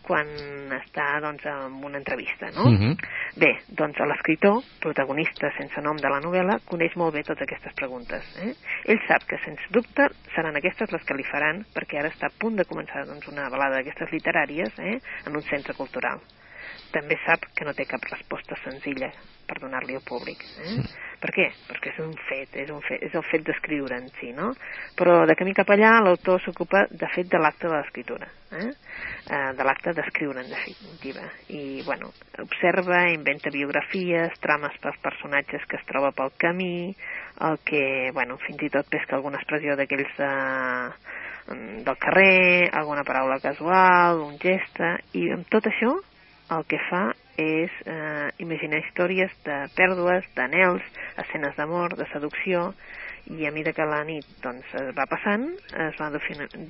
quan 0.07 0.29
està 0.77 1.07
doncs, 1.23 1.45
en 1.51 1.81
una 1.85 1.99
entrevista, 1.99 2.51
no? 2.55 2.69
Mhm. 2.71 2.95
Bé, 3.43 3.51
doncs 3.69 3.99
l'escriptor, 3.99 4.63
protagonista 4.81 5.51
sense 5.59 5.83
nom 5.83 5.99
de 5.99 6.09
la 6.09 6.21
novel·la, 6.23 6.61
coneix 6.65 6.95
molt 6.97 7.15
bé 7.15 7.25
totes 7.27 7.43
aquestes 7.43 7.75
preguntes. 7.75 8.25
Eh? 8.39 8.55
Ell 8.87 9.03
sap 9.09 9.27
que, 9.27 9.39
sens 9.45 9.61
dubte, 9.71 10.09
seran 10.35 10.57
aquestes 10.57 10.93
les 10.93 11.05
que 11.05 11.19
li 11.19 11.27
faran, 11.27 11.65
perquè 11.75 11.99
ara 11.99 12.13
està 12.15 12.31
a 12.31 12.39
punt 12.39 12.57
de 12.57 12.65
començar 12.65 13.07
doncs, 13.07 13.27
una 13.29 13.51
balada 13.51 13.81
d'aquestes 13.81 14.13
literàries 14.15 14.79
eh? 14.79 14.99
en 15.27 15.37
un 15.37 15.43
centre 15.43 15.75
cultural. 15.75 16.23
També 16.97 17.21
sap 17.27 17.51
que 17.53 17.69
no 17.69 17.77
té 17.77 17.85
cap 17.89 18.05
resposta 18.09 18.57
senzilla 18.65 19.13
per 19.47 19.59
donar-li 19.63 19.97
al 19.97 20.05
públic. 20.07 20.43
Eh? 20.65 20.77
Per 21.21 21.31
què? 21.33 21.47
Perquè 21.69 21.93
és 21.93 21.99
un 22.03 22.13
fet, 22.29 22.57
és, 22.63 22.71
un 22.73 22.83
fet, 22.85 23.03
és 23.07 23.15
el 23.17 23.25
fet 23.29 23.45
d'escriure 23.47 23.97
en 23.97 24.09
si, 24.19 24.33
no? 24.37 24.51
Però 24.99 25.19
de 25.29 25.37
camí 25.39 25.55
cap 25.57 25.71
allà 25.73 25.95
l'autor 26.05 26.43
s'ocupa, 26.45 26.85
de 26.91 27.09
fet, 27.15 27.29
de 27.33 27.41
l'acte 27.41 27.69
de 27.69 27.75
l'escriptura, 27.75 28.29
eh? 28.53 28.69
eh? 28.69 29.53
de 29.59 29.69
l'acte 29.69 29.95
d'escriure, 29.97 30.43
en 30.43 30.51
definitiva. 30.53 31.29
I, 31.49 31.63
bueno, 31.87 32.11
observa, 32.43 33.05
inventa 33.13 33.53
biografies, 33.55 34.37
trames 34.45 34.77
pels 34.83 34.99
personatges 35.05 35.65
que 35.71 35.81
es 35.81 35.87
troba 35.89 36.13
pel 36.17 36.35
camí, 36.43 36.91
el 37.49 37.61
que, 37.65 37.85
bueno, 38.17 38.41
fins 38.45 38.67
i 38.67 38.73
tot 38.73 38.91
pesca 38.93 39.17
alguna 39.17 39.41
expressió 39.41 39.77
d'aquells 39.79 40.17
de, 40.21 40.33
del 41.87 41.97
carrer, 42.03 42.69
alguna 42.73 43.07
paraula 43.09 43.41
casual, 43.41 44.21
un 44.27 44.37
geste, 44.43 44.97
i 45.17 45.31
amb 45.37 45.49
tot 45.53 45.71
això 45.73 45.97
el 46.55 46.67
que 46.71 46.79
fa 46.89 47.09
és 47.41 47.73
eh, 47.85 48.29
imaginar 48.43 48.81
històries 48.81 49.33
de 49.45 49.57
pèrdues, 49.77 50.25
d'anels, 50.37 50.85
escenes 51.23 51.57
d'amor, 51.59 51.97
de 51.99 52.07
seducció, 52.13 52.71
i 53.27 53.47
a 53.47 53.51
mesura 53.51 53.75
que 53.75 53.87
la 53.91 54.03
nit 54.07 54.27
doncs, 54.43 54.69
es 54.79 54.93
va 54.95 55.07
passant, 55.11 55.49
es 55.87 55.97
va 55.99 56.11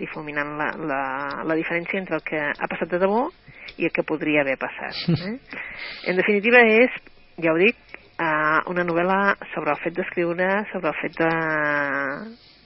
difuminant 0.01 0.55
la, 0.57 0.71
la, 0.89 1.03
la 1.45 1.57
diferència 1.59 2.01
entre 2.01 2.17
el 2.17 2.25
que 2.25 2.41
ha 2.41 2.71
passat 2.73 2.95
de 2.95 3.01
debò 3.03 3.27
i 3.77 3.89
el 3.89 3.93
que 3.93 4.07
podria 4.09 4.43
haver 4.45 4.57
passat. 4.61 5.05
Eh? 5.27 5.37
En 6.11 6.17
definitiva 6.17 6.61
és, 6.71 6.93
ja 7.43 7.53
ho 7.53 7.59
dic, 7.61 7.77
eh, 8.17 8.59
una 8.73 8.85
novel·la 8.89 9.21
sobre 9.53 9.75
el 9.75 9.81
fet 9.85 9.97
d'escriure, 9.97 10.49
sobre 10.73 10.93
el 10.93 10.99
fet 11.03 11.19
de, 11.21 11.31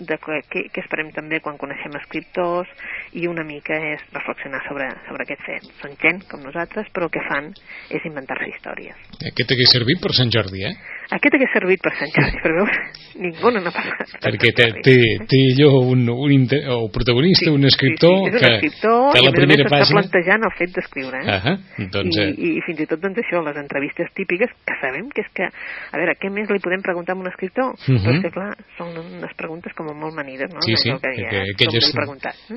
de 0.00 0.18
que, 0.20 0.40
que, 0.50 0.64
que 0.72 0.82
esperem 0.84 1.10
també 1.16 1.40
quan 1.44 1.58
coneixem 1.60 1.94
escriptors 2.00 2.70
i 3.16 3.26
una 3.30 3.44
mica 3.46 3.76
és 3.92 4.04
reflexionar 4.14 4.62
sobre, 4.66 4.88
sobre 5.08 5.26
aquest 5.26 5.44
fet. 5.46 5.68
Són 5.82 5.96
gent 6.00 6.22
com 6.30 6.44
nosaltres, 6.44 6.88
però 6.94 7.08
el 7.08 7.14
que 7.14 7.24
fan 7.28 7.52
és 7.90 8.06
inventar-se 8.08 8.48
històries. 8.50 8.96
Aquest 9.32 9.54
hagués 9.54 9.76
servit 9.76 10.02
per 10.02 10.14
Sant 10.16 10.32
Jordi, 10.32 10.64
eh? 10.68 10.74
Aquest 11.10 11.34
hagués 11.34 11.50
servit 11.52 11.82
per 11.82 11.92
Sant 11.98 12.12
Jordi, 12.14 12.42
però 12.44 12.60
veus, 12.60 12.76
ningú 13.24 13.52
no 13.54 13.62
n'ha 13.64 13.74
per 13.74 13.86
Perquè 14.20 14.52
té, 14.56 14.66
té, 14.84 14.96
té 15.30 15.40
allò 15.54 15.82
un, 15.92 16.06
un 16.10 16.34
inter, 16.34 16.62
o 16.74 16.88
protagonista, 16.94 17.50
un 17.52 17.66
escriptor, 17.68 18.16
sí, 18.26 18.30
sí, 18.30 18.36
és 18.36 18.36
un 18.36 18.46
que, 18.46 18.52
escriptor 18.56 19.00
que 19.14 19.22
i 19.22 19.24
la 19.24 19.30
a 19.30 19.34
més 19.34 19.34
a 19.34 19.40
primera 19.40 19.64
més 19.64 19.66
està 19.66 19.80
pàgina... 19.80 20.00
plantejant 20.00 20.46
el 20.46 20.54
fet 20.58 20.76
d'escriure 20.76 21.20
eh? 21.20 21.38
Ah 21.40 21.56
doncs, 21.90 22.16
I, 22.16 22.22
eh, 22.22 22.34
i, 22.36 22.50
i 22.58 22.64
fins 22.66 22.82
i 22.84 22.86
tot 22.90 23.02
doncs 23.02 23.20
això, 23.22 23.42
les 23.44 23.58
entrevistes 23.60 24.10
típiques 24.16 24.52
que 24.66 24.76
sabem 24.82 25.08
que 25.14 25.24
és 25.24 25.30
que, 25.36 25.48
a 25.50 26.00
veure, 26.00 26.16
què 26.20 26.30
més 26.32 26.50
li 26.52 26.62
podem 26.62 26.84
preguntar 26.84 27.16
a 27.16 27.20
un 27.20 27.30
escriptor? 27.30 27.74
Mhm. 27.88 28.02
però 28.04 28.14
és 28.14 28.22
que 28.24 28.32
clar, 28.36 28.50
són 28.78 28.94
unes 29.00 29.34
preguntes 29.38 29.74
com 29.78 29.89
molt 29.96 30.14
manides 30.14 30.52
no? 30.52 30.62
sí, 30.62 30.76
sí, 30.76 30.92
que 31.00 31.14
que, 31.16 31.42
aquelles, 31.54 31.90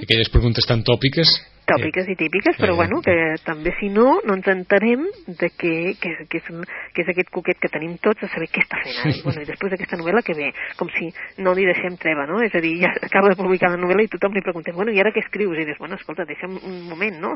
aquelles 0.02 0.30
preguntes 0.34 0.70
tan 0.70 0.84
tòpiques... 0.84 1.34
tòpiques 1.68 2.08
i 2.10 2.16
típiques, 2.20 2.56
però 2.58 2.74
Eh. 2.74 2.76
bueno, 2.76 3.02
que 3.02 3.36
també 3.46 3.74
si 3.80 3.90
no, 3.90 4.20
no 4.26 4.36
ens 4.36 4.48
entenem 4.48 5.06
de 5.28 5.50
què, 5.50 5.74
és- 5.94 6.24
què, 6.30 6.38
és, 6.42 6.48
què 6.94 7.02
és 7.04 7.10
aquest 7.10 7.30
coquet 7.32 7.58
que 7.60 7.70
tenim 7.72 7.98
tots 7.98 8.22
de 8.22 8.28
saber 8.30 8.48
què 8.52 8.62
està 8.64 8.78
fent 8.84 8.98
ara. 9.04 9.12
I, 9.16 9.22
bueno, 9.24 9.42
i 9.42 9.46
després 9.46 9.72
d'aquesta 9.72 9.98
novel·la 9.98 10.22
que 10.24 10.34
ve, 10.34 10.52
com 10.78 10.90
si 10.98 11.10
no 11.42 11.54
li 11.54 11.66
deixem 11.66 11.98
treva, 11.98 12.26
no? 12.28 12.42
És 12.44 12.54
a 12.56 12.62
dir, 12.62 12.76
ja 12.82 12.92
acaba 13.02 13.30
de 13.30 13.36
publicar 13.40 13.72
la 13.72 13.78
novel·la 13.82 14.04
i 14.04 14.12
tothom 14.12 14.34
li 14.34 14.42
preguntem, 14.42 14.76
bueno, 14.76 14.92
i 14.92 15.00
ara 15.00 15.12
què 15.12 15.24
escrius? 15.24 15.58
I 15.58 15.66
dius, 15.66 15.78
bueno, 15.80 15.96
escolta, 15.96 16.26
deixa'm 16.26 16.58
un 16.64 16.88
moment, 16.90 17.20
no? 17.20 17.34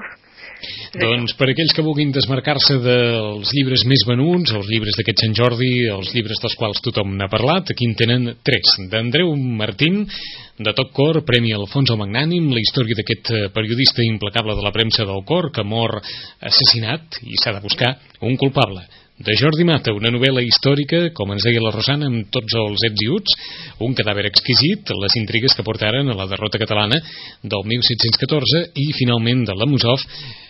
Doncs 0.98 1.34
per 1.38 1.50
aquells 1.52 1.74
que 1.76 1.84
vulguin 1.86 2.12
desmarcar-se 2.16 2.78
dels 2.84 3.52
llibres 3.56 3.84
més 3.90 4.04
venuts, 4.08 4.54
els 4.58 4.68
llibres 4.72 4.98
d'aquest 4.98 5.22
Sant 5.24 5.36
Jordi, 5.38 5.88
els 5.92 6.12
llibres 6.16 6.40
dels 6.42 6.56
quals 6.60 6.82
tothom 6.86 7.16
n'ha 7.18 7.28
parlat, 7.32 7.72
aquí 7.72 7.86
en 7.90 7.96
tenen 8.00 8.28
tres. 8.46 8.76
D'Andreu 8.92 9.34
Martín, 9.36 10.06
de 10.58 10.74
tot 10.74 10.92
cor, 10.96 11.22
Premi 11.26 11.52
Alfonso 11.54 11.98
Magnànim, 12.00 12.50
la 12.54 12.62
història 12.64 12.98
d'aquest 12.98 13.30
periodista 13.54 14.02
implacable 14.18 14.58
de 14.58 14.66
la 14.66 14.74
premsa 14.76 15.06
del 15.06 15.24
cor 15.26 15.52
que 15.56 15.64
mor 15.64 16.00
assassinat 16.02 17.22
i 17.24 17.38
s'ha 17.38 17.56
de 17.56 17.64
buscar 17.64 17.96
un 18.26 18.36
culpable. 18.36 18.84
De 19.18 19.34
Jordi 19.34 19.64
Mata, 19.66 19.96
una 19.98 20.12
novel·la 20.14 20.44
històrica, 20.46 21.00
com 21.18 21.32
ens 21.34 21.42
deia 21.48 21.62
la 21.64 21.72
Rosana, 21.74 22.06
amb 22.06 22.28
tots 22.30 22.54
els 22.60 22.84
ets 22.86 23.02
i 23.02 23.08
uts, 23.10 23.38
un 23.82 23.96
cadàver 23.98 24.28
exquisit, 24.30 24.92
les 24.94 25.16
intrigues 25.18 25.56
que 25.58 25.66
portaren 25.66 26.12
a 26.14 26.18
la 26.20 26.28
derrota 26.30 26.62
catalana 26.62 27.00
del 27.42 27.66
1714 27.66 28.62
i, 28.78 28.92
finalment, 29.00 29.42
de 29.50 29.56
la 29.58 29.66
Musov, 29.66 30.06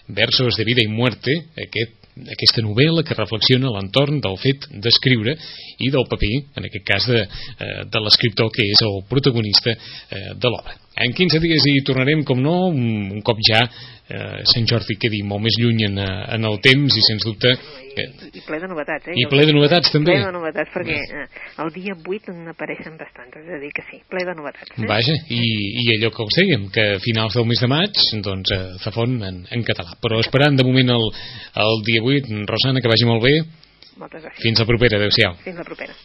Versos 0.08 0.56
de 0.56 0.64
vida 0.64 0.84
i 0.84 0.88
muerte, 0.88 1.34
aquest, 1.64 1.96
aquesta 2.32 2.64
novel·la 2.64 3.04
que 3.08 3.16
reflexiona 3.16 3.72
l'entorn 3.72 4.22
del 4.24 4.38
fet 4.40 4.68
d'escriure 4.84 5.36
i 5.84 5.90
del 5.92 6.08
paper, 6.12 6.34
en 6.60 6.68
aquest 6.68 6.86
cas, 6.88 7.08
de, 7.12 7.24
eh, 7.24 7.72
de 7.92 8.04
l'escriptor 8.04 8.52
que 8.52 8.68
és 8.68 8.84
el 8.88 9.02
protagonista 9.08 9.72
eh, 9.72 10.36
de 10.36 10.52
l'obra. 10.52 10.76
En 11.06 11.14
15 11.14 11.42
dies 11.44 11.66
hi 11.70 11.78
tornarem, 11.86 12.24
com 12.26 12.40
no, 12.42 12.56
un, 12.74 13.12
un 13.14 13.22
cop 13.26 13.38
ja 13.46 13.62
eh, 14.08 14.44
Sant 14.52 14.68
Jordi 14.70 14.96
quedi 15.00 15.22
molt 15.28 15.44
més 15.46 15.58
lluny 15.62 15.84
en, 15.88 16.00
eh, 16.02 16.24
en 16.36 16.48
el 16.48 16.58
temps 16.64 16.96
i, 16.98 17.04
sens 17.06 17.26
dubte, 17.28 17.52
eh, 17.54 18.08
I 18.34 18.44
ple 18.46 18.60
de 18.62 18.70
novetats, 18.72 19.10
eh? 19.12 19.16
i 19.18 19.26
ple 19.30 19.46
de 19.50 19.56
novetats 19.56 19.92
també. 19.94 20.16
Ple 20.16 20.28
de 20.30 20.36
novetats, 20.36 20.72
perquè 20.74 20.98
eh, 21.04 21.26
el 21.64 21.72
dia 21.76 21.96
8 21.98 22.36
n'apareixen 22.48 22.98
bastantes, 23.00 23.46
és 23.46 23.58
a 23.58 23.62
dir 23.64 23.72
que 23.76 23.86
sí, 23.90 24.02
ple 24.10 24.24
de 24.28 24.36
novetats. 24.38 24.74
Eh? 24.76 24.88
Vaja, 24.90 25.18
i, 25.34 25.42
i 25.84 25.88
allò 25.98 26.12
que 26.16 26.28
us 26.28 26.40
dèiem, 26.40 26.68
que 26.74 26.88
a 26.96 27.02
finals 27.04 27.38
del 27.38 27.50
mes 27.50 27.64
de 27.64 27.72
maig, 27.72 28.04
doncs, 28.26 28.54
eh, 28.56 28.64
Zafón 28.86 29.18
en, 29.28 29.44
en 29.54 29.68
català. 29.68 29.98
Però 30.04 30.22
esperant 30.24 30.58
de 30.58 30.68
moment 30.68 30.96
el, 30.98 31.10
el 31.68 31.84
dia 31.88 32.06
8, 32.06 32.46
Rosana, 32.50 32.84
que 32.84 32.94
vagi 32.94 33.10
molt 33.10 33.26
bé. 33.26 33.36
Moltes 33.98 34.24
gràcies. 34.24 34.44
Fins 34.46 34.62
la 34.62 34.70
propera, 34.70 35.02
adeu-siau. 35.02 35.38
Fins 35.46 35.58
la 35.58 35.66
propera. 35.68 35.98